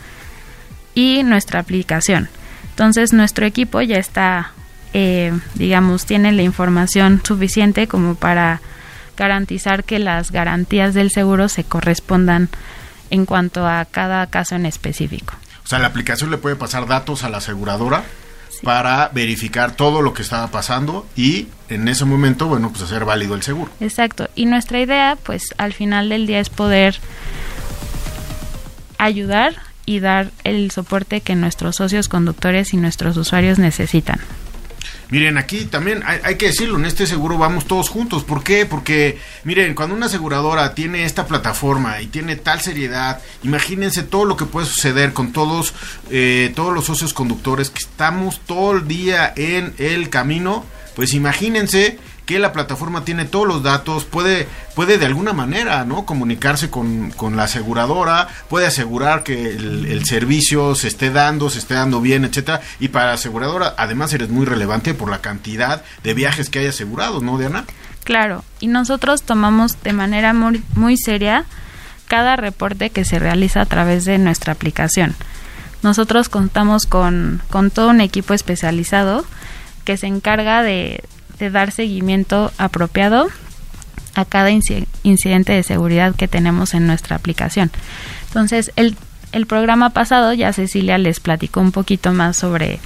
y 0.94 1.22
nuestra 1.22 1.61
aplicación. 1.61 2.29
Entonces 2.70 3.12
nuestro 3.12 3.46
equipo 3.46 3.81
ya 3.83 3.96
está, 3.96 4.53
eh, 4.94 5.33
digamos, 5.55 6.07
tiene 6.07 6.33
la 6.33 6.42
información 6.42 7.20
suficiente 7.24 7.87
como 7.87 8.14
para 8.14 8.61
garantizar 9.16 9.85
que 9.85 9.98
las 9.98 10.31
garantías 10.31 10.94
del 10.94 11.11
seguro 11.11 11.48
se 11.48 11.64
correspondan 11.64 12.48
en 13.11 13.26
cuanto 13.26 13.66
a 13.66 13.85
cada 13.85 14.26
caso 14.29 14.55
en 14.55 14.66
específico. 14.66 15.35
O 15.64 15.68
sea, 15.68 15.79
la 15.79 15.88
aplicación 15.88 16.31
le 16.31 16.38
puede 16.38 16.57
pasar 16.57 16.87
datos 16.87 17.22
a 17.22 17.29
la 17.29 17.38
aseguradora 17.38 18.05
para 18.62 19.09
verificar 19.12 19.72
todo 19.72 20.03
lo 20.03 20.12
que 20.12 20.22
estaba 20.22 20.48
pasando 20.48 21.07
y 21.16 21.48
en 21.68 21.88
ese 21.88 22.05
momento, 22.05 22.46
bueno, 22.46 22.70
pues 22.70 22.83
hacer 22.83 23.05
válido 23.05 23.35
el 23.35 23.42
seguro. 23.42 23.70
Exacto. 23.81 24.29
Y 24.35 24.46
nuestra 24.46 24.81
idea, 24.81 25.16
pues 25.22 25.55
al 25.59 25.72
final 25.72 26.09
del 26.09 26.26
día 26.26 26.40
es 26.40 26.50
poder 26.50 26.96
ayudar 28.98 29.69
y 29.87 30.01
dar 30.01 30.31
el 30.45 30.71
soporte 30.71 31.21
que 31.21 31.35
nuestros 31.35 31.77
socios 31.77 32.09
conductores 32.09 32.73
y 32.75 32.77
nuestros 32.77 33.16
usuarios 33.16 33.59
necesitan. 33.59 34.21
Miren, 35.11 35.38
aquí 35.38 35.64
también 35.64 36.05
hay, 36.05 36.37
que 36.37 36.47
decirlo, 36.47 36.79
en 36.79 36.85
este 36.85 37.05
seguro 37.05 37.37
vamos 37.37 37.66
todos 37.66 37.88
juntos. 37.88 38.23
¿Por 38.23 38.45
qué? 38.45 38.64
Porque, 38.64 39.19
miren, 39.43 39.75
cuando 39.75 39.97
una 39.97 40.07
aseguradora 40.07 40.73
tiene 40.75 41.05
esta 41.05 41.27
plataforma 41.27 42.01
y 42.01 42.07
tiene 42.07 42.37
tal 42.37 42.61
seriedad, 42.61 43.21
imagínense 43.43 44.05
todo 44.05 44.25
lo 44.25 44.37
que 44.37 44.45
puede 44.45 44.69
suceder 44.69 45.12
con 45.12 45.33
todos, 45.33 45.75
eh, 46.11 46.53
todos 46.55 46.73
los 46.73 46.85
socios 46.85 47.12
conductores 47.12 47.71
que 47.71 47.81
estamos 47.81 48.40
todo 48.47 48.77
el 48.77 48.87
día 48.87 49.33
en 49.37 49.75
el 49.79 50.11
camino. 50.11 50.64
Pues 50.95 51.12
imagínense 51.12 51.99
que 52.31 52.38
la 52.38 52.53
plataforma 52.53 53.05
tiene 53.05 53.25
todos 53.25 53.45
los 53.45 53.64
datos, 53.64 54.05
puede, 54.05 54.47
puede 54.77 54.99
de 54.99 55.07
alguna 55.07 55.33
manera 55.33 55.85
¿no? 55.85 56.07
comunicarse 56.07 56.71
con, 56.71 57.12
la 57.35 57.43
aseguradora, 57.43 58.29
puede 58.49 58.69
asegurar 58.69 59.25
que 59.25 59.51
el, 59.51 60.05
servicio 60.05 60.77
se 60.77 60.87
esté 60.87 61.11
dando, 61.11 61.51
se 61.51 61.59
esté 61.59 61.75
dando 61.75 62.01
bien, 62.01 62.25
etcétera. 62.25 62.61
Y 62.79 62.87
para 62.87 63.07
la 63.07 63.12
aseguradora, 63.14 63.75
además, 63.77 64.12
eres 64.12 64.29
muy 64.29 64.47
relevante 64.47 64.95
por 64.95 65.11
la 65.11 65.21
cantidad 65.21 65.83
de 66.05 66.14
viajes 66.14 66.51
que 66.51 66.61
hay 66.61 66.66
asegurados, 66.69 67.21
¿no, 67.21 67.37
Diana? 67.37 67.64
Claro, 68.05 68.45
y 68.61 68.69
nosotros 68.69 69.23
tomamos 69.23 69.83
de 69.83 69.93
manera 69.93 70.33
muy, 70.33 70.62
muy 70.77 70.97
seria 70.97 71.47
cada 72.07 72.37
reporte 72.37 72.90
que 72.90 73.05
se 73.05 73.19
realiza 73.19 73.61
a 73.62 73.66
través 73.66 74.05
de 74.05 74.19
nuestra 74.19 74.53
aplicación. 74.53 75.16
Nosotros 75.83 76.29
contamos 76.29 76.87
con, 76.87 77.43
con 77.51 77.73
todo 77.73 77.88
un 77.90 78.01
equipo 78.01 78.35
especializado 78.35 79.25
que 79.85 79.97
se 79.97 80.07
encarga 80.07 80.62
de, 80.62 81.03
de 81.40 81.50
dar 81.50 81.72
seguimiento 81.72 82.53
apropiado 82.59 83.29
a 84.14 84.24
cada 84.24 84.50
incidente 84.50 85.53
de 85.53 85.62
seguridad 85.62 86.14
que 86.14 86.29
tenemos 86.29 86.74
en 86.74 86.87
nuestra 86.87 87.16
aplicación. 87.16 87.70
Entonces, 88.29 88.72
el, 88.76 88.96
el 89.33 89.46
programa 89.46 89.90
pasado 89.90 90.33
ya 90.33 90.53
Cecilia 90.53 90.98
les 90.98 91.20
platicó 91.20 91.61
un 91.61 91.72
poquito 91.72 92.12
más 92.12 92.37
sobre 92.37 92.79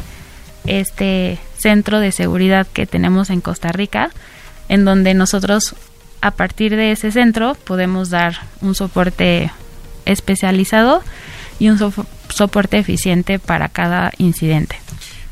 este 0.66 1.38
centro 1.58 2.00
de 2.00 2.12
seguridad 2.12 2.66
que 2.66 2.86
tenemos 2.86 3.30
en 3.30 3.40
Costa 3.40 3.68
Rica, 3.68 4.10
en 4.68 4.84
donde 4.84 5.14
nosotros 5.14 5.74
a 6.20 6.30
partir 6.30 6.74
de 6.76 6.92
ese 6.92 7.10
centro 7.10 7.54
podemos 7.54 8.08
dar 8.08 8.38
un 8.60 8.74
soporte 8.74 9.50
especializado 10.06 11.02
y 11.58 11.68
un 11.68 11.78
soporte 12.28 12.78
eficiente 12.78 13.38
para 13.38 13.68
cada 13.68 14.12
incidente. 14.18 14.76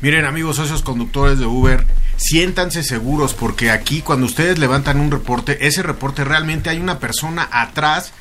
Miren 0.01 0.25
amigos 0.25 0.57
socios 0.57 0.81
conductores 0.81 1.39
de 1.39 1.45
Uber, 1.45 1.85
siéntanse 2.23 2.83
seguros 2.83 3.33
porque 3.33 3.69
aquí 3.69 4.01
cuando 4.01 4.25
ustedes 4.25 4.57
levantan 4.57 5.01
un 5.01 5.11
reporte, 5.11 5.67
ese 5.67 5.83
reporte 5.83 6.23
realmente 6.23 6.69
hay 6.69 6.79
una 6.79 6.99
persona 6.99 7.49
atrás 7.51 8.13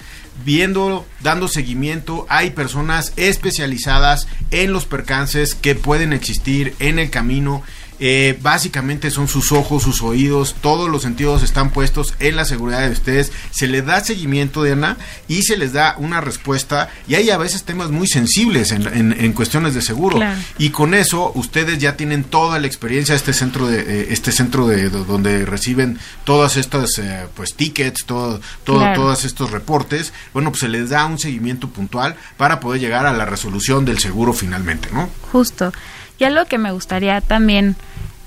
viendo, 0.45 1.07
dando 1.21 1.47
seguimiento. 1.47 2.27
Hay 2.29 2.51
personas 2.51 3.13
especializadas 3.17 4.27
en 4.51 4.73
los 4.73 4.87
percances 4.87 5.55
que 5.55 5.77
pueden 5.77 6.13
existir 6.13 6.75
en 6.81 6.99
el 6.99 7.11
camino 7.11 7.63
eh, 8.05 8.37
básicamente 8.43 9.13
son 9.13 9.29
sus 9.29 9.53
ojos, 9.53 9.85
sus 9.85 10.03
oídos, 10.03 10.57
todos 10.61 10.91
los 10.91 11.03
sentidos 11.03 11.45
están 11.45 11.71
puestos 11.71 12.15
en 12.19 12.35
la 12.35 12.45
seguridad 12.45 12.81
de 12.81 12.91
ustedes. 12.91 13.31
Se 13.53 13.69
les 13.69 13.87
da 13.87 14.01
seguimiento, 14.01 14.65
Diana, 14.65 14.97
y 15.29 15.43
se 15.45 15.57
les 15.57 15.73
da 15.73 15.95
una 15.99 16.21
respuesta. 16.21 16.91
Y 17.07 17.15
hay 17.15 17.31
a 17.31 17.39
veces 17.39 17.63
temas 17.63 17.93
muy 17.93 18.09
sensibles 18.09 18.73
en, 18.73 19.33
cuestiones 19.35 19.75
de 19.75 19.83
seguro. 19.83 20.19
Y 20.59 20.71
con 20.71 20.95
eso 20.95 21.31
ustedes 21.37 21.79
ya 21.79 21.97
tienen 21.97 22.25
toda 22.25 22.59
la 22.59 22.67
experiencia 22.67 23.13
de 23.13 23.19
este 23.19 23.33
centro 23.33 23.69
de 23.69 23.79
eh, 23.79 24.07
este 24.11 24.33
centro 24.33 24.67
de, 24.67 24.91
donde 24.91 25.47
reciben 25.47 26.01
todas 26.25 26.57
estas 26.57 26.99
eh, 26.99 27.27
pues 27.37 27.55
tickets, 27.55 28.05
todo, 28.05 28.41
todo 28.65 28.83
todos 28.95 29.25
estos 29.25 29.53
reportes. 29.53 30.13
Bueno, 30.33 30.51
pues 30.51 30.63
se 30.63 30.69
les 30.69 30.91
da 30.91 31.07
un 31.07 31.21
seguimiento 31.21 31.69
puntual 31.69 32.17
para 32.37 32.59
poder 32.59 32.81
llegar 32.81 33.07
a 33.07 33.13
la 33.13 33.27
resolución 33.27 33.85
del 33.85 34.01
seguro 34.01 34.33
finalmente, 34.33 34.89
¿no? 34.93 35.09
Justo. 35.31 35.73
Y 36.19 36.25
algo 36.25 36.45
que 36.47 36.59
me 36.59 36.73
gustaría 36.73 37.21
también 37.21 37.77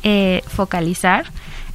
eh, 0.05 0.43
focalizar 0.47 1.25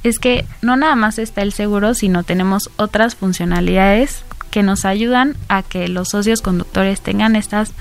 es 0.03 0.17
que 0.17 0.45
no 0.61 0.77
nada 0.77 0.95
más 0.95 1.19
está 1.19 1.41
el 1.41 1.53
seguro, 1.53 1.93
sino 1.93 2.23
tenemos 2.23 2.71
otras 2.77 3.15
funcionalidades 3.15 4.23
que 4.49 4.63
nos 4.63 4.85
ayudan 4.85 5.35
a 5.49 5.63
que 5.63 5.87
los 5.87 6.09
socios 6.09 6.41
conductores 6.41 7.01
tengan 7.01 7.35
estas, 7.35 7.73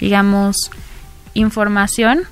digamos, 0.00 0.70
información 1.32 2.26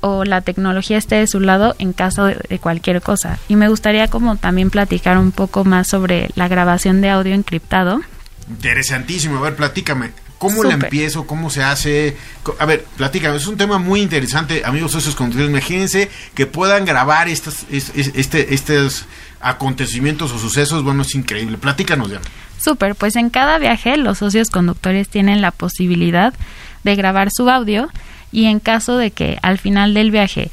o 0.00 0.24
la 0.24 0.40
tecnología 0.40 0.96
esté 0.96 1.16
de 1.16 1.26
su 1.26 1.38
lado 1.38 1.76
en 1.78 1.92
caso 1.92 2.24
de, 2.24 2.58
cualquier 2.58 3.02
cosa. 3.02 3.38
Y 3.46 3.56
me 3.56 3.68
gustaría 3.68 4.08
como 4.08 4.36
también 4.36 4.70
platicar 4.70 5.18
un 5.18 5.32
poco 5.32 5.64
más 5.64 5.88
sobre 5.88 6.30
la 6.34 6.48
grabación 6.48 7.02
de 7.02 7.10
audio 7.10 7.34
encriptado. 7.34 8.00
Interesantísimo, 8.48 9.36
a 9.38 9.42
ver, 9.42 9.56
platícame. 9.56 10.10
¿Cómo 10.42 10.64
la 10.64 10.74
empiezo? 10.74 11.24
¿Cómo 11.24 11.50
se 11.50 11.62
hace? 11.62 12.16
A 12.58 12.66
ver, 12.66 12.84
platícame, 12.96 13.36
es 13.36 13.46
un 13.46 13.56
tema 13.56 13.78
muy 13.78 14.00
interesante, 14.00 14.62
amigos 14.64 14.90
socios 14.90 15.14
conductores. 15.14 15.48
Imagínense 15.48 16.10
que 16.34 16.46
puedan 16.46 16.84
grabar 16.84 17.28
estos, 17.28 17.64
este, 17.70 18.52
estos 18.52 19.06
acontecimientos 19.40 20.32
o 20.32 20.38
sucesos. 20.38 20.82
Bueno, 20.82 21.02
es 21.02 21.14
increíble. 21.14 21.58
Platícanos, 21.58 22.10
ya. 22.10 22.20
Súper, 22.58 22.96
pues 22.96 23.14
en 23.14 23.30
cada 23.30 23.58
viaje 23.58 23.96
los 23.96 24.18
socios 24.18 24.50
conductores 24.50 25.08
tienen 25.08 25.42
la 25.42 25.52
posibilidad 25.52 26.34
de 26.82 26.96
grabar 26.96 27.28
su 27.32 27.48
audio 27.48 27.88
y 28.32 28.46
en 28.46 28.58
caso 28.58 28.96
de 28.96 29.12
que 29.12 29.38
al 29.42 29.58
final 29.58 29.94
del 29.94 30.10
viaje 30.10 30.50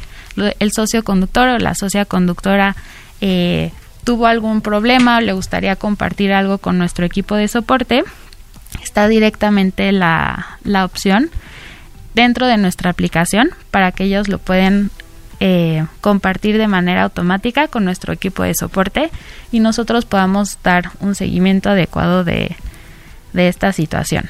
el 0.60 0.72
socio 0.72 1.04
conductor 1.04 1.50
o 1.50 1.58
la 1.58 1.74
socia 1.74 2.06
conductora 2.06 2.76
eh, 3.22 3.72
tuvo 4.04 4.28
algún 4.28 4.62
problema 4.62 5.18
o 5.18 5.22
le 5.22 5.34
gustaría 5.34 5.76
compartir 5.76 6.32
algo 6.32 6.60
con 6.60 6.78
nuestro 6.78 7.06
equipo 7.06 7.36
de 7.36 7.48
soporte, 7.48 8.04
está 8.84 9.08
directamente 9.08 9.92
la, 9.92 10.58
la 10.64 10.86
opción 10.86 11.30
dentro 12.14 12.48
de 12.48 12.58
nuestra 12.58 12.92
aplicación 12.92 13.50
para 13.72 13.92
que 13.92 14.06
ellos 14.06 14.28
lo 14.28 14.40
pueden 14.40 14.92
eh, 15.40 15.86
compartir 16.02 16.58
de 16.58 16.68
manera 16.68 17.04
automática 17.04 17.68
con 17.68 17.86
nuestro 17.86 18.12
equipo 18.12 18.44
de 18.44 18.54
soporte 18.54 19.10
y 19.52 19.60
nosotros 19.62 20.06
podamos 20.06 20.58
dar 20.64 20.92
un 21.00 21.16
seguimiento 21.16 21.70
adecuado 21.70 22.24
de, 22.24 22.56
de 23.34 23.48
esta 23.48 23.72
situación. 23.72 24.30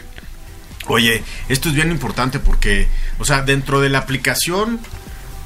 Oye, 0.87 1.23
esto 1.49 1.69
es 1.69 1.75
bien 1.75 1.91
importante 1.91 2.39
porque, 2.39 2.87
o 3.19 3.25
sea, 3.25 3.41
dentro 3.41 3.81
de 3.81 3.89
la 3.89 3.99
aplicación 3.99 4.79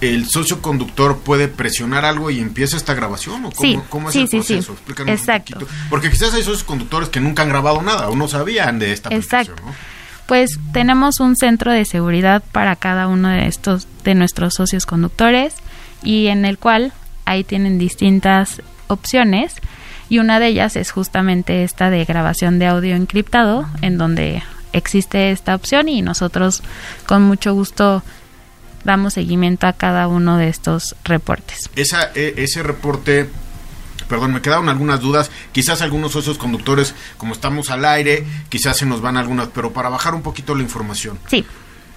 el 0.10 0.30
socio 0.30 0.62
conductor 0.62 1.20
puede 1.20 1.48
presionar 1.48 2.06
algo 2.06 2.30
y 2.32 2.40
empieza 2.40 2.78
esta 2.78 2.94
grabación 2.94 3.46
o 3.46 3.52
cómo, 3.90 4.10
es 4.10 4.16
el 4.16 4.28
proceso? 4.28 4.74
Explícanos 4.74 5.20
Exacto. 5.20 5.54
un 5.56 5.60
poquito. 5.62 5.80
Porque 5.90 6.10
quizás 6.10 6.34
hay 6.34 6.44
socios 6.44 6.64
conductores 6.64 7.10
que 7.10 7.20
nunca 7.20 7.44
han 7.44 7.50
grabado 7.50 7.82
nada 7.82 8.10
o 8.10 8.16
no 8.16 8.28
sabían 8.28 8.80
de 8.80 8.92
esta 8.92 9.10
Exacto. 9.10 9.62
Pues 10.28 10.60
tenemos 10.72 11.20
un 11.20 11.36
centro 11.36 11.72
de 11.72 11.86
seguridad 11.86 12.44
para 12.52 12.76
cada 12.76 13.08
uno 13.08 13.30
de 13.30 13.48
estos 13.48 13.88
de 14.04 14.16
nuestros 14.16 14.54
socios 14.54 14.86
conductores 14.86 15.56
y 16.02 16.28
en 16.28 16.46
el 16.46 16.58
cual 16.58 16.94
ahí 17.26 17.44
tienen 17.44 17.78
distintas 17.78 18.62
opciones 18.88 19.56
y 20.10 20.20
una 20.20 20.40
de 20.40 20.48
ellas 20.48 20.76
es 20.76 20.92
justamente 20.92 21.64
esta 21.64 21.90
de 21.90 22.06
grabación 22.06 22.60
de 22.60 22.68
audio 22.68 22.96
encriptado 22.96 23.66
en 23.82 23.98
donde 23.98 24.44
existe 24.72 25.32
esta 25.32 25.56
opción 25.56 25.88
y 25.88 26.02
nosotros 26.02 26.64
con 27.06 27.24
mucho 27.24 27.54
gusto 27.54 28.04
damos 28.84 29.14
seguimiento 29.14 29.68
a 29.68 29.74
cada 29.74 30.08
uno 30.08 30.38
de 30.38 30.50
estos 30.50 30.96
reportes. 31.04 31.70
Esa, 31.76 32.12
e, 32.16 32.36
ese 32.38 32.64
reporte 32.64 33.30
perdón, 34.08 34.34
me 34.34 34.42
quedaron 34.42 34.70
algunas 34.70 35.00
dudas. 35.00 35.32
Quizás 35.52 35.82
algunos 35.82 36.12
socios 36.12 36.38
conductores, 36.38 36.94
como 37.18 37.34
estamos 37.34 37.72
al 37.72 37.84
aire, 37.84 38.26
quizás 38.50 38.78
se 38.78 38.86
nos 38.86 39.02
van 39.02 39.18
algunas, 39.18 39.48
pero 39.48 39.74
para 39.74 39.90
bajar 39.90 40.14
un 40.14 40.22
poquito 40.22 40.54
la 40.54 40.62
información. 40.62 41.18
Sí. 41.28 41.44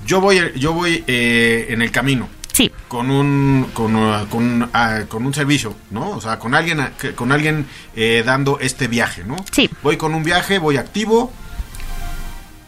Yo 0.06 0.20
voy, 0.20 0.52
yo 0.56 0.72
voy 0.72 1.04
eh, 1.06 1.66
en 1.70 1.82
el 1.82 1.90
camino. 1.90 2.28
Sí. 2.52 2.72
Con 2.88 3.10
un, 3.10 3.68
con, 3.74 3.94
uh, 3.94 4.26
con, 4.28 4.62
uh, 4.62 5.06
con, 5.08 5.26
un 5.26 5.34
servicio, 5.34 5.74
¿no? 5.90 6.10
O 6.12 6.20
sea, 6.22 6.38
con 6.38 6.54
alguien, 6.54 6.80
uh, 6.80 7.14
con 7.14 7.30
alguien 7.30 7.66
eh, 7.94 8.22
dando 8.24 8.58
este 8.60 8.88
viaje, 8.88 9.24
¿no? 9.24 9.36
Sí. 9.52 9.68
Voy 9.82 9.98
con 9.98 10.14
un 10.14 10.24
viaje, 10.24 10.58
voy 10.58 10.78
activo. 10.78 11.30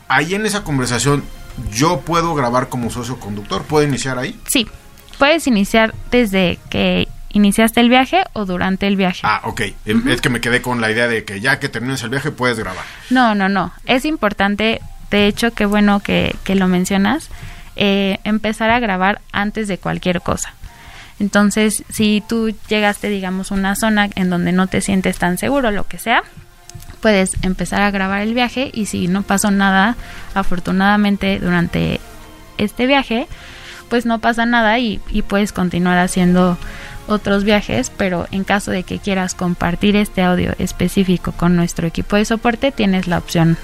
Ahí 0.08 0.34
en 0.34 0.44
esa 0.44 0.62
conversación 0.62 1.24
yo 1.72 2.00
puedo 2.00 2.34
grabar 2.34 2.68
como 2.68 2.90
socio 2.90 3.18
conductor. 3.18 3.62
¿Puedo 3.62 3.86
iniciar 3.86 4.18
ahí? 4.18 4.38
Sí, 4.46 4.66
puedes 5.18 5.46
iniciar 5.46 5.94
desde 6.10 6.58
que 6.70 7.08
iniciaste 7.30 7.80
el 7.80 7.88
viaje 7.88 8.22
o 8.32 8.44
durante 8.44 8.86
el 8.86 8.96
viaje. 8.96 9.20
Ah, 9.22 9.42
ok. 9.44 9.62
Es 9.84 10.20
que 10.20 10.30
me 10.30 10.40
quedé 10.40 10.62
con 10.62 10.80
la 10.80 10.90
idea 10.90 11.08
de 11.08 11.24
que 11.24 11.40
ya 11.40 11.58
que 11.58 11.68
termines 11.68 12.02
el 12.02 12.10
viaje 12.10 12.30
puedes 12.30 12.58
grabar. 12.58 12.84
No, 13.10 13.34
no, 13.34 13.48
no. 13.48 13.72
Es 13.86 14.04
importante, 14.04 14.80
de 15.10 15.26
hecho, 15.26 15.52
qué 15.52 15.66
bueno 15.66 16.00
que, 16.00 16.34
que 16.44 16.54
lo 16.54 16.68
mencionas, 16.68 17.28
eh, 17.76 18.18
empezar 18.24 18.70
a 18.70 18.80
grabar 18.80 19.20
antes 19.32 19.68
de 19.68 19.78
cualquier 19.78 20.20
cosa. 20.20 20.54
Entonces, 21.20 21.84
si 21.90 22.22
tú 22.26 22.54
llegaste, 22.68 23.08
digamos, 23.08 23.50
a 23.50 23.54
una 23.54 23.74
zona 23.74 24.08
en 24.14 24.30
donde 24.30 24.52
no 24.52 24.68
te 24.68 24.80
sientes 24.80 25.18
tan 25.18 25.36
seguro, 25.36 25.70
lo 25.70 25.86
que 25.86 25.98
sea, 25.98 26.22
puedes 27.00 27.36
empezar 27.42 27.82
a 27.82 27.90
grabar 27.90 28.22
el 28.22 28.34
viaje 28.34 28.70
y 28.72 28.86
si 28.86 29.08
no 29.08 29.22
pasó 29.22 29.50
nada, 29.50 29.96
afortunadamente 30.34 31.38
durante 31.38 32.00
este 32.58 32.86
viaje, 32.86 33.26
pues 33.88 34.06
no 34.06 34.18
pasa 34.18 34.46
nada 34.46 34.78
y, 34.78 35.00
puedes 35.28 35.52
continuar 35.52 35.98
haciendo 35.98 36.58
otros 37.06 37.44
viajes, 37.44 37.90
pero 37.96 38.26
en 38.30 38.44
caso 38.44 38.70
de 38.70 38.82
que 38.82 38.98
quieras 38.98 39.34
compartir 39.34 39.96
este 39.96 40.22
audio 40.22 40.54
específico 40.58 41.32
con 41.32 41.56
nuestro 41.56 41.86
equipo 41.86 42.16
de 42.16 42.24
soporte, 42.24 42.70
tienes 42.70 43.06
la 43.06 43.18
opción 43.18 43.56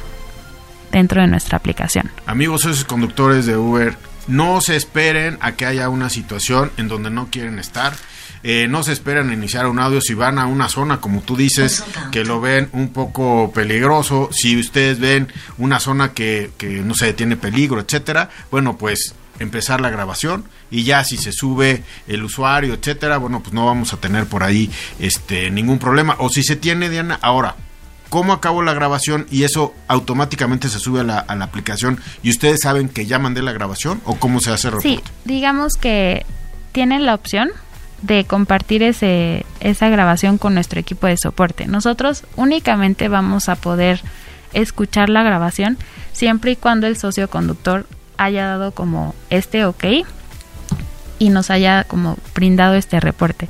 dentro 0.93 1.21
de 1.21 1.27
nuestra 1.27 1.59
aplicación. 1.59 2.11
Amigos, 2.27 2.65
esos 2.65 2.85
conductores 2.85 3.45
de 3.45 3.57
Uber, 3.57 3.97
no 4.27 4.61
se 4.63 4.77
esperen 4.77 5.37
a 5.41 5.53
que 5.53 5.67
haya 5.67 5.89
una 5.91 6.09
situación 6.09 6.71
en 6.79 6.89
donde 6.89 7.11
no 7.11 7.29
quieren 7.31 7.59
estar 7.59 7.93
eh, 8.47 8.69
no 8.69 8.83
se 8.83 8.93
esperan 8.93 9.33
iniciar 9.33 9.67
un 9.67 9.79
audio 9.79 10.03
si 10.03 10.13
van 10.13 10.39
a 10.39 10.47
una 10.47 10.69
zona, 10.69 11.01
como 11.01 11.23
tú 11.23 11.35
dices, 11.35 11.83
que 12.13 12.25
lo 12.25 12.43
ven 12.43 12.69
un 12.73 12.91
poco 12.91 13.51
peligroso. 13.55 14.29
Si 14.33 14.61
ustedes 14.61 15.01
ven 15.01 15.33
una 15.57 15.81
zona 15.81 16.13
que, 16.13 16.51
que 16.59 16.83
no 16.83 16.95
sé, 16.95 17.15
tiene 17.15 17.39
peligro, 17.39 17.81
etcétera, 17.81 18.29
bueno, 18.51 18.77
pues 18.77 19.15
empezar 19.39 19.81
la 19.81 19.89
grabación 19.89 20.45
y 20.71 20.85
ya 20.85 21.05
si 21.05 21.17
se 21.17 21.33
sube 21.33 21.85
el 22.07 22.23
usuario, 22.23 22.75
etcétera, 22.75 23.17
bueno, 23.17 23.41
pues 23.41 23.55
no 23.55 23.65
vamos 23.65 23.95
a 23.95 23.97
tener 23.97 24.27
por 24.27 24.43
ahí 24.43 24.71
este 24.99 25.51
ningún 25.51 25.79
problema. 25.79 26.15
O 26.19 26.29
si 26.29 26.43
se 26.43 26.57
tiene, 26.57 26.91
Diana, 26.91 27.19
ahora, 27.23 27.57
¿cómo 28.11 28.35
acabo 28.35 28.63
la 28.63 28.75
grabación 28.75 29.27
y 29.31 29.45
eso 29.45 29.75
automáticamente 29.89 30.69
se 30.69 30.79
sube 30.79 31.01
a 31.01 31.05
la, 31.05 31.19
a 31.19 31.35
la 31.35 31.47
aplicación 31.47 31.99
y 32.23 32.29
ustedes 32.29 32.61
saben 32.61 32.91
que 32.91 33.07
ya 33.07 33.19
mandé 33.19 33.41
la 33.41 33.53
grabación 33.53 34.03
o 34.05 34.17
cómo 34.17 34.41
se 34.41 34.51
hace 34.51 34.69
el 34.69 34.75
reporte? 34.75 34.89
Sí, 34.89 35.03
digamos 35.25 35.77
que 35.77 36.27
tienen 36.73 37.07
la 37.07 37.15
opción 37.15 37.51
de 38.03 38.25
compartir 38.25 38.83
ese, 38.83 39.45
esa 39.61 39.89
grabación 39.89 40.39
con 40.39 40.55
nuestro 40.55 40.79
equipo 40.81 41.07
de 41.07 41.17
soporte. 41.17 41.67
Nosotros 41.67 42.25
únicamente 42.37 43.09
vamos 43.09 43.49
a 43.49 43.57
poder 43.57 44.01
escuchar 44.53 45.09
la 45.09 45.23
grabación 45.23 45.79
siempre 46.13 46.53
y 46.53 46.57
cuando 46.57 46.87
el 46.87 46.97
socio 46.97 47.29
conductor 47.29 47.87
haya 48.19 48.47
dado 48.47 48.73
como 48.73 49.15
este 49.31 49.65
ok 49.65 49.85
y 51.19 51.31
nos 51.31 51.51
haya 51.51 51.85
como 51.85 52.17
brindado 52.35 52.75
este 52.75 53.01
reporte. 53.01 53.49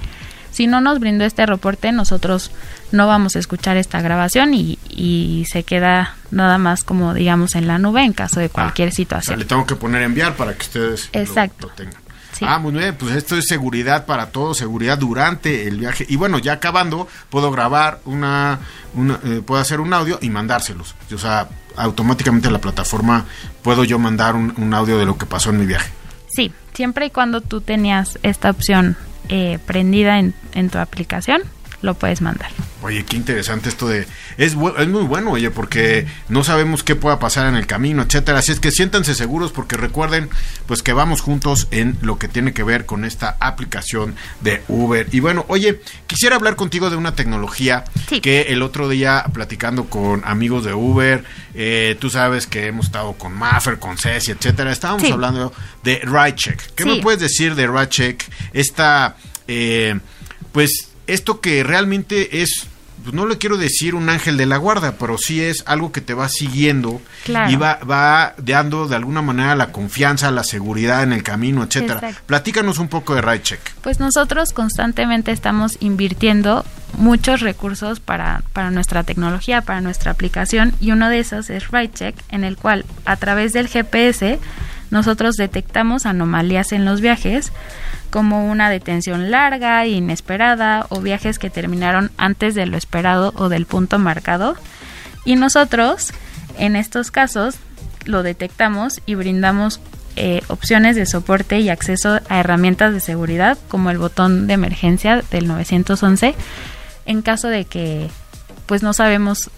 Si 0.51 0.69
no 0.69 0.81
nos 0.81 1.01
brindó 1.01 1.25
este 1.25 1.45
reporte, 1.47 1.91
nosotros 1.91 2.53
no 2.93 3.09
vamos 3.09 3.35
a 3.35 3.41
escuchar 3.41 3.77
esta 3.77 4.01
grabación 4.01 4.55
y, 4.55 4.79
y 4.89 5.47
se 5.51 5.65
queda 5.65 6.15
nada 6.31 6.59
más 6.59 6.85
como 6.85 7.13
digamos 7.13 7.57
en 7.57 7.67
la 7.67 7.79
nube 7.79 8.05
en 8.05 8.13
caso 8.13 8.39
de 8.39 8.49
cualquier 8.51 8.89
Ah, 8.89 8.93
O 8.93 8.95
situación. 8.95 9.25
sea, 9.35 9.37
le 9.37 9.45
tengo 9.47 9.67
que 9.67 9.75
poner 9.75 10.03
enviar 10.03 10.37
para 10.37 10.53
que 10.55 10.61
ustedes 10.63 11.11
lo- 11.13 11.21
Exacto. 11.21 11.67
lo 11.69 11.75
tengan. 11.75 12.04
Sí. 12.37 12.45
Ah, 12.49 12.59
muy 12.59 12.73
bien, 12.73 12.97
pues 12.97 13.15
esto 13.15 13.37
es 13.37 13.47
seguridad 13.47 14.07
para 14.07 14.31
todos, 14.31 14.59
seguridad 14.59 14.99
durante 14.99 15.69
el 15.69 15.79
viaje. 15.79 16.05
Y 16.09 16.17
bueno, 16.17 16.39
ya 16.39 16.55
acabando, 16.55 17.07
puedo 17.31 17.51
grabar 17.51 18.01
una, 18.05 18.59
una 18.95 19.21
eh, 19.25 19.41
puedo 19.45 19.61
hacer 19.61 19.81
un 19.81 19.95
audio 19.95 20.19
y 20.21 20.31
mandárselos. 20.31 20.95
O 21.15 21.19
sea, 21.19 21.49
automáticamente 21.77 22.49
a 22.49 22.51
la 22.51 22.61
plataforma 22.61 23.25
puedo 23.63 23.85
yo 23.85 23.99
mandar 23.99 24.35
un, 24.35 24.53
un 24.57 24.75
audio 24.75 24.99
de 24.99 25.07
lo 25.07 25.17
que 25.17 25.27
pasó 25.27 25.51
en 25.51 25.61
mi 25.61 25.67
viaje. 25.67 25.93
Sí, 26.29 26.53
siempre 26.73 27.07
y 27.07 27.11
cuando 27.11 27.41
tú 27.41 27.61
tenías 27.61 28.19
esta 28.25 28.51
opción 28.51 28.97
eh, 29.29 29.59
prendida 29.65 30.19
en, 30.19 30.35
en 30.55 30.71
tu 30.71 30.79
aplicación, 30.79 31.43
lo 31.85 31.95
puedes 31.95 32.21
mandar. 32.21 32.51
Oye, 32.83 33.05
qué 33.05 33.17
interesante 33.17 33.69
esto 33.69 33.87
de... 33.89 34.07
Es, 34.37 34.55
es 34.79 34.89
muy 34.89 35.03
bueno, 35.05 35.31
oye, 35.33 35.51
porque 35.51 36.07
no 36.29 36.43
sabemos 36.45 36.83
qué 36.83 36.97
pueda 36.97 37.19
pasar 37.19 37.47
en 37.47 37.55
el 37.57 37.67
camino, 37.67 38.03
etcétera. 38.03 38.39
Así 38.41 38.53
es 38.53 38.61
que 38.61 38.71
siéntanse 38.71 39.15
seguros 39.15 39.53
porque 39.53 39.77
recuerden, 39.77 40.29
pues 40.67 40.83
que 40.83 40.93
vamos 40.93 41.21
juntos 41.21 41.69
en 41.71 41.97
lo 42.03 42.19
que 42.19 42.29
tiene 42.29 42.53
que 42.53 42.63
ver 42.63 42.85
con 42.87 43.05
esta 43.05 43.37
aplicación 43.41 44.15
de 44.41 44.63
Uber. 44.69 45.07
Y 45.13 45.21
bueno, 45.21 45.45
oye, 45.49 45.81
quisiera 46.07 46.37
hablar 46.37 46.57
contigo 46.57 46.91
de 46.91 46.97
una 46.97 47.15
tecnología 47.15 47.85
Sí. 48.09 48.21
que 48.21 48.43
el 48.49 48.63
otro 48.63 48.89
día 48.89 49.25
platicando 49.33 49.85
con 49.85 50.23
amigos 50.25 50.65
de 50.65 50.75
Uber, 50.75 51.25
eh, 51.55 51.97
tú 52.01 52.11
sabes 52.11 52.47
que 52.47 52.67
hemos 52.67 52.87
estado 52.87 53.13
con 53.15 53.33
Maffer, 53.35 53.79
con 53.79 53.97
Ceci, 53.99 54.33
etcétera. 54.33 54.73
Estábamos 54.73 55.03
Sí. 55.03 55.13
hablando 55.13 55.53
de 55.83 56.01
RideCheck. 56.03 56.75
¿Qué 56.75 56.83
Sí. 56.85 56.89
me 56.89 56.97
puedes 57.03 57.21
decir 57.21 57.55
de 57.55 57.67
RideCheck? 57.67 58.25
Esta, 58.53 59.17
eh, 59.49 59.99
pues, 60.53 60.91
esto 61.07 61.41
que 61.41 61.63
realmente 61.65 62.43
es, 62.43 62.67
pues 63.03 63.15
no 63.15 63.27
le 63.27 63.39
quiero 63.39 63.57
decir 63.57 63.95
un 63.95 64.09
ángel 64.09 64.37
de 64.37 64.47
la 64.47 64.57
guarda, 64.57 64.93
pero 64.99 65.19
sí 65.19 65.43
es 65.43 65.63
algo 65.67 65.93
que 65.93 66.01
te 66.01 66.15
va 66.15 66.29
siguiendo 66.29 67.01
Claro. 67.25 67.51
y 67.51 67.57
va, 67.57 67.79
va 67.89 68.35
dando 68.39 68.87
de 68.89 68.97
alguna 68.97 69.21
manera 69.23 69.55
la 69.57 69.73
confianza, 69.73 70.31
la 70.31 70.45
seguridad 70.45 71.03
en 71.03 71.13
el 71.13 71.23
camino, 71.23 71.63
etcétera. 71.63 71.95
Exacto. 71.95 72.23
Platícanos 72.27 72.79
un 72.79 72.89
poco 72.89 73.15
de 73.15 73.23
RideCheck. 73.23 73.61
Pues 73.83 74.01
nosotros 74.01 74.53
constantemente 74.53 75.33
estamos 75.33 75.77
invirtiendo 75.81 76.65
muchos 76.97 77.41
recursos 77.41 77.99
para, 78.01 78.43
para 78.53 78.71
nuestra 78.71 79.03
tecnología, 79.03 79.63
para 79.63 79.81
nuestra 79.81 80.13
aplicación 80.13 80.75
y 80.81 80.93
uno 80.93 81.09
de 81.09 81.19
esos 81.19 81.51
es 81.51 81.71
RideCheck, 81.71 82.15
en 82.31 82.45
el 82.45 82.57
cual 82.57 82.85
a 83.05 83.17
través 83.17 83.53
del 83.53 83.69
GPS 83.69 84.39
nosotros 84.95 85.35
detectamos 85.35 86.07
anomalías 86.07 86.71
en 86.71 86.85
los 86.85 87.01
viajes 87.01 87.53
como 88.11 88.49
una 88.49 88.71
detención 88.71 89.33
larga, 89.33 89.85
inesperada 89.87 90.87
o 90.89 91.01
viajes 91.01 91.41
que 91.41 91.51
terminaron 91.51 92.13
antes 92.17 92.55
de 92.55 92.65
lo 92.65 92.77
esperado 92.77 93.33
o 93.35 93.49
del 93.49 93.67
punto 93.67 93.99
marcado. 93.99 94.55
Y 95.25 95.35
nosotros 95.35 96.13
en 96.59 96.77
estos 96.77 97.11
casos 97.11 97.57
lo 98.05 98.23
detectamos 98.23 99.01
y 99.05 99.17
brindamos 99.17 99.81
eh, 100.15 100.43
opciones 100.47 100.95
de 100.95 101.07
soporte 101.07 101.59
y 101.59 101.71
acceso 101.71 102.21
a 102.29 102.39
herramientas 102.39 102.95
de 102.95 103.01
seguridad 103.01 103.59
como 103.67 103.91
el 103.91 103.99
botón 103.99 104.47
de 104.47 104.55
emergencia 104.55 105.25
del 105.33 105.49
911 105.49 106.37
en 107.07 107.23
caso 107.23 107.49
de 107.49 107.65
que 107.65 108.09
pues 108.67 108.85
no 108.85 108.93
sabemos 108.93 109.51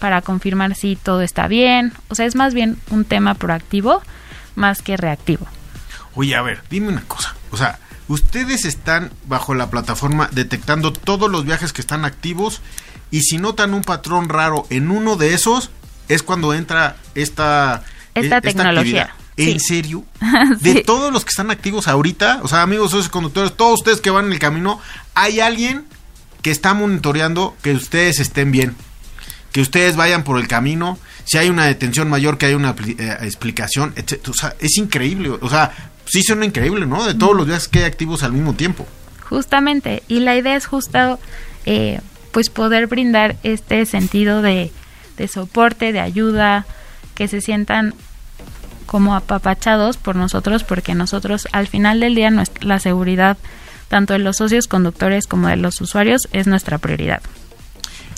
para 0.00 0.20
confirmar 0.20 0.74
si 0.74 0.96
todo 0.96 1.22
está 1.22 1.48
bien 1.48 1.94
o 2.08 2.14
sea 2.14 2.26
es 2.26 2.34
más 2.34 2.52
bien 2.52 2.76
un 2.90 3.06
tema 3.06 3.34
proactivo 3.34 4.02
más 4.56 4.82
que 4.82 4.96
reactivo 4.96 5.46
Oye, 6.14 6.36
a 6.36 6.42
ver, 6.42 6.62
dime 6.68 6.88
una 6.88 7.00
cosa. 7.02 7.34
O 7.52 7.56
sea, 7.56 7.78
ustedes 8.06 8.66
están 8.66 9.10
bajo 9.26 9.54
la 9.54 9.70
plataforma 9.70 10.28
detectando 10.32 10.92
todos 10.92 11.30
los 11.30 11.44
viajes 11.46 11.72
que 11.72 11.80
están 11.80 12.04
activos 12.04 12.60
y 13.10 13.22
si 13.22 13.38
notan 13.38 13.72
un 13.72 13.80
patrón 13.82 14.28
raro 14.28 14.66
en 14.68 14.90
uno 14.90 15.16
de 15.16 15.32
esos, 15.32 15.70
es 16.08 16.22
cuando 16.22 16.52
entra 16.52 16.96
esta, 17.14 17.82
Esta 18.14 18.38
eh, 18.38 18.40
tecnología. 18.42 19.02
actividad. 19.04 19.10
¿En 19.38 19.58
Sí. 19.60 19.66
serio? 19.66 20.04
De 20.60 20.72
Sí. 20.74 20.82
todos 20.84 21.10
los 21.10 21.24
que 21.24 21.30
están 21.30 21.50
activos 21.50 21.88
ahorita, 21.88 22.40
o 22.42 22.48
sea, 22.48 22.60
amigos 22.60 22.90
socios 22.90 23.08
conductores, 23.08 23.56
todos 23.56 23.80
ustedes 23.80 24.02
que 24.02 24.10
van 24.10 24.26
en 24.26 24.32
el 24.34 24.38
camino, 24.38 24.78
hay 25.14 25.40
alguien 25.40 25.86
que 26.42 26.50
está 26.50 26.74
monitoreando 26.74 27.56
que 27.62 27.72
ustedes 27.72 28.20
estén 28.20 28.52
bien 28.52 28.76
que 29.52 29.60
ustedes 29.60 29.96
vayan 29.96 30.24
por 30.24 30.38
el 30.40 30.48
camino, 30.48 30.98
si 31.24 31.38
hay 31.38 31.48
una 31.50 31.66
detención 31.66 32.08
mayor, 32.08 32.38
que 32.38 32.46
haya 32.46 32.56
una 32.56 32.74
eh, 32.86 33.16
explicación, 33.22 33.92
etc. 33.96 34.28
O 34.28 34.34
sea, 34.34 34.54
es 34.58 34.76
increíble. 34.78 35.30
O 35.40 35.48
sea, 35.48 35.72
sí 36.06 36.22
suena 36.22 36.44
increíble, 36.44 36.86
¿no? 36.86 37.04
De 37.04 37.14
todos 37.14 37.36
los 37.36 37.46
días 37.46 37.68
que 37.68 37.80
hay 37.80 37.84
activos 37.84 38.22
al 38.22 38.32
mismo 38.32 38.54
tiempo. 38.54 38.86
Justamente, 39.28 40.02
y 40.08 40.20
la 40.20 40.36
idea 40.36 40.56
es 40.56 40.66
justo 40.66 41.18
eh, 41.64 42.00
pues 42.32 42.50
poder 42.50 42.86
brindar 42.86 43.36
este 43.42 43.86
sentido 43.86 44.42
de, 44.42 44.72
de 45.16 45.28
soporte, 45.28 45.92
de 45.92 46.00
ayuda, 46.00 46.66
que 47.14 47.28
se 47.28 47.40
sientan 47.40 47.94
como 48.86 49.14
apapachados 49.14 49.96
por 49.96 50.16
nosotros, 50.16 50.64
porque 50.64 50.94
nosotros 50.94 51.46
al 51.52 51.66
final 51.68 52.00
del 52.00 52.14
día 52.14 52.30
nuestra- 52.30 52.66
la 52.66 52.78
seguridad 52.78 53.38
tanto 53.88 54.12
de 54.14 54.18
los 54.18 54.36
socios 54.38 54.66
conductores 54.68 55.26
como 55.26 55.48
de 55.48 55.56
los 55.56 55.80
usuarios 55.80 56.28
es 56.32 56.46
nuestra 56.46 56.78
prioridad. 56.78 57.22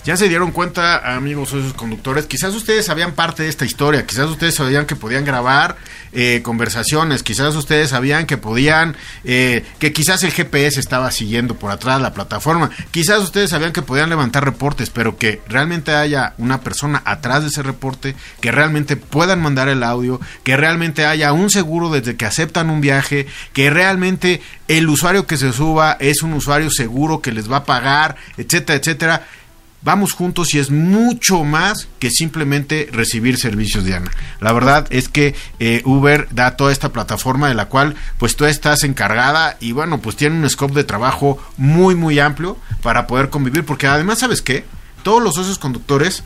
Ya 0.05 0.15
se 0.15 0.29
dieron 0.29 0.51
cuenta, 0.51 1.15
amigos 1.15 1.49
socios 1.49 1.73
conductores, 1.73 2.27
quizás 2.27 2.53
ustedes 2.53 2.85
sabían 2.85 3.13
parte 3.13 3.41
de 3.41 3.49
esta 3.49 3.65
historia, 3.65 4.05
quizás 4.05 4.29
ustedes 4.29 4.53
sabían 4.53 4.85
que 4.85 4.95
podían 4.95 5.25
grabar 5.25 5.77
eh, 6.13 6.41
conversaciones, 6.43 7.23
quizás 7.23 7.55
ustedes 7.55 7.89
sabían 7.89 8.27
que 8.27 8.37
podían, 8.37 8.95
eh, 9.23 9.65
que 9.79 9.93
quizás 9.93 10.21
el 10.21 10.31
GPS 10.31 10.79
estaba 10.79 11.09
siguiendo 11.09 11.55
por 11.55 11.71
atrás 11.71 11.99
la 11.99 12.13
plataforma, 12.13 12.69
quizás 12.91 13.23
ustedes 13.23 13.49
sabían 13.49 13.73
que 13.73 13.81
podían 13.81 14.11
levantar 14.11 14.45
reportes, 14.45 14.91
pero 14.91 15.17
que 15.17 15.41
realmente 15.47 15.95
haya 15.95 16.35
una 16.37 16.61
persona 16.61 17.01
atrás 17.03 17.41
de 17.41 17.47
ese 17.47 17.63
reporte, 17.63 18.15
que 18.41 18.51
realmente 18.51 18.97
puedan 18.97 19.41
mandar 19.41 19.69
el 19.69 19.81
audio, 19.81 20.21
que 20.43 20.55
realmente 20.55 21.07
haya 21.07 21.33
un 21.33 21.49
seguro 21.49 21.89
desde 21.89 22.15
que 22.15 22.27
aceptan 22.27 22.69
un 22.69 22.79
viaje, 22.79 23.25
que 23.53 23.71
realmente 23.71 24.43
el 24.67 24.87
usuario 24.87 25.25
que 25.25 25.37
se 25.37 25.51
suba 25.51 25.97
es 25.99 26.21
un 26.21 26.33
usuario 26.33 26.69
seguro 26.69 27.23
que 27.23 27.31
les 27.31 27.51
va 27.51 27.57
a 27.57 27.65
pagar, 27.65 28.17
etcétera, 28.37 28.77
etcétera 28.77 29.25
vamos 29.85 30.13
juntos 30.13 30.53
y 30.55 30.59
es 30.59 30.71
mucho 30.71 31.43
más 31.43 31.87
que 31.99 32.09
simplemente 32.09 32.89
recibir 32.91 33.37
servicios, 33.37 33.85
Diana. 33.85 34.11
La 34.41 34.51
verdad 34.51 34.87
es 34.89 35.07
que 35.09 35.35
eh, 35.59 35.83
Uber 35.85 36.27
da 36.31 36.57
toda 36.57 36.71
esta 36.71 36.89
plataforma 36.89 37.47
de 37.47 37.53
la 37.53 37.67
cual 37.67 37.95
pues 38.17 38.35
tú 38.35 38.45
estás 38.45 38.83
encargada 38.83 39.57
y 39.61 39.73
bueno, 39.73 40.01
pues 40.01 40.15
tiene 40.15 40.37
un 40.37 40.49
scope 40.49 40.73
de 40.73 40.83
trabajo 40.83 41.37
muy, 41.55 41.93
muy 41.93 42.19
amplio 42.19 42.57
para 42.81 43.05
poder 43.05 43.29
convivir, 43.29 43.63
porque 43.63 43.85
además, 43.85 44.19
¿sabes 44.19 44.41
qué? 44.41 44.65
Todos 45.03 45.21
los 45.21 45.35
socios 45.35 45.59
conductores, 45.59 46.23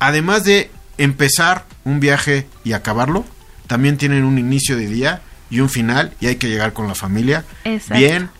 además 0.00 0.44
de 0.44 0.70
empezar 0.96 1.66
un 1.84 2.00
viaje 2.00 2.46
y 2.64 2.72
acabarlo, 2.72 3.26
también 3.66 3.98
tienen 3.98 4.24
un 4.24 4.38
inicio 4.38 4.74
de 4.74 4.86
día 4.86 5.20
y 5.50 5.60
un 5.60 5.68
final 5.68 6.14
y 6.18 6.28
hay 6.28 6.36
que 6.36 6.48
llegar 6.48 6.72
con 6.72 6.88
la 6.88 6.94
familia 6.94 7.44
Exacto. 7.64 7.94
bien, 7.94 8.30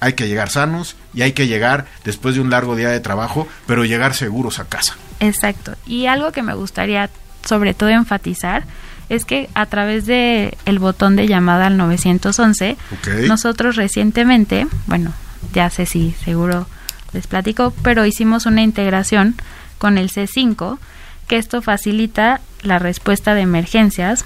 hay 0.00 0.12
que 0.14 0.28
llegar 0.28 0.50
sanos 0.50 0.96
y 1.14 1.22
hay 1.22 1.32
que 1.32 1.46
llegar 1.46 1.86
después 2.04 2.34
de 2.34 2.40
un 2.40 2.50
largo 2.50 2.76
día 2.76 2.88
de 2.90 3.00
trabajo, 3.00 3.48
pero 3.66 3.84
llegar 3.84 4.14
seguros 4.14 4.58
a 4.58 4.64
casa. 4.64 4.96
Exacto. 5.20 5.74
Y 5.86 6.06
algo 6.06 6.32
que 6.32 6.42
me 6.42 6.54
gustaría 6.54 7.10
sobre 7.44 7.74
todo 7.74 7.88
enfatizar 7.90 8.64
es 9.08 9.24
que 9.24 9.48
a 9.54 9.66
través 9.66 10.06
de 10.06 10.56
el 10.66 10.78
botón 10.78 11.16
de 11.16 11.26
llamada 11.26 11.66
al 11.66 11.76
911, 11.76 12.76
Ok. 12.92 13.08
nosotros 13.26 13.76
recientemente, 13.76 14.66
bueno, 14.86 15.12
ya 15.54 15.70
sé 15.70 15.86
si 15.86 16.14
seguro 16.24 16.66
les 17.12 17.26
platico, 17.26 17.72
pero 17.82 18.04
hicimos 18.04 18.44
una 18.46 18.62
integración 18.62 19.34
con 19.78 19.96
el 19.96 20.10
C5, 20.10 20.78
que 21.26 21.36
esto 21.38 21.62
facilita 21.62 22.40
la 22.62 22.78
respuesta 22.78 23.34
de 23.34 23.42
emergencias 23.42 24.24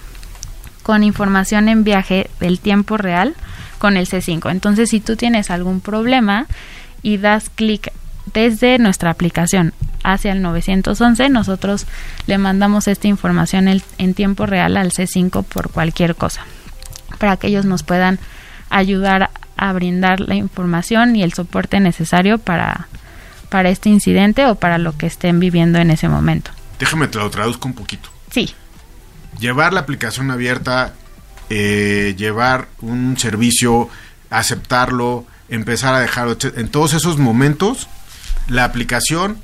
con 0.83 1.03
información 1.05 1.69
en 1.69 1.85
viaje 1.85 2.29
del 2.41 2.59
tiempo 2.61 2.97
real 2.97 3.35
con 3.79 3.97
el 3.97 4.07
C5. 4.09 4.51
Entonces, 4.51 4.91
si 4.91 5.01
tú 5.01 5.17
tienes 5.17 5.51
algún 5.51 5.81
problema 5.81 6.47
y 7.03 7.17
das 7.19 7.51
clic 7.55 7.93
desde 8.33 8.79
nuestra 8.79 9.11
aplicación 9.11 9.73
hacia 10.05 10.33
el 10.33 10.43
911, 10.43 11.29
nosotros 11.29 11.87
le 12.27 12.39
mandamos 12.39 12.89
esta 12.89 13.09
información 13.09 13.69
el- 13.69 13.83
en 13.99 14.15
tiempo 14.15 14.47
real 14.47 14.77
al 14.77 14.93
C5 14.93 15.43
por 15.45 15.71
cualquier 15.71 16.15
cosa, 16.17 16.43
para 17.19 17.37
que 17.37 17.49
ellos 17.49 17.65
nos 17.65 17.83
puedan 17.83 18.19
ayudar 18.71 19.31
a 19.57 19.73
brindar 19.73 20.21
la 20.21 20.35
información 20.35 21.15
y 21.17 21.23
el 21.23 21.33
soporte 21.35 21.79
necesario 21.81 22.39
para, 22.39 22.89
para 23.49 23.69
este 23.69 23.89
incidente 23.91 24.47
o 24.47 24.55
para 24.57 24.79
lo 24.79 24.97
que 24.97 25.07
estén 25.07 25.39
viviendo 25.41 25.79
en 25.79 25.91
ese 25.91 26.09
momento. 26.09 26.51
Déjame 26.79 27.07
te 27.09 27.19
lo 27.19 27.31
traduzco 27.31 27.69
un 27.69 27.75
poquito. 27.75 28.09
Sí, 28.31 28.55
Llevar 29.43 29.73
la 29.73 29.81
aplicación 29.81 30.31
abierta, 30.31 30.95
eh, 31.51 32.15
llevar 32.17 32.69
un 32.81 33.19
servicio, 33.19 33.89
aceptarlo, 34.31 35.27
empezar 35.49 35.95
a 35.95 35.99
dejar 35.99 36.37
en 36.55 36.69
todos 36.69 36.93
esos 36.93 37.19
momentos 37.19 37.89
la 38.47 38.63
aplicación 38.63 39.39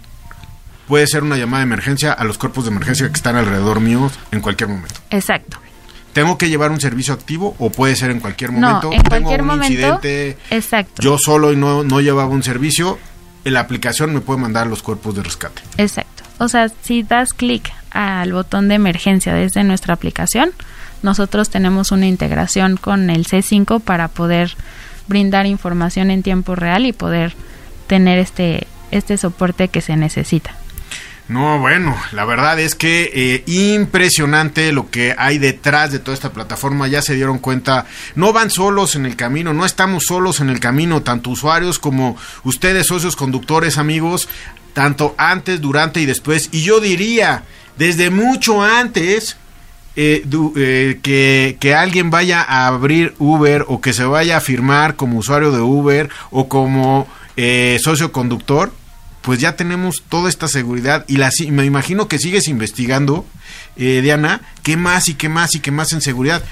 puede 0.86 1.08
ser 1.08 1.24
una 1.24 1.36
llamada 1.36 1.64
de 1.64 1.66
emergencia 1.66 2.12
a 2.12 2.22
los 2.22 2.38
cuerpos 2.38 2.64
de 2.64 2.70
emergencia 2.70 3.08
que 3.08 3.14
están 3.14 3.34
alrededor 3.34 3.80
mío 3.80 4.08
en 4.30 4.40
cualquier 4.40 4.68
momento. 4.68 5.00
Exacto. 5.10 5.58
¿Tengo 6.12 6.38
que 6.38 6.48
llevar 6.48 6.70
un 6.70 6.80
servicio 6.80 7.12
activo 7.12 7.56
o 7.58 7.70
puede 7.70 7.96
ser 7.96 8.12
en 8.12 8.20
cualquier 8.20 8.52
momento? 8.52 8.90
No, 8.90 8.92
en 8.92 9.02
cualquier 9.02 9.42
momento. 9.42 10.00
exacto. 10.50 11.02
Yo 11.02 11.18
solo 11.18 11.52
y 11.52 11.56
no, 11.56 11.82
no 11.82 12.00
llevaba 12.00 12.30
un 12.30 12.44
servicio, 12.44 13.00
la 13.42 13.58
aplicación 13.58 14.14
me 14.14 14.20
puede 14.20 14.38
mandar 14.38 14.68
los 14.68 14.80
cuerpos 14.80 15.16
de 15.16 15.24
rescate. 15.24 15.60
Exacto. 15.76 16.17
O 16.38 16.48
sea, 16.48 16.68
si 16.82 17.02
das 17.02 17.32
clic 17.32 17.70
al 17.90 18.32
botón 18.32 18.68
de 18.68 18.76
emergencia 18.76 19.34
desde 19.34 19.64
nuestra 19.64 19.94
aplicación, 19.94 20.50
nosotros 21.02 21.50
tenemos 21.50 21.92
una 21.92 22.06
integración 22.06 22.76
con 22.76 23.10
el 23.10 23.26
C5 23.26 23.80
para 23.80 24.08
poder 24.08 24.56
brindar 25.06 25.46
información 25.46 26.10
en 26.10 26.22
tiempo 26.22 26.54
real 26.54 26.86
y 26.86 26.92
poder 26.92 27.34
tener 27.86 28.18
este, 28.18 28.66
este 28.90 29.16
soporte 29.16 29.68
que 29.68 29.80
se 29.80 29.96
necesita. 29.96 30.54
No, 31.28 31.58
bueno, 31.58 31.94
la 32.12 32.24
verdad 32.24 32.58
es 32.58 32.74
que 32.74 33.10
eh, 33.14 33.42
impresionante 33.46 34.72
lo 34.72 34.90
que 34.90 35.14
hay 35.18 35.36
detrás 35.36 35.92
de 35.92 35.98
toda 35.98 36.14
esta 36.14 36.32
plataforma. 36.32 36.88
Ya 36.88 37.02
se 37.02 37.14
dieron 37.14 37.38
cuenta, 37.38 37.84
no 38.14 38.32
van 38.32 38.50
solos 38.50 38.96
en 38.96 39.04
el 39.04 39.14
camino, 39.14 39.52
no 39.52 39.66
estamos 39.66 40.04
solos 40.06 40.40
en 40.40 40.48
el 40.48 40.58
camino, 40.58 41.02
tanto 41.02 41.28
usuarios 41.28 41.78
como 41.78 42.16
ustedes, 42.44 42.86
socios 42.86 43.14
conductores, 43.14 43.76
amigos, 43.76 44.26
tanto 44.78 45.16
antes, 45.18 45.60
durante 45.60 46.00
y 46.00 46.06
después. 46.06 46.50
Y 46.52 46.62
yo 46.62 46.78
diría, 46.78 47.42
desde 47.78 48.10
mucho 48.10 48.62
antes, 48.62 49.36
eh, 49.96 50.24
eh, 50.56 51.00
que, 51.02 51.56
que, 51.58 51.74
alguien 51.74 52.10
vaya 52.10 52.42
a 52.42 52.68
abrir 52.68 53.12
Uber 53.18 53.64
o 53.66 53.80
que 53.80 53.92
se 53.92 54.04
vaya 54.04 54.36
a 54.36 54.40
firmar 54.40 54.94
como 54.94 55.18
usuario 55.18 55.50
de 55.50 55.58
Uber 55.58 56.08
o 56.30 56.48
como 56.48 57.08
socio 57.80 58.12
conductor, 58.12 58.72
pues 59.20 59.40
ya 59.40 59.56
tenemos 59.56 60.04
toda 60.08 60.28
esta 60.28 60.46
seguridad 60.46 61.04
y 61.08 61.16
la, 61.16 61.32
me 61.50 61.64
imagino 61.64 62.06
que 62.06 62.20
sigues 62.20 62.46
investigando, 62.46 63.26
eh, 63.76 63.98
Diana, 64.00 64.42
qué 64.62 64.76
más 64.76 65.08
y 65.08 65.14
qué 65.14 65.28
más 65.28 65.56
y 65.56 65.60
qué 65.60 65.72
más 65.72 65.92
en 65.92 66.02
seguridad. 66.02 66.44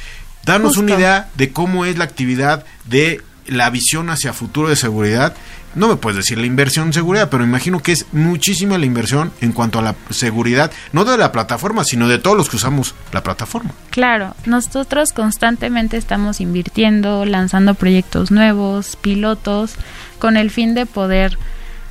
Danos 0.44 0.78
una 0.78 0.96
idea 0.96 1.28
de 1.36 1.52
cómo 1.52 1.84
es 1.84 1.96
la 1.96 2.02
actividad 2.02 2.64
de 2.86 3.22
la 3.46 3.70
visión 3.70 4.10
hacia 4.10 4.32
futuro 4.32 4.68
de 4.68 4.74
seguridad. 4.74 5.36
No 5.76 5.88
me 5.88 5.96
puedes 5.96 6.16
decir 6.16 6.38
la 6.38 6.46
inversión 6.46 6.86
en 6.86 6.92
seguridad, 6.94 7.28
pero 7.28 7.44
imagino 7.44 7.80
que 7.80 7.92
es 7.92 8.06
muchísima 8.12 8.78
la 8.78 8.86
inversión 8.86 9.30
en 9.42 9.52
cuanto 9.52 9.78
a 9.78 9.82
la 9.82 9.94
seguridad, 10.08 10.72
no 10.92 11.04
de 11.04 11.18
la 11.18 11.32
plataforma, 11.32 11.84
sino 11.84 12.08
de 12.08 12.18
todos 12.18 12.34
los 12.34 12.48
que 12.48 12.56
usamos 12.56 12.94
la 13.12 13.22
plataforma. 13.22 13.72
Claro, 13.90 14.34
nosotros 14.46 15.12
constantemente 15.12 15.98
estamos 15.98 16.40
invirtiendo, 16.40 17.26
lanzando 17.26 17.74
proyectos 17.74 18.30
nuevos, 18.30 18.96
pilotos, 18.96 19.74
con 20.18 20.38
el 20.38 20.50
fin 20.50 20.74
de 20.74 20.86
poder 20.86 21.36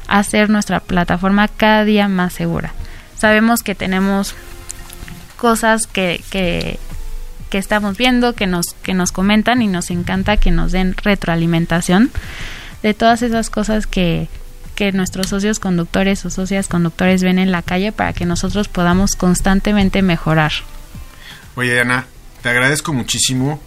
hacer 0.08 0.50
nuestra 0.50 0.80
plataforma 0.80 1.48
cada 1.48 1.86
día 1.86 2.08
más 2.08 2.34
segura. 2.34 2.74
Sabemos 3.16 3.62
que 3.62 3.76
tenemos 3.76 4.34
cosas 5.38 5.86
que, 5.86 6.24
que, 6.32 6.80
estamos 7.52 7.96
viendo, 7.96 8.34
que 8.34 8.48
nos, 8.48 8.74
que 8.84 8.94
nos 8.94 9.14
comentan 9.14 9.62
y 9.62 9.68
nos 9.68 9.90
encanta 9.90 10.36
que 10.36 10.52
nos 10.52 10.74
den 10.74 10.94
retroalimentación 11.02 12.12
de 12.84 12.94
todas 12.94 13.22
esas 13.22 13.50
cosas 13.50 13.88
que, 13.88 14.28
que 14.76 14.92
nuestros 14.92 15.28
socios 15.28 15.60
conductores 15.60 16.26
o 16.26 16.30
socias 16.30 16.68
conductores 16.68 17.24
ven 17.24 17.40
en 17.40 17.52
la 17.52 17.62
calle 17.62 17.92
para 17.92 18.14
que 18.14 18.26
nosotros 18.26 18.68
podamos 18.68 19.16
constantemente 19.16 20.02
mejorar. 20.02 20.52
Oye, 21.56 21.80
Ana, 21.80 22.06
te 22.42 22.50
agradezco 22.50 22.94
muchísimo 22.94 23.60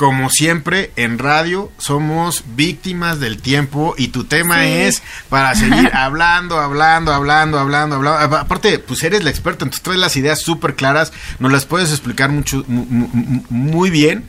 como 0.00 0.30
siempre 0.30 0.92
en 0.96 1.18
radio 1.18 1.70
somos 1.76 2.44
víctimas 2.56 3.20
del 3.20 3.36
tiempo 3.36 3.94
y 3.98 4.08
tu 4.08 4.24
tema 4.24 4.64
es 4.64 5.02
para 5.28 5.54
seguir 5.54 5.90
hablando, 5.94 6.58
hablando, 6.58 7.12
hablando, 7.12 7.58
hablando, 7.58 7.96
hablando. 7.96 8.36
Aparte, 8.38 8.78
pues 8.78 9.02
eres 9.02 9.22
la 9.24 9.28
experta, 9.28 9.66
entonces 9.66 9.82
traes 9.82 10.00
las 10.00 10.16
ideas 10.16 10.40
súper 10.40 10.74
claras, 10.74 11.12
nos 11.38 11.52
las 11.52 11.66
puedes 11.66 11.90
explicar 11.90 12.30
mucho, 12.30 12.64
muy 12.66 13.90
bien. 13.90 14.24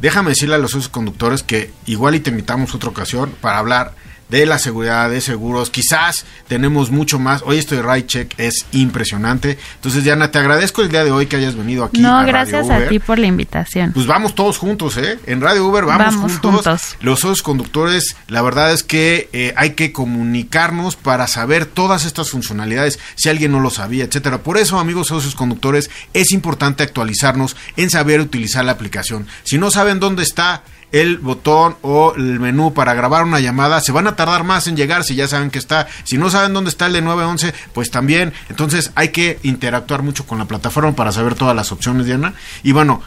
Déjame 0.00 0.30
decirle 0.30 0.54
a 0.54 0.58
los 0.58 0.88
conductores 0.88 1.42
que 1.42 1.70
igual 1.86 2.14
y 2.14 2.20
te 2.20 2.30
invitamos 2.30 2.74
otra 2.74 2.88
ocasión 2.88 3.34
para 3.40 3.58
hablar 3.58 3.94
de 4.30 4.46
la 4.46 4.58
seguridad 4.58 5.10
de 5.10 5.20
seguros. 5.20 5.70
Quizás 5.70 6.24
tenemos 6.48 6.90
mucho 6.90 7.18
más. 7.18 7.42
Hoy 7.44 7.58
esto 7.58 7.74
de 7.74 7.82
Right 7.82 8.06
Check 8.06 8.34
es 8.38 8.66
impresionante. 8.72 9.58
Entonces, 9.76 10.04
Diana, 10.04 10.30
te 10.30 10.38
agradezco 10.38 10.82
el 10.82 10.88
día 10.88 11.04
de 11.04 11.10
hoy 11.10 11.26
que 11.26 11.36
hayas 11.36 11.56
venido 11.56 11.84
aquí. 11.84 12.00
No, 12.00 12.24
gracias 12.24 12.70
a 12.70 12.88
ti 12.88 12.98
por 12.98 13.18
la 13.18 13.26
invitación. 13.26 13.92
Pues 13.92 14.06
vamos 14.06 14.34
todos 14.34 14.58
juntos, 14.58 14.96
¿eh? 14.96 15.18
En 15.26 15.40
Radio 15.40 15.66
Uber 15.66 15.84
vamos, 15.84 16.14
juntos. 16.16 16.96
Los 17.00 17.24
otros 17.24 17.42
conductores, 17.42 18.16
la 18.28 18.42
verdad 18.42 18.72
es 18.72 18.82
que 18.82 19.28
eh, 19.32 19.52
hay 19.56 19.70
que 19.70 19.92
comunicarnos 19.92 20.96
para 20.96 21.26
saber 21.26 21.66
todas 21.66 22.04
estas 22.04 22.30
funcionalidades, 22.30 22.98
si 23.14 23.28
alguien 23.28 23.52
no 23.52 23.60
lo 23.60 23.70
sabía, 23.70 24.04
etcétera. 24.04 24.42
Por 24.42 24.58
eso, 24.58 24.78
amigos 24.78 25.08
socios 25.08 25.34
conductores, 25.34 25.90
es 26.14 26.32
importante 26.32 26.82
actualizarnos 26.82 27.56
en 27.76 27.90
saber 27.90 28.20
utilizar 28.20 28.64
la 28.64 28.72
aplicación. 28.72 29.26
Si 29.42 29.58
no 29.58 29.70
saben 29.70 30.00
dónde 30.00 30.22
está, 30.22 30.62
el 30.92 31.18
botón 31.18 31.76
o 31.82 32.14
el 32.16 32.40
menú 32.40 32.74
para 32.74 32.94
grabar 32.94 33.24
una 33.24 33.40
llamada, 33.40 33.80
se 33.80 33.92
van 33.92 34.06
a 34.06 34.16
tardar 34.16 34.44
más 34.44 34.66
en 34.66 34.76
llegar 34.76 35.04
si 35.04 35.14
ya 35.14 35.28
saben 35.28 35.50
que 35.50 35.58
está. 35.58 35.86
Si 36.04 36.18
no 36.18 36.30
saben 36.30 36.52
dónde 36.52 36.70
está 36.70 36.86
el 36.86 36.92
de 36.94 37.02
911, 37.02 37.54
pues 37.72 37.90
también. 37.90 38.32
Entonces 38.48 38.92
hay 38.94 39.08
que 39.08 39.38
interactuar 39.42 40.02
mucho 40.02 40.26
con 40.26 40.38
la 40.38 40.46
plataforma 40.46 40.92
para 40.92 41.12
saber 41.12 41.34
todas 41.34 41.56
las 41.56 41.72
opciones, 41.72 42.06
Diana. 42.06 42.34
Y 42.62 42.72
bueno, 42.72 43.02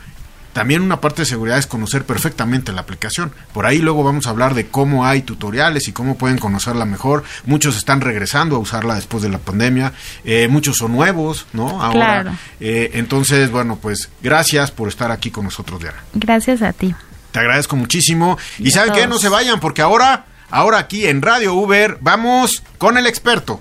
también 0.53 0.83
una 0.83 1.01
parte 1.01 1.23
de 1.23 1.25
seguridad 1.25 1.57
es 1.57 1.65
conocer 1.65 2.05
perfectamente 2.05 2.71
la 2.71 2.81
aplicación. 2.81 3.31
Por 3.53 3.65
ahí 3.65 3.79
luego 3.79 4.03
vamos 4.03 4.27
a 4.27 4.29
hablar 4.29 4.53
de 4.53 4.67
cómo 4.67 5.05
hay 5.05 5.23
tutoriales 5.23 5.87
y 5.87 5.93
cómo 5.93 6.15
pueden 6.15 6.37
conocerla 6.37 6.85
mejor. 6.85 7.23
Muchos 7.45 7.75
están 7.75 8.01
regresando 8.01 8.55
a 8.55 8.59
usarla 8.59 8.95
después 8.95 9.23
de 9.23 9.29
la 9.29 9.39
pandemia. 9.39 9.93
Eh, 10.23 10.47
muchos 10.47 10.77
son 10.77 10.91
nuevos, 10.93 11.47
¿no? 11.53 11.81
Ahora. 11.81 11.91
Claro. 11.91 12.31
Eh, 12.59 12.91
entonces, 12.93 13.49
bueno, 13.49 13.79
pues 13.81 14.09
gracias 14.21 14.69
por 14.69 14.87
estar 14.87 15.11
aquí 15.11 15.31
con 15.31 15.45
nosotros, 15.45 15.81
Diana. 15.81 16.03
Gracias 16.13 16.61
a 16.61 16.71
ti. 16.71 16.93
Te 17.33 17.39
agradezco 17.39 17.75
muchísimo. 17.75 18.37
Y, 18.59 18.69
saben 18.69 18.93
que 18.93 19.07
no 19.07 19.17
se 19.17 19.27
vayan 19.27 19.59
porque 19.59 19.81
ahora, 19.81 20.25
ahora 20.51 20.77
aquí 20.77 21.07
en 21.07 21.23
Radio 21.23 21.55
Uber 21.55 21.97
vamos 21.99 22.63
con 22.77 22.95
el 22.95 23.07
experto. 23.07 23.59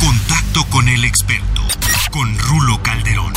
Contacto 0.00 0.64
con 0.70 0.88
el 0.88 1.04
experto, 1.04 1.60
con 2.10 2.38
Rulo 2.38 2.82
Calderón. 2.82 3.34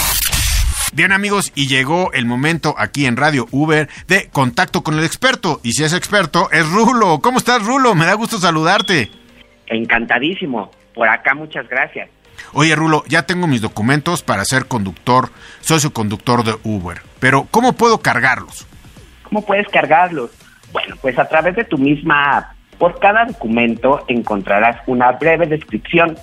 Bien 0.93 1.11
amigos, 1.11 1.51
y 1.53 1.67
llegó 1.67 2.13
el 2.13 2.25
momento 2.25 2.75
aquí 2.77 3.05
en 3.05 3.17
Radio 3.17 3.45
Uber 3.51 3.89
de 4.07 4.29
contacto 4.29 4.83
con 4.83 4.97
el 4.97 5.03
experto. 5.03 5.59
Y 5.63 5.73
si 5.73 5.83
es 5.83 5.91
experto, 5.91 6.49
es 6.51 6.65
Rulo. 6.69 7.19
¿Cómo 7.19 7.37
estás, 7.37 7.61
Rulo? 7.65 7.93
Me 7.93 8.05
da 8.05 8.13
gusto 8.13 8.39
saludarte. 8.39 9.11
Encantadísimo. 9.67 10.71
Por 10.95 11.09
acá, 11.09 11.35
muchas 11.35 11.67
gracias. 11.67 12.09
Oye, 12.53 12.73
Rulo, 12.73 13.03
ya 13.09 13.23
tengo 13.23 13.47
mis 13.47 13.59
documentos 13.59 14.23
para 14.23 14.45
ser 14.45 14.67
conductor, 14.67 15.29
socio 15.59 15.91
conductor 15.91 16.45
de 16.45 16.55
Uber. 16.63 17.01
Pero, 17.19 17.49
¿cómo 17.51 17.73
puedo 17.73 17.99
cargarlos? 17.99 18.65
¿Cómo 19.29 19.45
puedes 19.45 19.67
cargarlos? 19.67 20.31
Bueno, 20.71 20.95
pues 21.01 21.17
a 21.19 21.27
través 21.27 21.55
de 21.55 21.63
tu 21.63 21.77
misma 21.77 22.37
app. 22.37 22.51
Por 22.77 22.99
cada 22.99 23.25
documento 23.25 24.05
encontrarás 24.07 24.77
una 24.87 25.11
breve 25.13 25.47
descripción, 25.47 26.15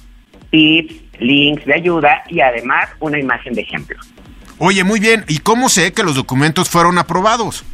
tips, 0.50 0.94
links 1.18 1.64
de 1.64 1.74
ayuda 1.74 2.22
y 2.28 2.40
además 2.40 2.88
una 3.00 3.18
imagen 3.18 3.54
de 3.54 3.62
ejemplo. 3.62 3.98
Oye, 4.58 4.84
muy 4.84 5.00
bien. 5.00 5.24
¿Y 5.28 5.38
cómo 5.38 5.68
sé 5.68 5.92
que 5.92 6.04
los 6.04 6.14
documentos 6.14 6.70
fueron 6.70 6.98
aprobados? 6.98 7.64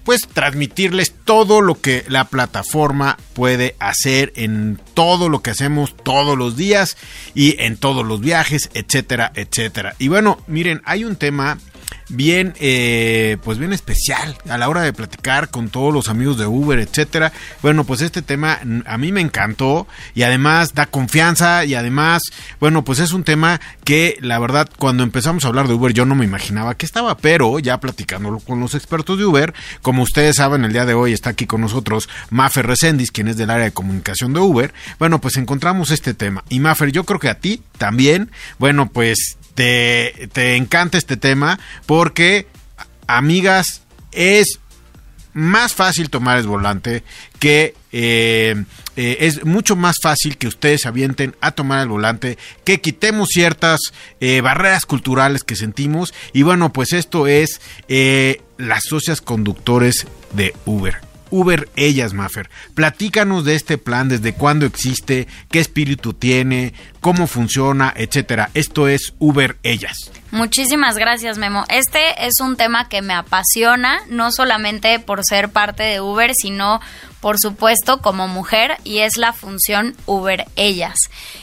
pues 0.04 0.22
transmitirles 0.34 1.14
todo 1.26 1.62
lo 1.62 1.80
que 1.80 2.04
la 2.08 2.26
plataforma 2.26 3.18
puede 3.34 3.76
hacer 3.80 4.32
en 4.36 4.80
todo 4.94 5.30
lo 5.30 5.42
que 5.42 5.52
hacemos 5.52 5.96
todos 5.96 6.38
los 6.38 6.58
días 6.58 6.98
y 7.36 7.62
en 7.62 7.78
todos 7.78 8.06
los 8.06 8.20
viajes, 8.20 8.70
etcétera, 8.74 9.32
etcétera. 9.36 9.96
Y 10.00 10.08
bueno, 10.08 10.40
miren, 10.48 10.82
hay 10.86 11.06
un 11.06 11.16
tema 11.16 11.58
bien, 12.10 12.54
eh, 12.60 13.38
pues 13.44 13.58
bien 13.58 13.74
especial 13.74 14.38
a 14.50 14.58
la 14.58 14.68
hora 14.68 14.82
de 14.82 14.94
platicar 14.94 15.50
con 15.50 15.70
todos 15.70 15.94
los 15.94 16.10
amigos 16.10 16.38
de 16.38 16.46
Uber, 16.46 16.80
etcétera. 16.80 17.32
Bueno, 17.62 17.84
pues 17.84 18.02
este 18.02 18.22
tema 18.22 18.60
a 18.86 18.98
mí 18.98 19.12
me 19.12 19.22
encantó 19.22 19.88
y 20.16 20.24
además 20.24 20.74
da 20.74 20.88
confianza 20.88 21.66
y 21.66 21.76
además, 21.76 22.24
bueno, 22.60 22.84
pues 22.84 23.00
es 23.00 23.14
un 23.14 23.24
tema 23.24 23.62
que 23.84 24.18
la 24.22 24.40
verdad 24.40 24.70
cuando 24.78 25.04
empezamos 25.04 25.46
a 25.46 25.50
hablar 25.50 25.68
de 25.68 25.74
Uber 25.74 25.94
yo 25.94 26.06
no 26.06 26.16
me 26.16 26.26
imaginaba 26.26 26.76
que 26.76 26.86
estaba, 26.86 27.18
pero 27.18 27.60
ya 27.60 27.80
platicándolo 27.80 28.40
con 28.40 28.60
los 28.60 28.76
expertos 28.76 29.18
de 29.18 29.26
Uber, 29.26 29.54
como 29.82 30.04
ustedes 30.04 30.38
saben, 30.38 30.66
el 30.66 30.74
día 30.74 30.86
de 30.86 30.94
hoy 30.94 31.14
está 31.14 31.32
aquí 31.32 31.46
con 31.46 31.62
nosotros 31.62 32.10
Mafer 32.30 32.68
Resendis, 32.68 33.12
quien 33.12 33.28
es 33.28 33.38
del 33.38 33.50
área 33.50 33.66
de 33.66 33.72
comunicación 33.72 34.34
de 34.34 34.40
Uber. 34.40 34.74
Bueno, 34.98 35.22
pues 35.22 35.38
encontramos 35.38 35.92
este 35.92 36.14
tema 36.14 36.44
y 36.50 36.60
Mafer, 36.60 36.92
yo 36.92 37.04
creo 37.04 37.20
que 37.20 37.30
a 37.30 37.40
ti 37.40 37.62
también, 37.78 38.32
bueno, 38.58 38.90
pues 38.90 39.39
te, 39.60 40.56
encanta 40.56 40.98
este 40.98 41.18
tema 41.18 41.60
porque, 41.86 42.48
amigas, 43.08 43.82
es 44.12 44.60
más 45.34 45.74
fácil 45.74 46.10
tomar 46.10 46.38
el 46.38 46.48
volante 46.48 47.04
que 47.40 47.76
eh, 47.92 48.64
eh, 48.96 49.18
es 49.20 49.46
mucho 49.46 49.76
más 49.76 49.98
fácil 50.02 50.38
que 50.38 50.48
ustedes 50.48 50.86
avienten 50.86 51.36
a 51.42 51.52
tomar 51.52 51.82
el 51.82 51.90
volante 51.90 52.38
que 52.64 52.82
quitemos 52.82 53.30
ciertas 53.30 53.80
eh, 54.20 54.42
barreras 54.42 54.86
culturales 54.86 55.44
que 55.44 55.56
sentimos. 55.56 56.14
Y 56.34 56.44
bueno 56.44 56.74
pues 56.74 56.94
esto 56.94 57.28
es 57.28 57.62
las 58.58 58.84
socias 58.84 59.22
conductores 59.22 60.08
de 60.34 60.54
Uber 60.66 61.09
Uber 61.32 61.70
Ellas, 61.76 62.14
Maffer. 62.14 62.50
Platícanos 62.74 63.46
de 63.46 63.56
este 63.56 63.78
plan, 63.78 64.10
desde 64.10 64.34
cuándo 64.34 64.66
existe, 64.66 65.28
qué 65.50 65.60
espíritu 65.60 66.14
tiene, 66.14 66.74
cómo 67.02 67.28
funciona, 67.28 67.94
etcétera. 67.96 68.50
Esto 68.54 68.88
es 68.88 69.14
Uber 69.20 69.58
Ellas. 69.64 70.12
Muchísimas 70.32 70.98
gracias, 70.98 71.38
Memo. 71.38 71.66
Este 71.70 72.28
es 72.28 72.40
un 72.40 72.56
tema 72.56 72.88
que 72.88 73.02
me 73.02 73.14
apasiona, 73.14 74.00
no 74.10 74.32
solamente 74.32 75.00
por 75.00 75.24
ser 75.24 75.50
parte 75.50 75.84
de 75.84 76.02
Uber, 76.02 76.32
sino 76.34 76.80
por 77.20 77.40
supuesto 77.40 78.00
como 78.02 78.28
mujer 78.28 78.78
y 78.84 79.00
es 79.00 79.18
la 79.18 79.34
función 79.34 79.96
Uber 80.06 80.46
Ellas. 80.56 80.98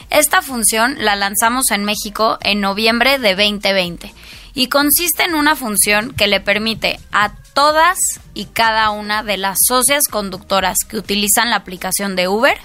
Esta 0.09 0.41
función 0.41 0.95
la 0.99 1.15
lanzamos 1.15 1.71
en 1.71 1.83
México 1.83 2.37
en 2.41 2.61
noviembre 2.61 3.19
de 3.19 3.35
2020 3.35 4.13
y 4.57 4.69
consiste 4.69 5.21
en 5.21 5.35
una 5.35 5.55
función 5.55 6.15
que 6.15 6.25
le 6.25 6.39
permite 6.39 6.99
a 7.11 7.31
todas 7.53 7.99
y 8.33 8.45
cada 8.45 8.89
una 8.89 9.21
de 9.21 9.37
las 9.37 9.59
socias 9.67 10.07
conductoras 10.09 10.79
que 10.79 10.97
utilizan 10.97 11.51
la 11.51 11.57
aplicación 11.57 12.15
de 12.15 12.27
Uber 12.27 12.57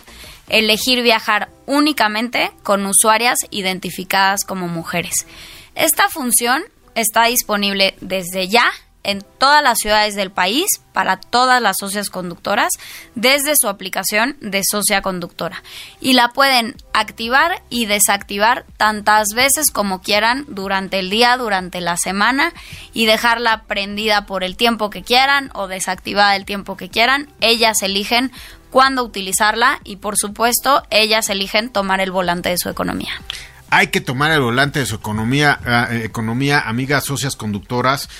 elegir 0.48 1.02
viajar 1.02 1.50
únicamente 1.66 2.50
con 2.62 2.86
usuarias 2.86 3.40
identificadas 3.50 4.44
como 4.46 4.68
mujeres. 4.68 5.26
Esta 5.74 6.08
función 6.08 6.62
está 6.94 7.26
disponible 7.26 7.94
desde 8.00 8.48
ya 8.48 8.72
en 9.04 9.24
todas 9.38 9.62
las 9.62 9.78
ciudades 9.78 10.14
del 10.14 10.30
país 10.30 10.66
para 10.92 11.16
todas 11.16 11.60
las 11.60 11.76
socias 11.80 12.10
conductoras 12.10 12.70
desde 13.14 13.54
su 13.56 13.68
aplicación 13.68 14.36
de 14.40 14.62
socia 14.68 15.02
conductora 15.02 15.62
y 16.00 16.12
la 16.12 16.28
pueden 16.28 16.76
activar 16.92 17.62
y 17.70 17.86
desactivar 17.86 18.64
tantas 18.76 19.28
veces 19.34 19.70
como 19.70 20.02
quieran 20.02 20.44
durante 20.48 20.98
el 20.98 21.10
día, 21.10 21.36
durante 21.36 21.80
la 21.80 21.96
semana 21.96 22.52
y 22.92 23.06
dejarla 23.06 23.64
prendida 23.64 24.26
por 24.26 24.44
el 24.44 24.56
tiempo 24.56 24.90
que 24.90 25.02
quieran 25.02 25.50
o 25.54 25.66
desactivada 25.66 26.36
el 26.36 26.44
tiempo 26.44 26.76
que 26.76 26.88
quieran. 26.88 27.28
Ellas 27.40 27.82
eligen 27.82 28.30
cuándo 28.70 29.04
utilizarla 29.04 29.80
y 29.84 29.96
por 29.96 30.16
supuesto 30.16 30.82
ellas 30.90 31.28
eligen 31.30 31.70
tomar 31.70 32.00
el 32.00 32.10
volante 32.10 32.50
de 32.50 32.58
su 32.58 32.68
economía 32.68 33.12
hay 33.74 33.86
que 33.86 34.02
tomar 34.02 34.30
el 34.32 34.42
volante 34.42 34.80
de 34.80 34.86
su 34.86 34.96
economía, 34.96 35.58
eh, 35.90 36.02
economía, 36.04 36.60
amigas 36.60 37.04
socias 37.04 37.36
conductoras 37.36 38.10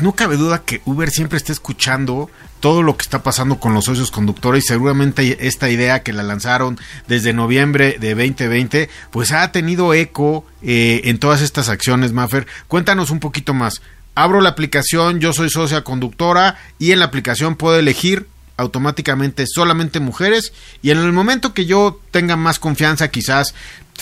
no 0.00 0.12
cabe 0.12 0.36
duda 0.36 0.62
que 0.62 0.80
Uber 0.84 1.10
siempre 1.10 1.36
está 1.36 1.52
escuchando 1.52 2.30
todo 2.60 2.82
lo 2.82 2.96
que 2.96 3.02
está 3.02 3.22
pasando 3.22 3.60
con 3.60 3.74
los 3.74 3.84
socios 3.84 4.10
conductores 4.10 4.64
y 4.64 4.68
seguramente 4.68 5.46
esta 5.46 5.68
idea 5.68 6.02
que 6.02 6.12
la 6.12 6.22
lanzaron 6.22 6.78
desde 7.06 7.32
noviembre 7.32 7.96
de 8.00 8.14
2020 8.14 8.88
pues 9.10 9.32
ha 9.32 9.52
tenido 9.52 9.92
eco 9.94 10.46
eh, 10.62 11.02
en 11.04 11.18
todas 11.18 11.42
estas 11.42 11.68
acciones, 11.68 12.12
Maffer. 12.12 12.46
Cuéntanos 12.66 13.10
un 13.10 13.20
poquito 13.20 13.54
más. 13.54 13.82
Abro 14.14 14.40
la 14.40 14.50
aplicación, 14.50 15.20
yo 15.20 15.32
soy 15.32 15.50
socia 15.50 15.84
conductora 15.84 16.56
y 16.78 16.92
en 16.92 17.00
la 17.00 17.04
aplicación 17.06 17.56
puedo 17.56 17.78
elegir 17.78 18.26
automáticamente 18.56 19.46
solamente 19.46 20.00
mujeres 20.00 20.52
y 20.80 20.90
en 20.90 20.98
el 20.98 21.12
momento 21.12 21.54
que 21.54 21.66
yo 21.66 22.00
tenga 22.12 22.36
más 22.36 22.58
confianza 22.58 23.08
quizás 23.08 23.54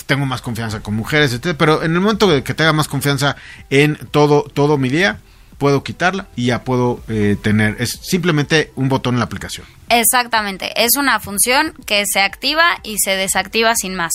tengo 0.07 0.27
más 0.27 0.43
confianza 0.43 0.81
con 0.81 0.95
mujeres, 0.95 1.39
pero 1.59 1.83
en 1.83 1.93
el 1.93 2.01
momento 2.01 2.45
que 2.45 2.55
tenga 2.55 2.73
más 2.73 2.89
confianza 2.89 3.37
en 3.71 3.97
todo 4.11 4.43
todo 4.43 4.79
mi 4.79 4.89
día 4.89 5.19
puedo 5.63 5.85
quitarla 5.85 6.27
y 6.35 6.47
ya 6.47 6.65
puedo 6.65 7.01
eh, 7.07 7.37
tener, 7.41 7.77
es 7.79 7.93
simplemente 8.03 8.73
un 8.75 8.89
botón 8.89 9.15
en 9.15 9.21
la 9.21 9.27
aplicación. 9.27 9.65
Exactamente, 9.95 10.73
es 10.83 10.97
una 10.97 11.21
función 11.21 11.75
que 11.85 12.05
se 12.11 12.23
activa 12.23 12.79
y 12.83 12.97
se 12.99 13.15
desactiva 13.15 13.75
sin 13.77 13.95
más. 13.95 14.13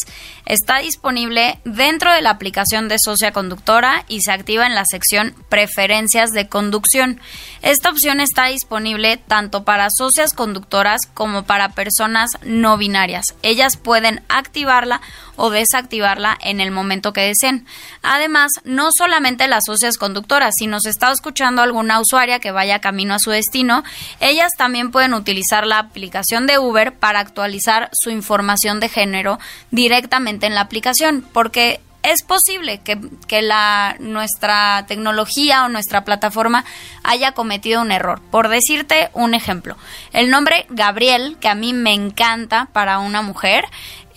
Está 0.48 0.80
disponible 0.80 1.60
dentro 1.66 2.12
de 2.12 2.24
la 2.24 2.32
aplicación 2.32 2.88
de 2.88 2.98
Socia 2.98 3.32
Conductora 3.32 4.04
y 4.08 4.22
se 4.22 4.32
activa 4.32 4.66
en 4.66 4.74
la 4.74 4.86
sección 4.86 5.36
Preferencias 5.50 6.32
de 6.32 6.50
conducción. 6.50 7.22
Esta 7.62 7.92
opción 7.92 8.22
está 8.22 8.46
disponible 8.46 9.18
tanto 9.18 9.66
para 9.66 9.90
socias 9.96 10.34
conductoras 10.34 11.02
como 11.14 11.44
para 11.44 11.70
personas 11.70 12.32
no 12.42 12.80
binarias. 12.80 13.36
Ellas 13.44 13.78
pueden 13.78 14.24
activarla 14.30 15.00
o 15.36 15.52
desactivarla 15.52 16.36
en 16.42 16.60
el 16.60 16.72
momento 16.72 17.14
que 17.14 17.22
deseen. 17.22 17.68
Además, 18.02 18.52
no 18.64 18.90
solamente 18.98 19.48
las 19.48 19.66
socias 19.68 19.98
conductoras, 19.98 20.56
si 20.58 20.66
nos 20.66 20.88
está 20.88 21.12
escuchando 21.12 21.62
alguna 21.62 22.00
usuaria 22.00 22.40
que 22.40 22.52
vaya 22.52 22.82
camino 22.82 23.14
a 23.14 23.20
su 23.20 23.30
destino, 23.30 23.84
ellas 24.20 24.50
también 24.58 24.90
pueden 24.90 25.14
utilizar 25.14 25.67
la 25.68 25.80
aplicación 25.80 26.48
de 26.48 26.58
Uber 26.58 26.94
para 26.96 27.20
actualizar 27.20 27.90
su 27.94 28.10
información 28.10 28.80
de 28.80 28.90
género 28.90 29.40
directamente 29.72 30.48
en 30.48 30.56
la 30.56 30.62
aplicación, 30.62 31.24
porque 31.34 31.80
es 32.04 32.24
posible 32.24 32.80
que, 32.80 32.98
que, 33.28 33.42
la, 33.42 33.98
nuestra 34.00 34.86
tecnología 34.88 35.66
o 35.66 35.70
nuestra 35.70 36.06
plataforma 36.06 36.64
haya 37.04 37.34
cometido 37.34 37.82
un 37.82 37.92
error. 37.92 38.22
Por 38.32 38.48
decirte 38.48 39.10
un 39.14 39.34
ejemplo, 39.34 39.76
el 40.14 40.30
nombre 40.30 40.66
Gabriel, 40.70 41.38
que 41.42 41.50
a 41.50 41.56
mí 41.56 41.74
me 41.74 41.94
encanta 41.94 42.70
para 42.72 43.00
una 43.00 43.22
mujer, 43.22 43.66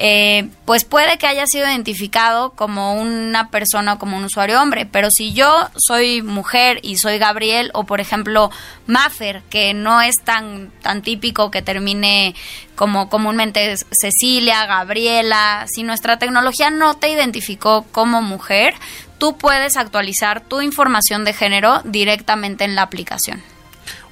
eh, 0.03 0.49
pues 0.65 0.87
puede 0.87 1.19
que 1.19 1.27
haya 1.27 1.47
sido 1.47 1.67
identificado 1.67 2.53
como 2.53 2.95
una 2.95 3.51
persona 3.51 3.93
o 3.93 3.99
como 3.99 4.17
un 4.17 4.25
usuario 4.25 4.59
hombre, 4.63 4.87
pero 4.87 5.09
si 5.11 5.35
yo 5.35 5.69
soy 5.77 6.23
mujer 6.23 6.81
y 6.83 6.97
soy 6.97 7.19
Gabriel 7.19 7.71
o 7.75 7.85
por 7.85 8.01
ejemplo 8.01 8.51
Maffer, 8.87 9.43
que 9.51 9.75
no 9.75 10.01
es 10.01 10.17
tan, 10.25 10.71
tan 10.81 11.03
típico 11.03 11.51
que 11.51 11.61
termine 11.61 12.35
como 12.77 13.11
comúnmente 13.11 13.77
Cecilia, 13.91 14.65
Gabriela, 14.65 15.67
si 15.69 15.83
nuestra 15.83 16.19
tecnología 16.19 16.71
no 16.71 16.95
te 16.95 17.11
identificó 17.11 17.85
como 17.93 18.23
mujer, 18.23 18.73
tú 19.19 19.37
puedes 19.37 19.77
actualizar 19.77 20.41
tu 20.41 20.63
información 20.63 21.27
de 21.27 21.35
género 21.35 21.83
directamente 21.85 22.65
en 22.65 22.75
la 22.75 22.81
aplicación. 22.81 23.43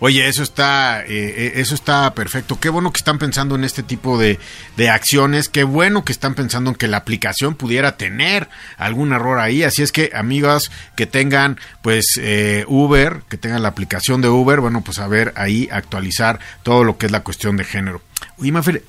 Oye, 0.00 0.28
eso 0.28 0.44
está, 0.44 1.02
eh, 1.02 1.06
eh, 1.08 1.52
eso 1.56 1.74
está 1.74 2.14
perfecto. 2.14 2.60
Qué 2.60 2.68
bueno 2.68 2.92
que 2.92 2.98
están 2.98 3.18
pensando 3.18 3.56
en 3.56 3.64
este 3.64 3.82
tipo 3.82 4.16
de, 4.16 4.38
de, 4.76 4.90
acciones. 4.90 5.48
Qué 5.48 5.64
bueno 5.64 6.04
que 6.04 6.12
están 6.12 6.34
pensando 6.34 6.70
en 6.70 6.76
que 6.76 6.86
la 6.86 6.98
aplicación 6.98 7.56
pudiera 7.56 7.96
tener 7.96 8.48
algún 8.76 9.12
error 9.12 9.40
ahí. 9.40 9.64
Así 9.64 9.82
es 9.82 9.90
que, 9.90 10.12
amigas 10.14 10.70
que 10.94 11.06
tengan, 11.06 11.58
pues, 11.82 12.18
eh, 12.20 12.64
Uber, 12.68 13.22
que 13.28 13.38
tengan 13.38 13.62
la 13.62 13.70
aplicación 13.70 14.22
de 14.22 14.28
Uber, 14.28 14.60
bueno, 14.60 14.82
pues 14.82 14.98
a 15.00 15.08
ver 15.08 15.32
ahí 15.36 15.68
actualizar 15.72 16.38
todo 16.62 16.84
lo 16.84 16.96
que 16.96 17.06
es 17.06 17.12
la 17.12 17.24
cuestión 17.24 17.56
de 17.56 17.64
género. 17.64 18.00
Oye, 18.38 18.52
Mafer, 18.52 18.84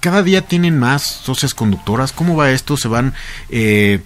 cada 0.00 0.22
día 0.22 0.42
tienen 0.42 0.78
más 0.78 1.02
socias 1.02 1.54
conductoras. 1.54 2.12
¿Cómo 2.12 2.36
va 2.36 2.50
esto? 2.50 2.76
¿Se 2.76 2.88
van 2.88 3.14
eh, 3.48 4.00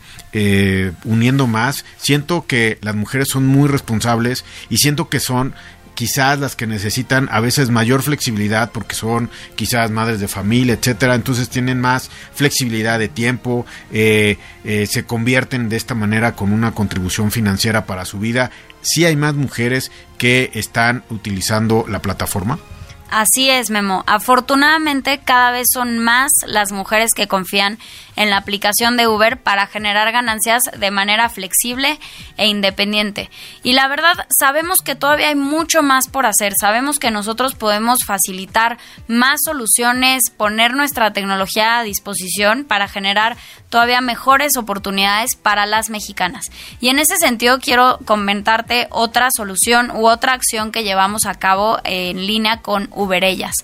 uniendo 1.05 1.47
más? 1.47 1.85
Siento 1.99 2.47
que 2.47 2.79
las 2.81 2.95
mujeres 2.95 3.29
son 3.29 3.47
muy 3.47 3.69
responsables 3.69 4.45
y 4.69 4.79
siento 4.79 5.09
que 5.09 5.21
son 5.21 5.55
quizás 5.95 6.39
las 6.39 6.57
que 6.57 6.67
necesitan 6.67 7.29
a 7.31 7.41
veces 7.41 7.71
mayor 7.71 8.03
flexibilidad 8.03 8.71
porque 8.73 8.95
son 8.95 9.31
quizás 9.55 9.91
madres 9.91 10.21
de 10.21 10.29
familia, 10.29 10.75
etcétera, 10.75 11.15
entonces 11.15 11.49
tienen 11.49 11.81
más 11.81 12.11
flexibilidad 12.33 12.99
de 12.99 13.09
tiempo, 13.09 13.65
eh, 13.93 14.39
eh, 14.65 14.87
se 14.87 15.05
convierten 15.05 15.69
de 15.69 15.77
esta 15.77 15.95
manera 15.95 16.35
con 16.35 16.53
una 16.53 16.73
contribución 16.73 17.31
financiera 17.31 17.87
para 17.87 18.05
su 18.05 18.19
vida. 18.19 18.51
Sí 18.83 19.05
hay 19.05 19.17
más 19.17 19.35
mujeres 19.35 19.91
que 20.19 20.51
están 20.55 21.05
utilizando 21.11 21.87
la 21.89 22.01
plataforma. 22.01 22.59
Así 23.11 23.49
es, 23.49 23.71
Memo. 23.71 24.03
Afortunadamente, 24.07 25.21
cada 25.25 25.53
vez 25.53 25.69
son 25.73 25.99
más 25.99 26.33
las 26.47 26.73
mujeres 26.73 27.13
que 27.15 27.29
confían 27.29 27.79
en 28.17 28.31
la 28.31 28.37
aplicación 28.37 28.97
de 28.97 29.07
Uber 29.07 29.41
para 29.41 29.67
generar 29.67 30.13
ganancias 30.13 30.63
de 30.77 30.91
manera 30.91 31.29
flexible 31.29 31.99
e 32.37 32.47
independiente. 32.47 33.31
Y 33.63 33.73
la 33.73 33.89
verdad, 33.89 34.27
sabemos 34.37 34.81
que 34.81 34.95
todavía 34.95 35.29
hay 35.29 35.35
mucho 35.35 35.83
más 35.83 36.09
por 36.09 36.27
hacer. 36.27 36.55
Sabemos 36.59 36.99
que 36.99 37.11
nosotros 37.11 37.55
podemos 37.55 38.05
facilitar 38.05 38.79
más 39.09 39.41
soluciones, 39.45 40.31
poner 40.31 40.75
nuestra 40.75 41.13
tecnología 41.13 41.79
a 41.79 41.83
disposición 41.83 42.65
para 42.65 42.89
generar 42.89 43.37
todavía 43.69 44.01
mejores 44.01 44.57
oportunidades 44.57 45.37
para 45.37 45.67
las 45.67 45.91
mexicanas. 45.91 46.51
Y 46.81 46.89
en 46.89 46.99
ese 46.99 47.17
sentido 47.17 47.59
quiero 47.59 47.99
comentarte 48.05 48.87
otra 48.91 49.31
solución 49.35 49.91
u 49.91 50.09
otra 50.09 50.33
acción 50.33 50.71
que 50.71 50.85
llevamos 50.85 51.27
a 51.27 51.35
cabo 51.35 51.79
en 51.85 52.27
línea 52.27 52.61
con 52.61 52.89
Uberellas. 52.93 53.55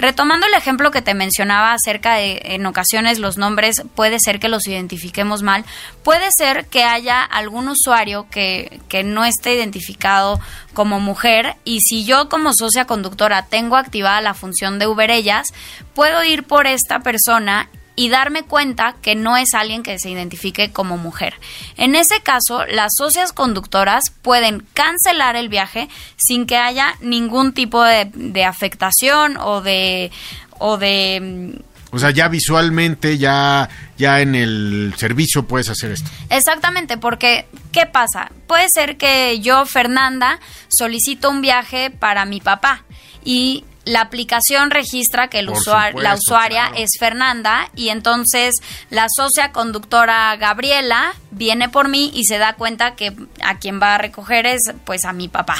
Retomando 0.00 0.46
el 0.46 0.54
ejemplo 0.54 0.90
que 0.90 1.02
te 1.02 1.12
mencionaba 1.12 1.74
acerca 1.74 2.14
de 2.14 2.40
en 2.42 2.64
ocasiones 2.64 3.18
los 3.18 3.36
nombres 3.36 3.82
puede 3.94 4.16
ser 4.18 4.40
que 4.40 4.48
los 4.48 4.66
identifiquemos 4.66 5.42
mal, 5.42 5.66
puede 6.02 6.30
ser 6.34 6.64
que 6.68 6.84
haya 6.84 7.22
algún 7.22 7.68
usuario 7.68 8.26
que, 8.30 8.80
que 8.88 9.04
no 9.04 9.26
esté 9.26 9.52
identificado 9.52 10.40
como 10.72 11.00
mujer 11.00 11.56
y 11.66 11.80
si 11.80 12.06
yo 12.06 12.30
como 12.30 12.54
socia 12.54 12.86
conductora 12.86 13.44
tengo 13.44 13.76
activada 13.76 14.22
la 14.22 14.32
función 14.32 14.78
de 14.78 14.86
Uberellas, 14.86 15.48
puedo 15.92 16.24
ir 16.24 16.44
por 16.44 16.66
esta 16.66 17.00
persona 17.00 17.68
y 18.00 18.08
darme 18.08 18.44
cuenta 18.44 18.96
que 19.02 19.14
no 19.14 19.36
es 19.36 19.52
alguien 19.52 19.82
que 19.82 19.98
se 19.98 20.08
identifique 20.08 20.72
como 20.72 20.96
mujer. 20.96 21.34
En 21.76 21.94
ese 21.94 22.22
caso, 22.22 22.64
las 22.64 22.92
socias 22.96 23.34
conductoras 23.34 24.04
pueden 24.22 24.64
cancelar 24.72 25.36
el 25.36 25.50
viaje 25.50 25.86
sin 26.16 26.46
que 26.46 26.56
haya 26.56 26.94
ningún 27.02 27.52
tipo 27.52 27.84
de, 27.84 28.42
afectación 28.42 29.36
o 29.36 29.60
de 29.60 30.10
o 30.58 30.78
de 30.78 31.60
o 31.90 31.98
sea, 31.98 32.10
ya 32.10 32.28
visualmente, 32.28 33.18
ya, 33.18 33.68
ya 33.98 34.22
en 34.22 34.34
el 34.34 34.94
servicio 34.96 35.46
puedes 35.46 35.68
hacer 35.68 35.90
esto. 35.90 36.08
Exactamente, 36.30 36.96
porque 36.96 37.48
¿qué 37.70 37.84
pasa? 37.84 38.32
Puede 38.46 38.68
ser 38.72 38.96
que 38.96 39.40
yo, 39.40 39.66
Fernanda, 39.66 40.40
solicito 40.70 41.28
un 41.28 41.42
viaje 41.42 41.90
para 41.90 42.24
mi 42.24 42.40
papá 42.40 42.84
y 43.24 43.64
la 43.84 44.02
aplicación 44.02 44.70
registra 44.70 45.28
que 45.28 45.38
el 45.38 45.46
la 45.46 46.14
usuaria 46.14 46.70
es 46.76 46.90
Fernanda 46.98 47.68
y 47.74 47.88
entonces 47.88 48.54
la 48.90 49.06
socia 49.08 49.52
conductora 49.52 50.36
Gabriela 50.36 51.14
viene 51.30 51.68
por 51.68 51.88
mí 51.88 52.10
y 52.14 52.24
se 52.24 52.38
da 52.38 52.54
cuenta 52.54 52.94
que 52.94 53.14
a 53.42 53.58
quien 53.58 53.80
va 53.80 53.94
a 53.94 53.98
recoger 53.98 54.46
es 54.46 54.60
pues 54.84 55.04
a 55.04 55.12
mi 55.12 55.28
papá. 55.28 55.56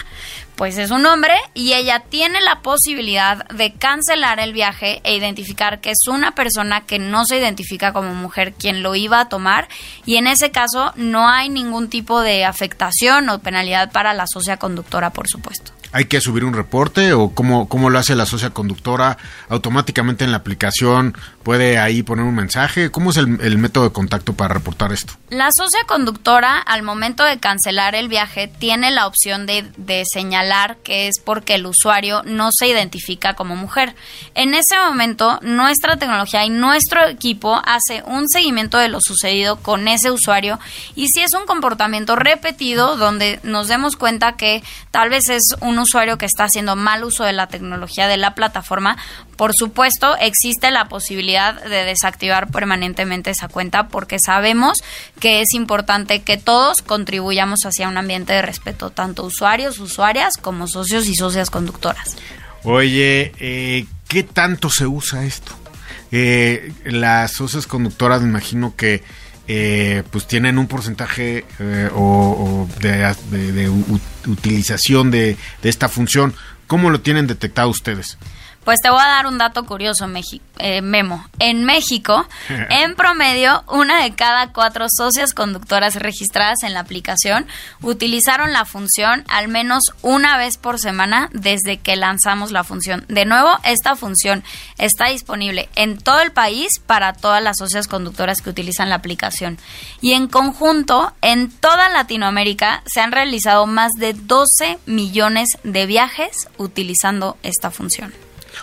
Pues 0.54 0.76
es 0.76 0.90
un 0.90 1.06
hombre 1.06 1.34
y 1.54 1.72
ella 1.72 2.04
tiene 2.10 2.42
la 2.42 2.60
posibilidad 2.60 3.48
de 3.48 3.72
cancelar 3.72 4.38
el 4.40 4.52
viaje 4.52 5.00
e 5.04 5.16
identificar 5.16 5.80
que 5.80 5.90
es 5.90 6.06
una 6.06 6.34
persona 6.34 6.82
que 6.82 6.98
no 6.98 7.24
se 7.24 7.38
identifica 7.38 7.94
como 7.94 8.14
mujer 8.14 8.52
quien 8.52 8.82
lo 8.82 8.94
iba 8.94 9.20
a 9.20 9.28
tomar 9.30 9.68
y 10.04 10.16
en 10.16 10.26
ese 10.26 10.50
caso 10.50 10.92
no 10.96 11.30
hay 11.30 11.48
ningún 11.48 11.88
tipo 11.88 12.20
de 12.20 12.44
afectación 12.44 13.30
o 13.30 13.38
penalidad 13.38 13.90
para 13.90 14.12
la 14.12 14.26
socia 14.26 14.58
conductora, 14.58 15.10
por 15.10 15.26
supuesto 15.28 15.72
hay 15.92 16.06
que 16.06 16.20
subir 16.20 16.44
un 16.44 16.54
reporte 16.54 17.12
o 17.12 17.30
cómo, 17.30 17.68
cómo 17.68 17.90
lo 17.90 17.98
hace 17.98 18.14
la 18.14 18.26
socia 18.26 18.50
conductora 18.50 19.18
automáticamente 19.48 20.24
en 20.24 20.30
la 20.30 20.38
aplicación 20.38 21.16
puede 21.42 21.78
ahí 21.78 22.02
poner 22.02 22.24
un 22.24 22.34
mensaje 22.34 22.90
cómo 22.90 23.10
es 23.10 23.16
el, 23.16 23.58
método 23.58 23.84
de 23.84 23.92
contacto 23.92 24.32
para 24.34 24.54
reportar 24.54 24.92
esto 24.92 25.14
la 25.30 25.50
socia 25.52 25.80
conductora 25.86 26.58
al 26.58 26.82
momento 26.82 27.24
de 27.24 27.38
cancelar 27.38 27.94
el 27.94 28.08
viaje 28.08 28.48
tiene 28.48 28.90
la 28.90 29.06
opción 29.06 29.46
de, 29.46 29.70
de 29.76 30.04
señalar 30.10 30.76
que 30.82 31.08
es 31.08 31.20
porque 31.24 31.54
el 31.54 31.66
usuario 31.66 32.22
no 32.24 32.50
se 32.52 32.68
identifica 32.68 33.34
como 33.34 33.56
mujer. 33.56 33.94
En 34.34 34.54
ese 34.54 34.76
momento 34.76 35.38
nuestra 35.42 35.96
tecnología 35.96 36.44
y 36.44 36.50
nuestro 36.50 37.06
equipo 37.06 37.60
hace 37.64 38.02
un 38.06 38.28
seguimiento 38.28 38.78
de 38.78 38.88
lo 38.88 38.98
sucedido 39.00 39.56
con 39.56 39.88
ese 39.88 40.10
usuario 40.10 40.58
y 40.94 41.08
si 41.08 41.20
es 41.20 41.34
un 41.34 41.46
comportamiento 41.46 42.16
repetido 42.16 42.96
donde 42.96 43.40
nos 43.42 43.68
demos 43.68 43.96
cuenta 43.96 44.36
que 44.36 44.62
tal 44.90 45.10
vez 45.10 45.28
es 45.28 45.42
un 45.60 45.78
usuario 45.80 46.18
que 46.18 46.26
está 46.26 46.44
haciendo 46.44 46.76
mal 46.76 47.04
uso 47.04 47.24
de 47.24 47.32
la 47.32 47.48
tecnología 47.48 48.06
de 48.06 48.16
la 48.16 48.34
plataforma, 48.34 48.96
por 49.36 49.54
supuesto 49.54 50.16
existe 50.18 50.70
la 50.70 50.88
posibilidad 50.88 51.62
de 51.62 51.84
desactivar 51.84 52.50
permanentemente 52.50 53.30
esa 53.30 53.48
cuenta 53.48 53.88
porque 53.88 54.18
sabemos 54.24 54.78
que 55.18 55.40
es 55.40 55.54
importante 55.54 56.22
que 56.22 56.36
todos 56.36 56.82
contribuyamos 56.82 57.60
hacia 57.64 57.88
un 57.88 57.96
ambiente 57.96 58.32
de 58.32 58.42
respeto, 58.42 58.90
tanto 58.90 59.24
usuarios, 59.24 59.78
usuarias 59.78 60.36
como 60.36 60.66
socios 60.66 61.06
y 61.08 61.14
socias 61.14 61.50
conductoras. 61.50 62.16
Oye, 62.62 63.32
eh, 63.38 63.86
¿qué 64.08 64.22
tanto 64.22 64.70
se 64.70 64.86
usa 64.86 65.24
esto? 65.24 65.52
Eh, 66.12 66.72
las 66.84 67.32
socias 67.32 67.66
conductoras 67.66 68.20
me 68.20 68.28
imagino 68.28 68.74
que 68.76 69.02
eh, 69.52 70.04
pues 70.12 70.28
tienen 70.28 70.58
un 70.58 70.68
porcentaje 70.68 71.44
eh, 71.58 71.90
o, 71.92 72.68
de, 72.78 73.68
utilización 74.28 75.10
de, 75.10 75.36
de, 75.60 75.68
esta 75.68 75.88
función. 75.88 76.34
¿Cómo 76.68 76.88
lo 76.88 77.00
tienen 77.00 77.26
detectado 77.26 77.68
ustedes? 77.68 78.16
Pues 78.64 78.78
te 78.82 78.90
voy 78.90 79.00
a 79.00 79.08
dar 79.08 79.26
un 79.26 79.38
dato 79.38 79.64
curioso, 79.64 80.06
eh, 80.58 80.82
Memo. 80.82 81.24
En 81.38 81.64
México, 81.64 82.26
en 82.48 82.94
promedio, 82.94 83.64
una 83.68 84.02
de 84.02 84.14
cada 84.14 84.52
cuatro 84.52 84.86
socias 84.94 85.32
conductoras 85.32 85.94
registradas 85.96 86.62
en 86.62 86.74
la 86.74 86.80
aplicación 86.80 87.46
utilizaron 87.80 88.52
la 88.52 88.66
función 88.66 89.24
al 89.28 89.48
menos 89.48 89.84
una 90.02 90.36
vez 90.36 90.58
por 90.58 90.78
semana 90.78 91.30
desde 91.32 91.78
que 91.78 91.96
lanzamos 91.96 92.52
la 92.52 92.62
función. 92.62 93.06
De 93.08 93.24
nuevo, 93.24 93.48
esta 93.64 93.96
función 93.96 94.44
está 94.76 95.06
disponible 95.06 95.70
en 95.74 95.96
todo 95.96 96.20
el 96.20 96.32
país 96.32 96.80
para 96.86 97.14
todas 97.14 97.42
las 97.42 97.56
socias 97.56 97.88
conductoras 97.88 98.42
que 98.42 98.50
utilizan 98.50 98.90
la 98.90 98.96
aplicación. 98.96 99.58
Y 100.02 100.12
en 100.12 100.28
conjunto, 100.28 101.14
en 101.22 101.50
toda 101.50 101.88
Latinoamérica 101.88 102.82
se 102.86 103.00
han 103.00 103.12
realizado 103.12 103.66
más 103.66 103.92
de 103.92 104.12
12 104.12 104.78
millones 104.84 105.48
de 105.64 105.86
viajes 105.86 106.48
utilizando 106.58 107.38
esta 107.42 107.70
función. 107.70 108.12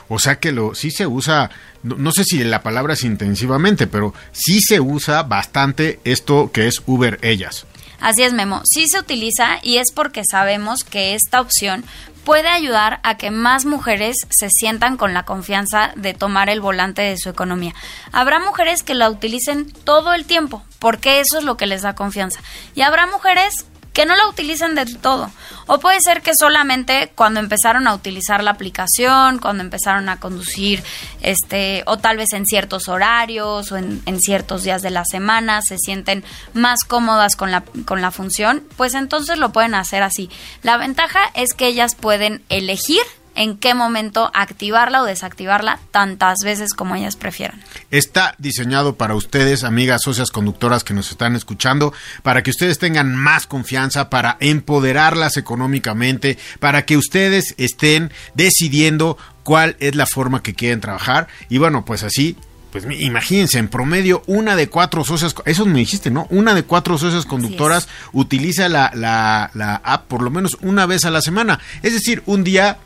O 0.08 0.20
sea 0.20 0.40
que 0.40 0.52
lo 0.52 0.76
sí 0.76 0.92
se 0.92 1.08
usa, 1.08 1.50
no, 1.84 2.12
sé 2.12 2.24
si 2.24 2.44
la 2.44 2.64
palabra 2.64 2.94
es 2.94 3.04
intensivamente, 3.04 3.88
pero 3.88 4.14
sí 4.32 4.62
se 4.62 4.80
usa 4.80 5.24
bastante 5.24 6.00
esto 6.04 6.52
que 6.52 6.68
es 6.68 6.82
Uber 6.86 7.20
Ellas. 7.22 7.66
Así 8.00 8.24
es, 8.24 8.34
Memo. 8.34 8.62
Sí 8.64 8.88
se 8.88 9.00
utiliza 9.00 9.60
y 9.64 9.78
es 9.78 9.92
porque 9.92 10.22
sabemos 10.30 10.84
que 10.84 11.16
esta 11.16 11.42
opción 11.42 11.84
puede 12.28 12.50
ayudar 12.50 13.00
a 13.04 13.16
que 13.16 13.32
más 13.32 13.66
mujeres 13.66 14.18
se 14.30 14.50
sientan 14.50 14.98
con 14.98 15.14
la 15.14 15.24
confianza 15.24 15.94
de 15.96 16.14
tomar 16.14 16.50
el 16.50 16.60
volante 16.60 17.02
de 17.02 17.18
su 17.18 17.30
economía. 17.30 17.74
Habrá 18.12 18.40
mujeres 18.40 18.84
que 18.84 18.96
la 18.96 19.10
utilicen 19.10 19.72
todo 19.72 20.14
el 20.14 20.26
tiempo, 20.26 20.62
porque 20.80 21.22
eso 21.22 21.38
es 21.38 21.46
lo 21.46 21.56
que 21.56 21.68
les 21.68 21.84
da 21.84 21.96
confianza. 21.96 22.42
Y 22.76 22.82
habrá 22.82 23.08
mujeres 23.08 23.66
que 23.98 24.06
no 24.06 24.16
la 24.16 24.28
utilicen 24.28 24.76
del 24.76 25.00
todo. 25.00 25.32
O 25.66 25.80
puede 25.80 26.00
ser 26.02 26.22
que 26.22 26.34
solamente 26.40 27.12
cuando 27.16 27.40
empezaron 27.40 27.88
a 27.88 27.96
utilizar 27.96 28.44
la 28.44 28.52
aplicación, 28.52 29.40
cuando 29.40 29.64
empezaron 29.64 30.08
a 30.08 30.20
conducir, 30.20 30.84
este, 31.24 31.82
o 31.88 31.98
tal 31.98 32.16
vez 32.16 32.34
en 32.34 32.46
ciertos 32.46 32.90
horarios 32.90 33.72
o 33.72 33.78
en, 33.78 34.04
en 34.06 34.20
ciertos 34.20 34.62
días 34.62 34.84
de 34.84 34.92
la 34.92 35.04
semana, 35.04 35.64
se 35.64 35.80
sienten 35.80 36.24
más 36.54 36.84
cómodas 36.84 37.36
con 37.36 37.50
la, 37.50 37.64
con 37.86 38.04
la 38.04 38.12
función, 38.12 38.64
pues 38.78 38.94
entonces 38.94 39.40
lo 39.40 39.52
pueden 39.52 39.74
hacer 39.74 40.04
así. 40.04 40.30
La 40.62 40.78
ventaja 40.78 41.32
es 41.34 41.56
que 41.56 41.66
ellas 41.66 41.96
pueden 41.96 42.44
elegir 42.50 43.02
en 43.38 43.56
qué 43.58 43.74
momento 43.74 44.30
activarla 44.34 45.02
o 45.02 45.06
desactivarla 45.06 45.80
tantas 45.92 46.40
veces 46.44 46.74
como 46.74 46.96
ellas 46.96 47.16
prefieran. 47.16 47.62
Está 47.92 48.36
diseñado 48.40 48.96
para 48.96 49.16
ustedes, 49.16 49.64
amigas 49.64 50.02
socias 50.04 50.32
conductoras 50.32 50.84
que 50.84 50.94
nos 50.94 51.12
están 51.12 51.36
escuchando, 51.36 51.94
para 52.24 52.44
que 52.44 52.50
ustedes 52.50 52.80
tengan 52.80 53.16
más 53.16 53.48
confianza, 53.48 54.10
para 54.10 54.38
empoderarlas 54.40 55.38
económicamente, 55.38 56.38
para 56.60 56.86
que 56.86 56.98
ustedes 56.98 57.54
estén 57.58 58.12
decidiendo 58.34 59.18
cuál 59.44 59.78
es 59.80 59.96
la 59.96 60.08
forma 60.08 60.44
que 60.44 60.56
quieren 60.56 60.82
trabajar 60.82 61.28
y 61.48 61.58
bueno, 61.58 61.86
pues 61.86 62.04
así 62.04 62.36
pues 62.72 62.86
imagínense, 63.00 63.60
en 63.60 63.70
promedio, 63.70 64.24
una 64.28 64.58
de 64.58 64.68
cuatro 64.68 65.06
socias, 65.06 65.34
eso 65.46 65.66
me 65.66 65.80
dijiste, 65.80 66.12
¿no? 66.12 66.28
Una 66.30 66.54
de 66.54 66.64
cuatro 66.64 66.98
socias 66.98 67.26
conductoras 67.26 67.88
utiliza 68.12 68.68
la, 68.68 68.92
la, 68.94 69.52
la, 69.54 69.76
app 69.78 70.08
por 70.08 70.22
lo 70.22 70.30
menos 70.30 70.58
una 70.62 70.86
vez 70.86 71.06
a 71.06 71.12
la 71.12 71.22
semana. 71.22 71.60
Es 71.82 71.94
decir, 71.94 72.24
un 72.26 72.44
día 72.44 72.78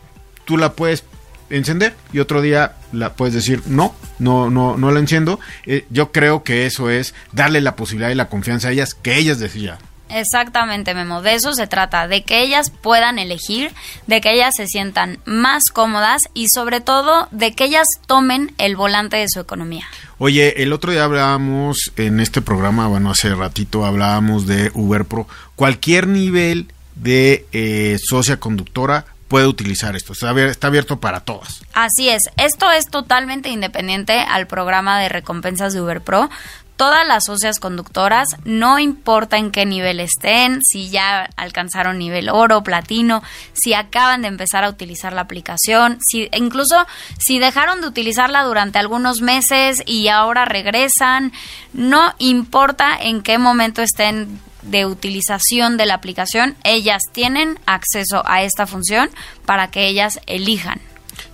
tú 0.45 0.57
la 0.57 0.73
puedes 0.73 1.03
encender 1.49 1.95
y 2.13 2.19
otro 2.19 2.41
día 2.41 2.75
la 2.91 3.13
puedes 3.13 3.33
decir 3.33 3.61
no, 3.65 3.93
no, 4.19 4.49
no, 4.49 4.77
no 4.77 4.91
la 4.91 4.99
enciendo. 4.99 5.39
Eh, 5.65 5.85
yo 5.89 6.11
creo 6.11 6.43
que 6.43 6.65
eso 6.65 6.89
es 6.89 7.13
darle 7.31 7.61
la 7.61 7.75
posibilidad 7.75 8.11
y 8.11 8.15
la 8.15 8.29
confianza 8.29 8.69
a 8.69 8.71
ellas 8.71 8.93
que 8.93 9.17
ellas 9.17 9.39
decidan. 9.39 9.77
Exactamente, 10.13 10.93
Memo. 10.93 11.21
De 11.21 11.35
eso 11.35 11.53
se 11.53 11.67
trata, 11.67 12.07
de 12.07 12.23
que 12.23 12.41
ellas 12.41 12.69
puedan 12.69 13.17
elegir, 13.17 13.71
de 14.07 14.19
que 14.19 14.33
ellas 14.33 14.53
se 14.55 14.67
sientan 14.67 15.19
más 15.25 15.63
cómodas 15.71 16.23
y 16.33 16.47
sobre 16.49 16.81
todo 16.81 17.27
de 17.31 17.53
que 17.53 17.65
ellas 17.65 17.87
tomen 18.07 18.53
el 18.57 18.75
volante 18.75 19.17
de 19.17 19.29
su 19.29 19.39
economía. 19.39 19.85
Oye, 20.17 20.63
el 20.63 20.73
otro 20.73 20.91
día 20.91 21.05
hablábamos 21.05 21.93
en 21.95 22.19
este 22.19 22.41
programa, 22.41 22.87
bueno, 22.87 23.11
hace 23.11 23.33
ratito 23.33 23.85
hablábamos 23.85 24.47
de 24.47 24.69
Uber 24.73 25.05
Pro. 25.05 25.27
Cualquier 25.55 26.07
nivel 26.07 26.67
de 26.95 27.45
eh, 27.53 27.97
socia 28.03 28.37
conductora 28.37 29.05
puede 29.32 29.47
utilizar 29.47 29.95
esto. 29.95 30.11
Está, 30.11 30.67
abierto 30.67 30.99
para 30.99 31.21
todas. 31.21 31.61
Así 31.71 32.09
es. 32.09 32.23
Esto 32.36 32.69
es 32.69 32.88
totalmente 32.88 33.47
independiente 33.47 34.19
al 34.19 34.45
programa 34.45 34.99
de 34.99 35.07
recompensas 35.07 35.71
de 35.71 35.79
Uber 35.79 36.01
Pro 36.01 36.29
todas 36.75 37.07
las 37.07 37.25
socias 37.25 37.59
conductoras, 37.59 38.27
no 38.43 38.79
importa 38.79 39.38
en 39.38 39.51
qué 39.51 39.67
nivel 39.67 39.99
estén, 39.99 40.61
si 40.63 40.89
ya 40.89 41.29
alcanzaron 41.38 41.99
nivel 41.99 42.27
oro, 42.27 42.63
platino, 42.63 43.21
si 43.53 43.75
acaban 43.75 44.23
de 44.23 44.29
empezar 44.29 44.63
a 44.63 44.69
utilizar 44.69 45.13
la 45.13 45.21
aplicación, 45.21 45.99
si 46.01 46.27
incluso 46.34 46.75
si 47.19 47.38
dejaron 47.38 47.82
de 47.82 47.88
utilizarla 47.88 48.41
durante 48.43 48.79
algunos 48.79 49.21
meses 49.21 49.84
y 49.86 50.07
ahora 50.07 50.45
regresan, 50.45 51.32
no 51.71 52.15
importa 52.17 52.97
en 52.99 53.21
qué 53.21 53.38
momento 53.38 53.84
estén 53.84 54.39
de 54.62 54.86
utilización 54.86 55.78
de 55.78 55.86
la 55.86 55.95
aplicación, 55.95 56.55
ellas 56.64 57.03
tienen 57.12 57.59
acceso 57.66 58.24
a 58.26 58.43
esta 58.43 58.68
función 58.68 59.09
para 59.45 59.72
que 59.72 59.88
ellas 59.88 60.20
elijan. 60.28 60.80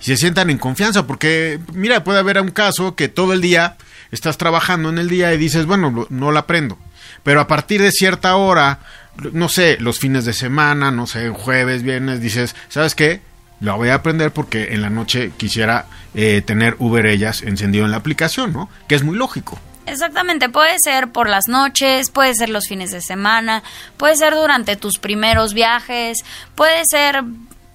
se 0.00 0.16
sientan 0.16 0.50
en 0.50 0.58
confianza, 0.58 1.06
porque 1.06 1.60
mira, 1.72 2.04
puede 2.04 2.18
haber 2.18 2.40
un 2.40 2.50
caso 2.50 2.94
que 2.94 3.08
todo 3.08 3.32
el 3.32 3.40
día 3.40 3.76
estás 4.10 4.38
trabajando 4.38 4.88
en 4.88 4.98
el 4.98 5.08
día 5.08 5.32
y 5.34 5.38
dices, 5.38 5.66
bueno, 5.66 6.06
no 6.08 6.32
la 6.32 6.40
aprendo. 6.40 6.78
Pero 7.22 7.40
a 7.40 7.46
partir 7.46 7.82
de 7.82 7.92
cierta 7.92 8.36
hora, 8.36 8.80
no 9.32 9.48
sé, 9.48 9.76
los 9.80 9.98
fines 9.98 10.24
de 10.24 10.32
semana, 10.32 10.90
no 10.90 11.06
sé, 11.06 11.28
jueves, 11.30 11.82
viernes, 11.82 12.20
dices, 12.20 12.54
¿sabes 12.68 12.94
qué? 12.94 13.20
La 13.60 13.74
voy 13.74 13.88
a 13.88 13.94
aprender 13.94 14.30
porque 14.30 14.72
en 14.72 14.82
la 14.82 14.90
noche 14.90 15.32
quisiera 15.36 15.86
eh, 16.14 16.42
tener 16.44 16.76
Uber 16.78 17.04
ellas 17.06 17.42
encendido 17.42 17.84
en 17.84 17.90
la 17.90 17.96
aplicación, 17.96 18.52
¿no? 18.52 18.70
Que 18.88 18.94
es 18.94 19.02
muy 19.02 19.16
lógico. 19.16 19.58
Exactamente, 19.90 20.48
puede 20.48 20.76
ser 20.78 21.12
por 21.12 21.28
las 21.28 21.48
noches, 21.48 22.10
puede 22.10 22.34
ser 22.34 22.50
los 22.50 22.66
fines 22.68 22.90
de 22.90 23.00
semana, 23.00 23.62
puede 23.96 24.16
ser 24.16 24.34
durante 24.34 24.76
tus 24.76 24.98
primeros 24.98 25.54
viajes, 25.54 26.24
puede 26.54 26.82
ser 26.84 27.24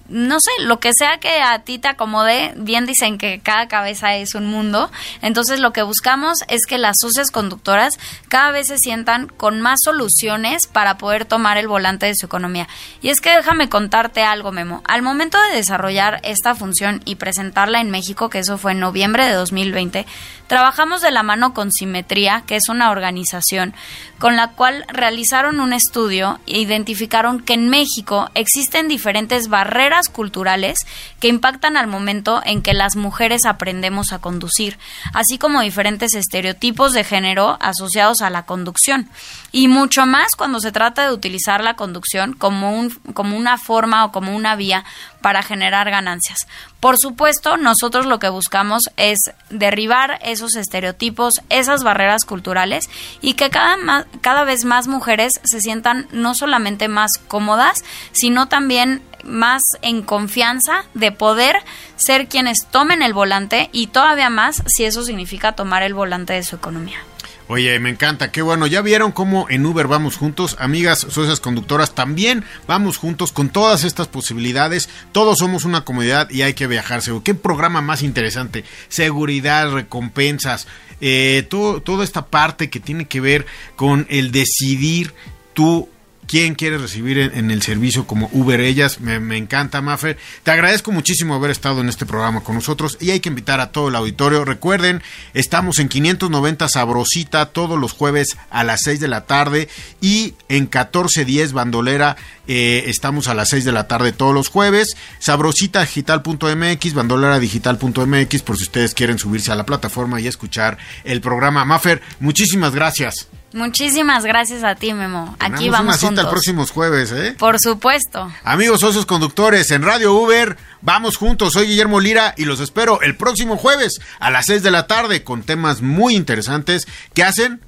no 0.08 0.38
sé, 0.38 0.50
lo 0.62 0.80
que 0.80 0.92
sea 0.92 1.18
que 1.18 1.40
a 1.40 1.60
ti 1.60 1.78
te 1.78 1.88
acomode, 1.88 2.52
bien 2.56 2.84
dicen 2.84 3.16
que 3.16 3.40
cada 3.40 3.68
cabeza 3.68 4.14
es 4.16 4.34
un 4.34 4.46
mundo, 4.46 4.90
entonces 5.22 5.60
lo 5.60 5.72
que 5.72 5.82
buscamos 5.82 6.38
es 6.48 6.66
que 6.66 6.76
las 6.76 6.96
socias 7.00 7.30
conductoras 7.30 7.98
cada 8.28 8.50
vez 8.50 8.66
se 8.66 8.76
sientan 8.76 9.28
con 9.28 9.60
más 9.60 9.78
soluciones 9.82 10.66
para 10.66 10.98
poder 10.98 11.24
tomar 11.24 11.56
el 11.56 11.68
volante 11.68 12.06
de 12.06 12.14
su 12.14 12.26
economía. 12.26 12.68
Y 13.00 13.08
es 13.08 13.20
que 13.20 13.34
déjame 13.34 13.68
contarte 13.68 14.22
algo, 14.22 14.52
Memo. 14.52 14.82
Al 14.86 15.02
momento 15.02 15.38
de 15.48 15.56
desarrollar 15.56 16.20
esta 16.22 16.54
función 16.54 17.00
y 17.06 17.14
presentarla 17.14 17.80
en 17.80 17.90
México, 17.90 18.28
que 18.28 18.40
eso 18.40 18.58
fue 18.58 18.72
en 18.72 18.80
noviembre 18.80 19.24
de 19.24 19.32
2020, 19.32 20.06
trabajamos 20.46 21.00
de 21.00 21.10
la 21.10 21.22
mano 21.22 21.54
con 21.54 21.72
Simetría, 21.72 22.42
que 22.46 22.56
es 22.56 22.68
una 22.68 22.90
organización 22.90 23.74
con 24.18 24.36
la 24.36 24.52
cual 24.52 24.86
realizaron 24.88 25.60
un 25.60 25.72
estudio 25.72 26.38
e 26.46 26.58
identificaron 26.58 27.40
que 27.40 27.54
en 27.54 27.68
México 27.68 28.30
existen 28.34 28.88
diferentes 28.88 29.48
barreras 29.48 30.08
culturales 30.08 30.86
que 31.20 31.28
impactan 31.28 31.76
al 31.76 31.88
momento 31.88 32.40
en 32.44 32.62
que 32.62 32.74
las 32.74 32.96
mujeres 32.96 33.44
aprendemos 33.44 34.12
a 34.12 34.20
conducir, 34.20 34.78
así 35.12 35.36
como 35.36 35.60
diferentes 35.60 36.14
estereotipos 36.14 36.92
de 36.92 37.04
género 37.04 37.58
asociados 37.60 38.22
a 38.22 38.30
la 38.30 38.46
conducción. 38.46 39.10
Y 39.52 39.68
mucho 39.68 40.06
más 40.06 40.36
cuando 40.36 40.60
se 40.60 40.72
trata 40.72 41.06
de 41.06 41.12
utilizar 41.12 41.62
la 41.62 41.76
conducción 41.76 42.32
como, 42.32 42.78
un, 42.78 42.90
como 43.12 43.36
una 43.36 43.58
forma 43.58 44.04
o 44.04 44.12
como 44.12 44.34
una 44.34 44.56
vía 44.56 44.84
para 45.24 45.42
generar 45.42 45.90
ganancias. 45.90 46.46
Por 46.80 46.98
supuesto, 46.98 47.56
nosotros 47.56 48.04
lo 48.04 48.18
que 48.18 48.28
buscamos 48.28 48.90
es 48.98 49.18
derribar 49.48 50.18
esos 50.22 50.54
estereotipos, 50.54 51.40
esas 51.48 51.82
barreras 51.82 52.26
culturales 52.26 52.90
y 53.22 53.32
que 53.32 53.48
cada, 53.48 54.04
cada 54.20 54.44
vez 54.44 54.66
más 54.66 54.86
mujeres 54.86 55.40
se 55.42 55.62
sientan 55.62 56.08
no 56.12 56.34
solamente 56.34 56.88
más 56.88 57.12
cómodas, 57.26 57.84
sino 58.12 58.48
también 58.48 59.00
más 59.24 59.62
en 59.80 60.02
confianza 60.02 60.84
de 60.92 61.10
poder 61.10 61.56
ser 61.96 62.28
quienes 62.28 62.66
tomen 62.70 63.00
el 63.00 63.14
volante 63.14 63.70
y 63.72 63.86
todavía 63.86 64.28
más 64.28 64.62
si 64.66 64.84
eso 64.84 65.04
significa 65.04 65.52
tomar 65.52 65.82
el 65.82 65.94
volante 65.94 66.34
de 66.34 66.42
su 66.42 66.56
economía. 66.56 66.98
Oye, 67.46 67.78
me 67.78 67.90
encanta, 67.90 68.32
qué 68.32 68.40
bueno. 68.40 68.66
Ya 68.66 68.80
vieron 68.80 69.12
cómo 69.12 69.46
en 69.50 69.66
Uber 69.66 69.86
vamos 69.86 70.16
juntos, 70.16 70.56
amigas 70.58 71.00
socias 71.00 71.40
conductoras, 71.40 71.94
también 71.94 72.42
vamos 72.66 72.96
juntos 72.96 73.32
con 73.32 73.50
todas 73.50 73.84
estas 73.84 74.08
posibilidades. 74.08 74.88
Todos 75.12 75.38
somos 75.38 75.64
una 75.64 75.84
comunidad 75.84 76.30
y 76.30 76.40
hay 76.40 76.54
que 76.54 76.66
viajarse. 76.66 77.12
Qué 77.22 77.34
programa 77.34 77.82
más 77.82 78.02
interesante. 78.02 78.64
Seguridad, 78.88 79.70
recompensas, 79.72 80.66
eh, 81.02 81.46
todo, 81.50 81.82
toda 81.82 82.02
esta 82.02 82.26
parte 82.26 82.70
que 82.70 82.80
tiene 82.80 83.04
que 83.04 83.20
ver 83.20 83.44
con 83.76 84.06
el 84.08 84.32
decidir 84.32 85.12
tú 85.52 85.90
quién 86.26 86.54
quiere 86.54 86.78
recibir 86.78 87.18
en, 87.18 87.50
el 87.50 87.62
servicio 87.62 88.06
como 88.06 88.28
Uber 88.32 88.60
Ellas. 88.60 89.00
Me, 89.00 89.36
encanta, 89.36 89.80
Maffer. 89.80 90.18
Te 90.42 90.50
agradezco 90.50 90.92
muchísimo 90.92 91.34
haber 91.34 91.50
estado 91.50 91.80
en 91.80 91.88
este 91.88 92.06
programa 92.06 92.42
con 92.42 92.54
nosotros 92.54 92.96
y 93.00 93.10
hay 93.10 93.20
que 93.20 93.28
invitar 93.28 93.60
a 93.60 93.72
todo 93.72 93.88
el 93.88 93.96
auditorio. 93.96 94.44
Recuerden, 94.44 95.02
estamos 95.34 95.78
en 95.78 95.88
590 95.88 96.68
Sabrosita 96.68 97.46
todos 97.46 97.78
los 97.78 97.92
jueves 97.92 98.36
a 98.50 98.64
las 98.64 98.82
6 98.82 99.00
de 99.00 99.08
la 99.08 99.26
tarde 99.26 99.68
y 100.00 100.34
en 100.48 100.64
1410 100.64 101.52
Bandolera 101.52 102.16
eh, 102.46 102.84
estamos 102.86 103.28
a 103.28 103.34
las 103.34 103.48
6 103.48 103.64
de 103.64 103.72
la 103.72 103.88
tarde 103.88 104.12
todos 104.12 104.34
los 104.34 104.48
jueves. 104.48 104.96
Sabrositadigital.mx, 105.18 106.94
bandoleradigital.mx 106.94 108.42
por 108.42 108.56
si 108.56 108.64
ustedes 108.64 108.94
quieren 108.94 109.18
subirse 109.18 109.52
a 109.52 109.56
la 109.56 109.66
plataforma 109.66 110.20
y 110.20 110.26
escuchar 110.26 110.78
el 111.04 111.20
programa. 111.20 111.64
Maffer, 111.64 112.02
muchísimas 112.20 112.74
gracias. 112.74 113.28
Muchísimas 113.54 114.24
gracias 114.24 114.64
a 114.64 114.74
ti, 114.74 114.92
Memo. 114.92 115.36
Aquí 115.38 115.68
vamos 115.70 116.02
una 116.02 116.10
cita 116.10 116.22
el 116.22 116.28
próximo 116.28 116.66
jueves, 116.66 117.12
¿eh? 117.12 117.36
Por 117.38 117.60
supuesto. 117.60 118.28
Amigos 118.42 118.80
socios 118.80 119.06
conductores 119.06 119.70
en 119.70 119.82
Radio 119.82 120.12
Uber, 120.12 120.56
vamos 120.80 121.16
juntos. 121.16 121.52
Soy 121.52 121.68
Guillermo 121.68 122.00
Lira 122.00 122.34
y 122.36 122.46
los 122.46 122.58
espero 122.58 123.00
el 123.00 123.16
próximo 123.16 123.56
jueves 123.56 124.00
a 124.18 124.32
las 124.32 124.46
6 124.46 124.64
de 124.64 124.72
la 124.72 124.88
tarde 124.88 125.22
con 125.22 125.44
temas 125.44 125.82
muy 125.82 126.16
interesantes 126.16 126.88
que 127.14 127.22
hacen 127.22 127.60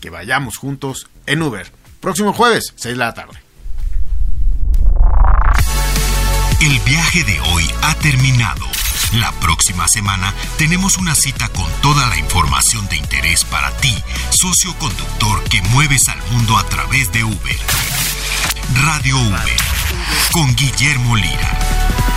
que 0.00 0.10
vayamos 0.10 0.56
juntos 0.56 1.06
en 1.26 1.42
Uber. 1.42 1.70
Próximo 2.00 2.32
jueves, 2.32 2.72
6 2.74 2.94
de 2.94 2.98
la 2.98 3.14
tarde. 3.14 3.38
El 6.60 6.80
viaje 6.80 7.22
de 7.22 7.40
hoy 7.40 7.70
ha 7.82 7.94
terminado. 8.00 8.66
La 9.14 9.30
próxima 9.32 9.86
semana 9.86 10.34
tenemos 10.58 10.98
una 10.98 11.14
cita 11.14 11.48
con 11.48 11.70
toda 11.82 12.04
la 12.08 12.18
información 12.18 12.88
de 12.88 12.96
interés 12.96 13.44
para 13.44 13.70
ti, 13.76 13.94
socio 14.30 14.76
conductor 14.78 15.44
que 15.44 15.62
mueves 15.62 16.08
al 16.08 16.20
mundo 16.32 16.58
a 16.58 16.64
través 16.64 17.12
de 17.12 17.22
Uber. 17.22 17.58
Radio 18.82 19.16
Uber, 19.16 19.56
con 20.32 20.56
Guillermo 20.56 21.14
Lira. 21.14 22.13